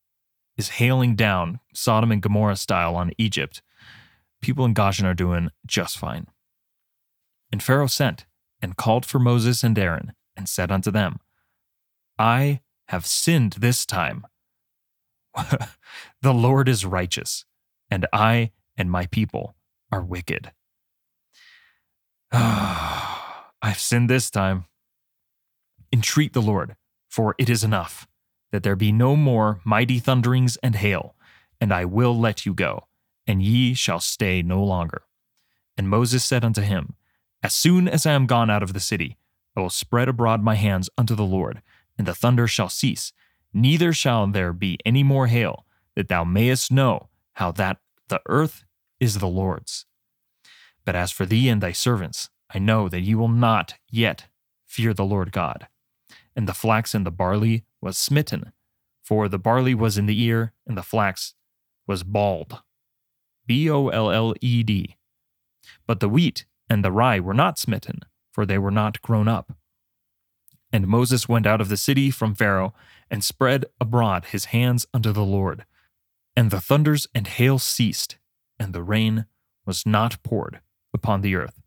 is 0.57 0.71
hailing 0.71 1.15
down 1.17 1.61
Sodom 1.75 2.11
and 2.13 2.23
Gomorrah 2.23 2.57
style 2.57 2.97
on 2.97 3.13
Egypt, 3.19 3.63
people 4.41 4.65
in 4.65 4.75
Goshen 4.75 5.07
are 5.07 5.15
doing 5.15 5.51
just 5.67 5.99
fine. 5.99 6.27
And 7.51 7.63
Pharaoh 7.63 7.87
sent 7.87 8.27
and 8.61 8.77
called 8.77 9.05
for 9.05 9.19
Moses 9.19 9.63
and 9.63 9.79
Aaron 9.79 10.13
and 10.37 10.49
said 10.49 10.71
unto 10.71 10.91
them, 10.91 11.19
I 12.19 12.61
have 12.89 13.07
sinned 13.07 13.55
this 13.55 13.85
time. 13.85 14.27
the 16.23 16.33
Lord 16.33 16.69
is 16.69 16.85
righteous, 16.85 17.45
and 17.91 18.07
I 18.13 18.53
and 18.77 18.91
my 18.91 19.07
people 19.07 19.57
are 19.91 20.03
wicked. 20.03 20.53
I've 23.63 23.79
sinned 23.79 24.11
this 24.11 24.31
time. 24.31 24.65
Entreat 25.93 26.33
the 26.33 26.43
Lord, 26.43 26.77
for 27.09 27.35
it 27.39 27.51
is 27.51 27.63
enough, 27.63 28.07
that 28.51 28.63
there 28.63 28.77
be 28.77 28.93
no 28.93 29.17
more 29.17 29.61
mighty 29.65 29.99
thunderings 29.99 30.57
and 30.63 30.77
hail, 30.77 31.15
and 31.61 31.73
I 31.73 31.85
will 31.85 32.19
let 32.19 32.47
you 32.47 32.55
go 32.55 32.87
and 33.27 33.43
ye 33.43 33.75
shall 33.75 34.01
stay 34.01 34.43
no 34.43 34.63
longer. 34.63 35.03
And 35.77 35.89
Moses 35.89 36.25
said 36.25 36.45
unto 36.45 36.63
him, 36.63 36.95
As 37.43 37.55
soon 37.55 37.89
as 37.89 38.07
I 38.07 38.13
am 38.13 38.27
gone 38.27 38.51
out 38.51 38.63
of 38.63 38.73
the 38.73 38.81
city, 38.81 39.17
I 39.57 39.61
will 39.61 39.71
spread 39.71 40.09
abroad 40.09 40.43
my 40.43 40.55
hands 40.55 40.89
unto 40.97 41.15
the 41.15 41.25
Lord, 41.25 41.63
and 41.99 42.07
the 42.07 42.15
thunder 42.15 42.47
shall 42.47 42.69
cease, 42.69 43.13
neither 43.53 43.93
shall 43.93 44.27
there 44.27 44.53
be 44.53 44.79
any 44.85 45.03
more 45.03 45.27
hail, 45.27 45.67
that 45.95 46.09
thou 46.09 46.25
mayest 46.25 46.73
know 46.73 47.09
how 47.35 47.53
that 47.53 47.79
the 48.09 48.21
earth 48.29 48.65
is 48.99 49.19
the 49.19 49.29
Lord's. 49.29 49.87
But 50.85 50.97
as 50.97 51.13
for 51.13 51.27
thee 51.27 51.49
and 51.49 51.63
thy 51.63 51.73
servants, 51.73 52.31
I 52.55 52.59
know 52.59 52.89
that 52.89 53.01
ye 53.01 53.15
will 53.15 53.29
not 53.29 53.75
yet 53.91 54.27
fear 54.67 54.93
the 54.93 55.05
Lord 55.05 55.33
God. 55.33 55.69
And 56.35 56.49
the 56.49 56.55
flax 56.55 56.95
and 56.95 57.07
the 57.07 57.11
barley 57.11 57.65
was 57.81 57.97
smitten, 57.97 58.53
for 59.03 59.29
the 59.29 59.39
barley 59.39 59.75
was 59.75 59.99
in 59.99 60.07
the 60.07 60.21
ear, 60.23 60.53
and 60.67 60.77
the 60.77 60.83
flax 60.83 61.35
was 61.87 62.03
bolled. 62.03 62.61
B 63.47 63.69
O 63.71 63.89
L 63.89 64.11
L 64.11 64.35
E 64.41 64.63
D. 64.63 64.97
But 65.87 66.01
the 66.01 66.09
wheat 66.09 66.47
and 66.69 66.85
the 66.85 66.93
rye 66.93 67.21
were 67.21 67.35
not 67.35 67.59
smitten, 67.59 68.01
for 68.31 68.47
they 68.47 68.59
were 68.59 68.71
not 68.71 69.03
grown 69.03 69.29
up. 69.29 69.53
And 70.73 70.89
Moses 70.89 71.29
went 71.29 71.47
out 71.47 71.61
of 71.61 71.69
the 71.69 71.77
city 71.77 72.11
from 72.11 72.35
Pharaoh 72.35 72.73
and 73.11 73.23
spread 73.23 73.67
abroad 73.81 74.27
his 74.27 74.47
hands 74.47 74.87
unto 74.95 75.13
the 75.13 75.25
Lord. 75.25 75.65
And 76.35 76.51
the 76.51 76.63
thunders 76.63 77.07
and 77.15 77.27
hail 77.27 77.59
ceased, 77.59 78.17
and 78.59 78.73
the 78.73 78.83
rain 78.83 79.27
was 79.67 79.85
not 79.85 80.23
poured 80.23 80.61
upon 80.95 81.21
the 81.21 81.35
earth. 81.35 81.63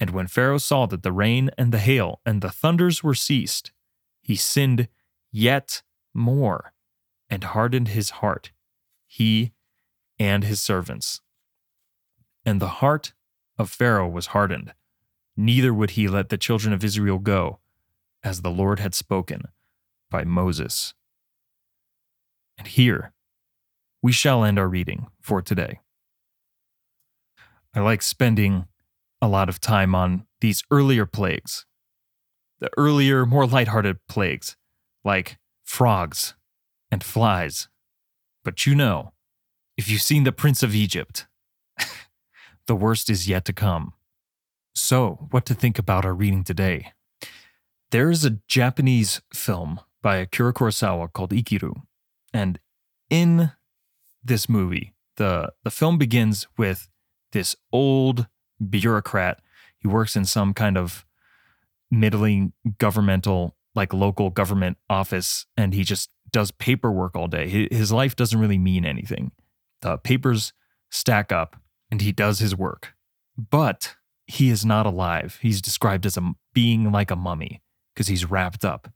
And 0.00 0.10
when 0.10 0.26
Pharaoh 0.26 0.58
saw 0.58 0.86
that 0.86 1.02
the 1.02 1.12
rain 1.12 1.50
and 1.56 1.72
the 1.72 1.78
hail 1.78 2.20
and 2.26 2.40
the 2.40 2.50
thunders 2.50 3.02
were 3.02 3.14
ceased, 3.14 3.72
he 4.20 4.36
sinned 4.36 4.88
yet 5.30 5.82
more 6.12 6.72
and 7.30 7.44
hardened 7.44 7.88
his 7.88 8.10
heart, 8.10 8.52
he 9.06 9.52
and 10.18 10.44
his 10.44 10.60
servants. 10.60 11.20
And 12.44 12.60
the 12.60 12.80
heart 12.80 13.12
of 13.58 13.70
Pharaoh 13.70 14.08
was 14.08 14.26
hardened, 14.26 14.74
neither 15.36 15.72
would 15.72 15.90
he 15.90 16.08
let 16.08 16.28
the 16.28 16.38
children 16.38 16.72
of 16.74 16.84
Israel 16.84 17.18
go, 17.18 17.58
as 18.22 18.40
the 18.40 18.50
Lord 18.50 18.80
had 18.80 18.94
spoken 18.94 19.44
by 20.10 20.24
Moses. 20.24 20.94
And 22.58 22.66
here 22.66 23.12
we 24.02 24.12
shall 24.12 24.44
end 24.44 24.58
our 24.58 24.68
reading 24.68 25.06
for 25.20 25.40
today. 25.40 25.80
I 27.74 27.80
like 27.80 28.02
spending 28.02 28.66
a 29.20 29.28
lot 29.28 29.48
of 29.48 29.60
time 29.60 29.94
on 29.94 30.26
these 30.40 30.62
earlier 30.70 31.06
plagues, 31.06 31.66
the 32.60 32.70
earlier, 32.76 33.26
more 33.26 33.46
lighthearted 33.46 33.98
plagues, 34.08 34.56
like 35.04 35.38
frogs 35.64 36.34
and 36.90 37.02
flies. 37.02 37.68
But 38.44 38.66
you 38.66 38.74
know, 38.74 39.12
if 39.76 39.88
you've 39.88 40.02
seen 40.02 40.24
The 40.24 40.32
Prince 40.32 40.62
of 40.62 40.74
Egypt, 40.74 41.26
the 42.66 42.76
worst 42.76 43.10
is 43.10 43.28
yet 43.28 43.44
to 43.46 43.52
come. 43.52 43.94
So, 44.76 45.28
what 45.30 45.46
to 45.46 45.54
think 45.54 45.78
about 45.78 46.04
our 46.04 46.14
reading 46.14 46.44
today? 46.44 46.92
There 47.90 48.10
is 48.10 48.24
a 48.24 48.38
Japanese 48.48 49.22
film 49.32 49.80
by 50.02 50.16
Akira 50.16 50.52
Kurosawa 50.52 51.12
called 51.12 51.30
Ikiru. 51.30 51.82
And 52.32 52.58
in 53.08 53.52
this 54.22 54.48
movie, 54.48 54.94
the, 55.16 55.52
the 55.62 55.70
film 55.70 55.96
begins 55.96 56.46
with 56.58 56.88
this 57.34 57.54
old 57.70 58.26
bureaucrat. 58.70 59.40
He 59.78 59.86
works 59.86 60.16
in 60.16 60.24
some 60.24 60.54
kind 60.54 60.78
of 60.78 61.04
middling 61.90 62.54
governmental, 62.78 63.56
like 63.74 63.92
local 63.92 64.30
government 64.30 64.78
office, 64.88 65.44
and 65.56 65.74
he 65.74 65.84
just 65.84 66.08
does 66.32 66.50
paperwork 66.50 67.14
all 67.14 67.28
day. 67.28 67.68
His 67.70 67.92
life 67.92 68.16
doesn't 68.16 68.40
really 68.40 68.58
mean 68.58 68.86
anything. 68.86 69.32
The 69.82 69.98
papers 69.98 70.54
stack 70.90 71.30
up, 71.30 71.56
and 71.90 72.00
he 72.00 72.12
does 72.12 72.38
his 72.38 72.56
work. 72.56 72.94
But 73.36 73.96
he 74.26 74.48
is 74.48 74.64
not 74.64 74.86
alive. 74.86 75.38
He's 75.42 75.60
described 75.60 76.06
as 76.06 76.16
a 76.16 76.32
being 76.54 76.90
like 76.90 77.10
a 77.10 77.16
mummy 77.16 77.62
because 77.94 78.06
he's 78.06 78.30
wrapped 78.30 78.64
up 78.64 78.90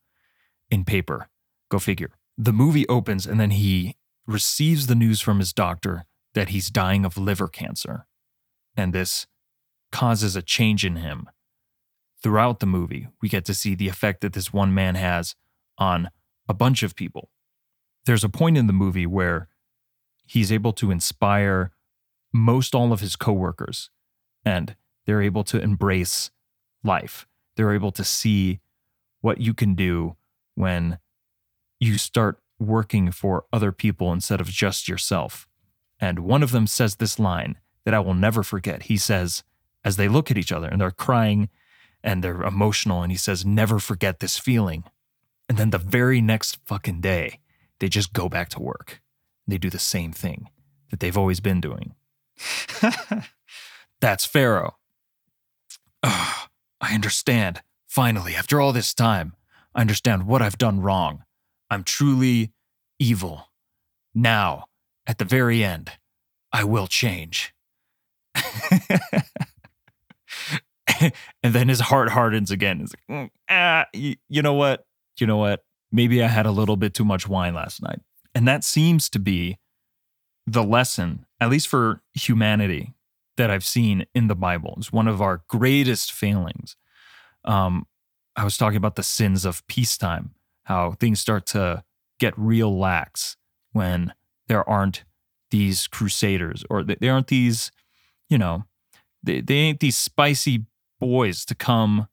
in 0.71 0.85
paper. 0.85 1.29
Go 1.71 1.79
figure. 1.79 2.11
The 2.39 2.53
movie 2.53 2.89
opens, 2.89 3.27
and 3.27 3.39
then 3.39 3.51
he 3.51 3.97
receives 4.27 4.87
the 4.87 4.95
news 4.95 5.21
from 5.21 5.39
his 5.39 5.53
doctor 5.53 6.07
that 6.35 6.51
he's 6.51 6.71
dying 6.71 7.05
of 7.05 7.19
liver 7.19 7.49
cancer. 7.49 8.07
And 8.79 8.93
this 8.93 9.27
causes 9.91 10.37
a 10.37 10.43
change 10.43 10.85
in 10.85 10.97
him. 10.97 11.29
Throughout 12.23 12.61
the 12.61 12.67
movie, 12.67 13.09
we 13.21 13.29
get 13.29 13.45
to 13.47 13.55
see 13.55 13.75
the 13.75 13.89
effect 13.89 14.21
that 14.21 14.33
this 14.33 14.53
one 14.53 14.73
man 14.73 14.95
has 14.95 15.35
on 15.77 16.11
a 16.49 16.55
bunch 16.55 16.83
of 16.85 16.95
people. 16.95 17.31
There's 18.07 18.25
a 18.25 18.29
point 18.29 18.57
in 18.57 18.69
the 18.69 18.73
movie 18.73 19.07
where 19.07 19.49
he's 20.27 20.53
able 20.53 20.73
to 20.75 20.91
inspire 20.91 21.73
most 22.33 22.75
all 22.75 22.93
of 22.93 23.01
his 23.01 23.17
coworkers 23.17 23.91
and 24.45 24.77
they're 25.07 25.23
able 25.23 25.45
to 25.45 25.61
embrace 25.61 26.31
life. 26.85 27.27
They're 27.57 27.75
able 27.75 27.93
to 27.93 28.05
see 28.05 28.61
what 29.21 29.41
you 29.41 29.55
can 29.55 29.75
do 29.75 30.17
when 30.55 30.99
you 31.81 31.99
start 31.99 32.41
working 32.61 33.11
for 33.11 33.45
other 33.53 33.73
people 33.73 34.13
instead 34.13 34.41
of 34.41 34.49
just 34.49 34.89
yourself. 34.89 35.49
And 36.01 36.21
one 36.21 36.43
of 36.43 36.53
them 36.53 36.67
says 36.67 36.97
this 36.97 37.19
line 37.19 37.59
that 37.89 37.95
I 37.95 38.01
will 38.01 38.13
never 38.13 38.43
forget. 38.43 38.83
He 38.83 38.99
says, 38.99 39.43
as 39.83 39.97
they 39.97 40.09
look 40.09 40.31
at 40.31 40.37
each 40.37 40.53
other 40.53 40.69
and 40.69 40.79
they're 40.79 40.91
crying 40.91 41.49
and 42.05 42.23
they're 42.23 42.43
emotional, 42.43 43.03
and 43.03 43.11
he 43.11 43.17
says, 43.17 43.47
Never 43.47 43.79
forget 43.79 44.21
this 44.21 44.37
feeling. 44.37 44.85
And 45.49 45.57
then 45.57 45.71
the 45.71 45.79
very 45.79 46.21
next 46.21 46.59
fucking 46.67 47.01
day, 47.01 47.41
they 47.79 47.89
just 47.89 48.13
go 48.13 48.29
back 48.29 48.51
to 48.51 48.61
work. 48.61 49.01
They 49.47 49.57
do 49.57 49.71
the 49.71 49.79
same 49.79 50.13
thing 50.13 50.51
that 50.91 51.01
they've 51.01 51.17
always 51.17 51.41
been 51.41 51.63
doing. 51.63 51.95
That's 54.03 54.27
Pharaoh. 54.27 54.77
Oh, 56.03 56.45
I 56.83 56.95
understand. 56.95 57.63
Finally, 57.87 58.35
after 58.35 58.61
all 58.61 58.75
this 58.75 58.93
time, 58.93 59.35
I 59.75 59.81
understand 59.81 60.27
what 60.27 60.43
I've 60.43 60.59
done 60.59 60.83
wrong. 60.83 61.25
I'm 61.71 61.85
truly 61.85 62.53
evil. 62.99 63.49
Now, 64.15 64.67
at 65.07 65.17
the 65.17 65.25
very 65.25 65.65
end, 65.65 65.93
I 66.53 66.65
will 66.65 66.87
change. 66.87 67.55
and 71.43 71.55
then 71.55 71.69
his 71.69 71.81
heart 71.81 72.11
hardens 72.11 72.51
again. 72.51 72.81
He's 72.81 72.95
like, 72.95 73.19
mm, 73.19 73.31
ah, 73.49 73.87
you, 73.93 74.17
you 74.29 74.43
know 74.43 74.55
what? 74.55 74.87
You 75.19 75.27
know 75.27 75.37
what? 75.37 75.65
Maybe 75.91 76.23
I 76.23 76.29
had 76.29 76.47
a 76.47 76.51
little 76.51 76.77
bit 76.77 76.95
too 76.95 77.05
much 77.05 77.29
wine 77.29 77.55
last 77.55 77.83
night. 77.83 78.01
And 78.35 78.47
that 78.47 78.65
seems 78.65 79.09
to 79.11 79.19
be 79.19 79.59
the 80.47 80.63
lesson, 80.63 81.27
at 81.41 81.51
least 81.51 81.69
for 81.69 82.03
humanity, 82.15 82.95
that 83.37 83.51
I've 83.51 83.65
seen 83.65 84.07
in 84.15 84.29
the 84.29 84.35
Bible. 84.35 84.75
It's 84.79 84.93
one 84.93 85.09
of 85.09 85.23
our 85.23 85.43
greatest 85.49 86.13
failings. 86.13 86.77
Um, 87.45 87.87
I 88.37 88.45
was 88.45 88.57
talking 88.57 88.77
about 88.77 88.97
the 88.97 89.03
sins 89.03 89.45
of 89.45 89.67
peacetime, 89.67 90.35
how 90.65 90.93
things 90.93 91.21
start 91.21 91.47
to 91.47 91.85
get 92.21 92.35
real 92.37 92.77
lax 92.77 93.37
when 93.73 94.13
there 94.49 94.69
aren't 94.69 95.05
these 95.51 95.87
crusaders 95.87 96.65
or 96.69 96.83
there 96.83 97.13
aren't 97.13 97.29
these, 97.29 97.71
you 98.29 98.39
know, 98.39 98.65
they, 99.23 99.41
they 99.41 99.55
ain't 99.55 99.81
these 99.81 99.97
spicy 99.97 100.65
boys 101.01 101.45
to 101.47 101.55
come 101.55 102.09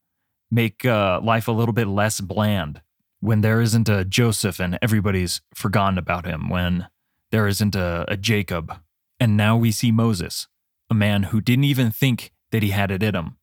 make 0.52 0.86
uh, 0.86 1.20
life 1.22 1.48
a 1.48 1.52
little 1.52 1.74
bit 1.74 1.88
less 1.88 2.22
bland 2.22 2.82
when 3.20 3.42
there 3.42 3.62
isn't 3.62 3.90
a 3.90 4.06
Joseph 4.06 4.60
and 4.60 4.78
everybody's 4.82 5.42
forgotten 5.54 5.98
about 5.98 6.26
him, 6.26 6.50
when 6.50 6.88
there 7.32 7.48
isn't 7.48 7.76
a, 7.76 8.06
a 8.08 8.18
Jacob. 8.18 8.74
And 9.20 9.36
now 9.36 9.58
we 9.58 9.72
see 9.72 9.92
Moses, 9.92 10.48
a 10.90 10.94
man 10.94 11.24
who 11.24 11.42
didn't 11.42 11.64
even 11.64 11.92
think 11.92 12.32
that 12.52 12.62
he 12.62 12.70
had 12.70 12.92
it 12.92 13.02
in 13.02 13.16
him. 13.16 13.38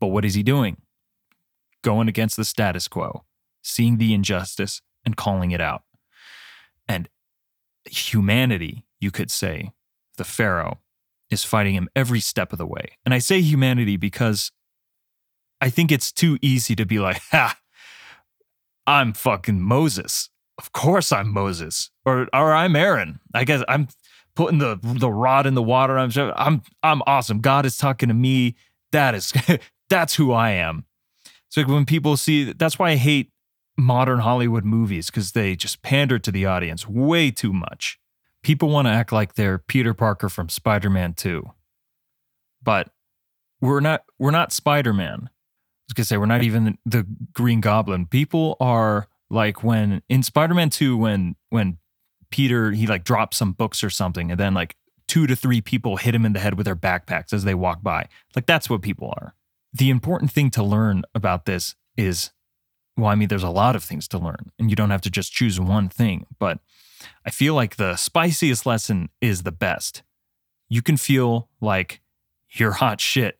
But 0.00 0.08
what 0.08 0.24
is 0.24 0.34
he 0.34 0.42
doing? 0.42 0.76
Going 1.82 2.08
against 2.08 2.36
the 2.36 2.44
status 2.44 2.88
quo, 2.88 3.24
seeing 3.62 3.96
the 3.96 4.12
injustice 4.12 4.82
and 5.04 5.16
calling 5.16 5.52
it 5.52 5.60
out. 5.60 5.82
And 6.86 7.08
humanity, 7.86 8.84
you 9.00 9.10
could 9.10 9.30
say, 9.30 9.72
the 10.16 10.24
Pharaoh, 10.24 10.80
is 11.34 11.44
fighting 11.44 11.74
him 11.74 11.88
every 11.94 12.20
step 12.20 12.52
of 12.52 12.58
the 12.58 12.66
way. 12.66 12.96
And 13.04 13.12
I 13.12 13.18
say 13.18 13.40
humanity 13.40 13.96
because 13.96 14.50
I 15.60 15.68
think 15.68 15.92
it's 15.92 16.10
too 16.10 16.38
easy 16.40 16.74
to 16.76 16.86
be 16.86 16.98
like, 16.98 17.20
ha, 17.30 17.58
I'm 18.86 19.12
fucking 19.12 19.60
Moses. 19.60 20.30
Of 20.58 20.72
course 20.72 21.12
I'm 21.12 21.32
Moses. 21.32 21.90
Or 22.06 22.28
or 22.32 22.52
I'm 22.52 22.76
Aaron. 22.76 23.20
I 23.34 23.44
guess 23.44 23.62
I'm 23.68 23.88
putting 24.36 24.58
the 24.58 24.78
the 24.82 25.10
rod 25.10 25.46
in 25.46 25.54
the 25.54 25.62
water. 25.62 25.98
I'm 25.98 26.10
I'm 26.36 26.62
I'm 26.82 27.02
awesome. 27.06 27.40
God 27.40 27.66
is 27.66 27.76
talking 27.76 28.08
to 28.08 28.14
me. 28.14 28.54
That 28.92 29.14
is 29.14 29.32
that's 29.88 30.14
who 30.14 30.32
I 30.32 30.50
am. 30.50 30.84
So 31.48 31.62
when 31.64 31.84
people 31.84 32.16
see 32.16 32.52
that's 32.52 32.78
why 32.78 32.90
I 32.90 32.96
hate 32.96 33.30
modern 33.76 34.20
Hollywood 34.20 34.64
movies 34.64 35.06
because 35.06 35.32
they 35.32 35.56
just 35.56 35.82
pander 35.82 36.18
to 36.18 36.30
the 36.30 36.46
audience 36.46 36.86
way 36.88 37.30
too 37.30 37.52
much. 37.52 37.98
People 38.44 38.68
want 38.68 38.86
to 38.86 38.92
act 38.92 39.10
like 39.10 39.34
they're 39.34 39.58
Peter 39.58 39.94
Parker 39.94 40.28
from 40.28 40.48
Spider-Man 40.48 41.14
2. 41.14 41.50
But 42.62 42.90
we're 43.60 43.80
not 43.80 44.04
we're 44.18 44.30
not 44.30 44.52
Spider-Man 44.52 45.30
I 45.84 45.90
was 45.90 45.94
gonna 45.94 46.04
say 46.06 46.16
we're 46.16 46.26
not 46.26 46.42
even 46.42 46.78
the 46.86 47.06
Green 47.34 47.60
Goblin. 47.60 48.06
People 48.06 48.56
are 48.58 49.06
like 49.28 49.62
when 49.62 50.02
in 50.08 50.22
Spider-Man 50.22 50.70
2, 50.70 50.96
when 50.96 51.36
when 51.50 51.76
Peter 52.30 52.72
he 52.72 52.86
like 52.86 53.04
drops 53.04 53.36
some 53.36 53.52
books 53.52 53.84
or 53.84 53.90
something, 53.90 54.30
and 54.30 54.40
then 54.40 54.54
like 54.54 54.76
two 55.06 55.26
to 55.26 55.36
three 55.36 55.60
people 55.60 55.98
hit 55.98 56.14
him 56.14 56.24
in 56.24 56.32
the 56.32 56.40
head 56.40 56.56
with 56.56 56.64
their 56.64 56.74
backpacks 56.74 57.34
as 57.34 57.44
they 57.44 57.54
walk 57.54 57.82
by. 57.82 58.08
Like 58.34 58.46
that's 58.46 58.70
what 58.70 58.80
people 58.80 59.12
are. 59.18 59.34
The 59.74 59.90
important 59.90 60.30
thing 60.30 60.50
to 60.52 60.62
learn 60.62 61.02
about 61.14 61.44
this 61.44 61.74
is 61.98 62.30
well, 62.96 63.08
I 63.08 63.14
mean, 63.14 63.28
there's 63.28 63.42
a 63.42 63.50
lot 63.50 63.76
of 63.76 63.84
things 63.84 64.08
to 64.08 64.18
learn, 64.18 64.52
and 64.58 64.70
you 64.70 64.76
don't 64.76 64.90
have 64.90 65.02
to 65.02 65.10
just 65.10 65.32
choose 65.32 65.60
one 65.60 65.90
thing. 65.90 66.24
But 66.38 66.60
I 67.24 67.30
feel 67.30 67.54
like 67.54 67.76
the 67.76 67.96
spiciest 67.96 68.66
lesson 68.66 69.08
is 69.20 69.42
the 69.42 69.52
best. 69.52 70.02
You 70.68 70.82
can 70.82 70.96
feel 70.96 71.48
like 71.60 72.00
you're 72.50 72.72
hot 72.72 73.00
shit 73.00 73.38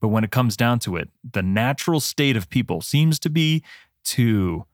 but 0.00 0.08
when 0.08 0.24
it 0.24 0.30
comes 0.30 0.56
down 0.56 0.78
to 0.80 0.96
it, 0.96 1.08
the 1.32 1.42
natural 1.42 2.00
state 2.00 2.36
of 2.36 2.48
people 2.48 2.80
seems 2.80 3.18
to 3.20 3.30
be 3.30 3.62
to, 4.04 4.64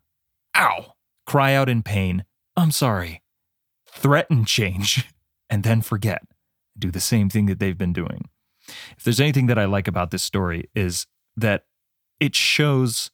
ow, 0.56 0.94
cry 1.26 1.54
out 1.54 1.68
in 1.68 1.82
pain, 1.82 2.24
I'm 2.56 2.70
sorry, 2.70 3.22
threaten 3.86 4.44
change, 4.44 5.08
and 5.50 5.62
then 5.62 5.80
forget. 5.80 6.22
Do 6.78 6.90
the 6.90 7.00
same 7.00 7.28
thing 7.28 7.46
that 7.46 7.58
they've 7.58 7.78
been 7.78 7.92
doing. 7.92 8.28
If 8.96 9.04
there's 9.04 9.20
anything 9.20 9.46
that 9.46 9.58
I 9.58 9.64
like 9.64 9.88
about 9.88 10.10
this 10.10 10.22
story, 10.22 10.68
is 10.74 11.06
that 11.36 11.64
it 12.20 12.34
shows 12.34 13.10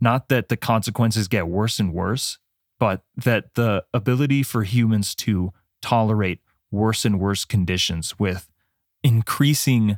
not 0.00 0.28
that 0.28 0.48
the 0.48 0.56
consequences 0.56 1.28
get 1.28 1.48
worse 1.48 1.78
and 1.78 1.92
worse, 1.92 2.38
but 2.84 3.02
that 3.16 3.54
the 3.54 3.82
ability 3.94 4.42
for 4.42 4.62
humans 4.62 5.14
to 5.14 5.50
tolerate 5.80 6.40
worse 6.70 7.06
and 7.06 7.18
worse 7.18 7.46
conditions 7.46 8.18
with 8.18 8.50
increasing 9.02 9.96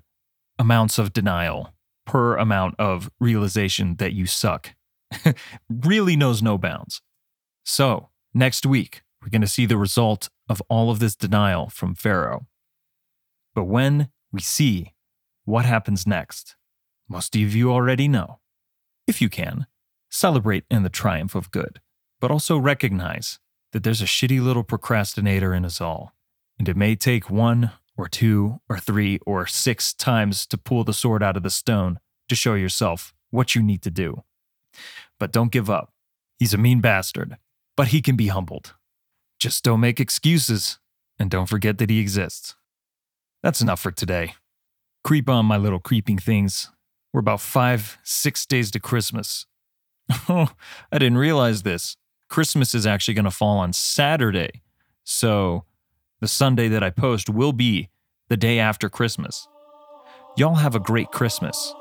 amounts 0.56 0.96
of 0.96 1.12
denial 1.12 1.74
per 2.06 2.36
amount 2.36 2.76
of 2.78 3.10
realization 3.18 3.96
that 3.96 4.12
you 4.12 4.24
suck 4.24 4.76
really 5.68 6.14
knows 6.14 6.44
no 6.44 6.56
bounds. 6.56 7.02
So, 7.64 8.10
next 8.32 8.64
week, 8.64 9.02
we're 9.20 9.30
going 9.30 9.40
to 9.40 9.48
see 9.48 9.66
the 9.66 9.76
result 9.76 10.28
of 10.48 10.62
all 10.68 10.88
of 10.88 11.00
this 11.00 11.16
denial 11.16 11.68
from 11.68 11.96
Pharaoh. 11.96 12.46
But 13.52 13.64
when 13.64 14.10
we 14.30 14.40
see 14.40 14.94
what 15.44 15.64
happens 15.64 16.06
next, 16.06 16.54
most 17.08 17.34
of 17.34 17.52
you 17.52 17.72
already 17.72 18.06
know. 18.06 18.38
If 19.08 19.20
you 19.20 19.28
can, 19.28 19.66
celebrate 20.08 20.62
in 20.70 20.84
the 20.84 20.88
triumph 20.88 21.34
of 21.34 21.50
good, 21.50 21.80
but 22.20 22.30
also 22.30 22.58
recognize 22.58 23.38
that 23.72 23.82
there's 23.82 24.02
a 24.02 24.06
shitty 24.06 24.42
little 24.42 24.64
procrastinator 24.64 25.54
in 25.54 25.64
us 25.64 25.80
all. 25.80 26.12
And 26.58 26.68
it 26.68 26.76
may 26.76 26.96
take 26.96 27.28
one 27.28 27.72
or 27.96 28.08
two 28.08 28.60
or 28.68 28.78
three 28.78 29.18
or 29.26 29.46
six 29.46 29.92
times 29.92 30.46
to 30.46 30.58
pull 30.58 30.84
the 30.84 30.92
sword 30.92 31.22
out 31.22 31.36
of 31.36 31.42
the 31.42 31.50
stone 31.50 31.98
to 32.28 32.34
show 32.34 32.54
yourself 32.54 33.14
what 33.30 33.54
you 33.54 33.62
need 33.62 33.82
to 33.82 33.90
do. 33.90 34.22
But 35.18 35.32
don't 35.32 35.52
give 35.52 35.70
up. 35.70 35.92
He's 36.38 36.54
a 36.54 36.58
mean 36.58 36.80
bastard, 36.80 37.36
but 37.76 37.88
he 37.88 38.02
can 38.02 38.16
be 38.16 38.28
humbled. 38.28 38.74
Just 39.38 39.64
don't 39.64 39.80
make 39.80 40.00
excuses 40.00 40.78
and 41.18 41.30
don't 41.30 41.46
forget 41.46 41.78
that 41.78 41.90
he 41.90 42.00
exists. 42.00 42.56
That's 43.42 43.60
enough 43.60 43.80
for 43.80 43.90
today. 43.90 44.34
Creep 45.04 45.28
on, 45.28 45.46
my 45.46 45.56
little 45.56 45.78
creeping 45.78 46.18
things. 46.18 46.70
We're 47.12 47.20
about 47.20 47.40
five, 47.40 47.98
six 48.02 48.44
days 48.44 48.70
to 48.72 48.80
Christmas. 48.80 49.46
Oh, 50.28 50.50
I 50.92 50.98
didn't 50.98 51.18
realize 51.18 51.62
this. 51.62 51.96
Christmas 52.28 52.74
is 52.74 52.86
actually 52.86 53.14
going 53.14 53.24
to 53.24 53.30
fall 53.30 53.58
on 53.58 53.72
Saturday. 53.72 54.62
So 55.04 55.64
the 56.20 56.28
Sunday 56.28 56.68
that 56.68 56.82
I 56.82 56.90
post 56.90 57.28
will 57.28 57.52
be 57.52 57.90
the 58.28 58.36
day 58.36 58.58
after 58.58 58.88
Christmas. 58.88 59.46
Y'all 60.36 60.56
have 60.56 60.74
a 60.74 60.80
great 60.80 61.10
Christmas. 61.10 61.72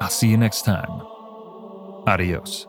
I'll 0.00 0.08
see 0.08 0.28
you 0.28 0.36
next 0.36 0.64
time. 0.64 1.02
Adios. 2.06 2.66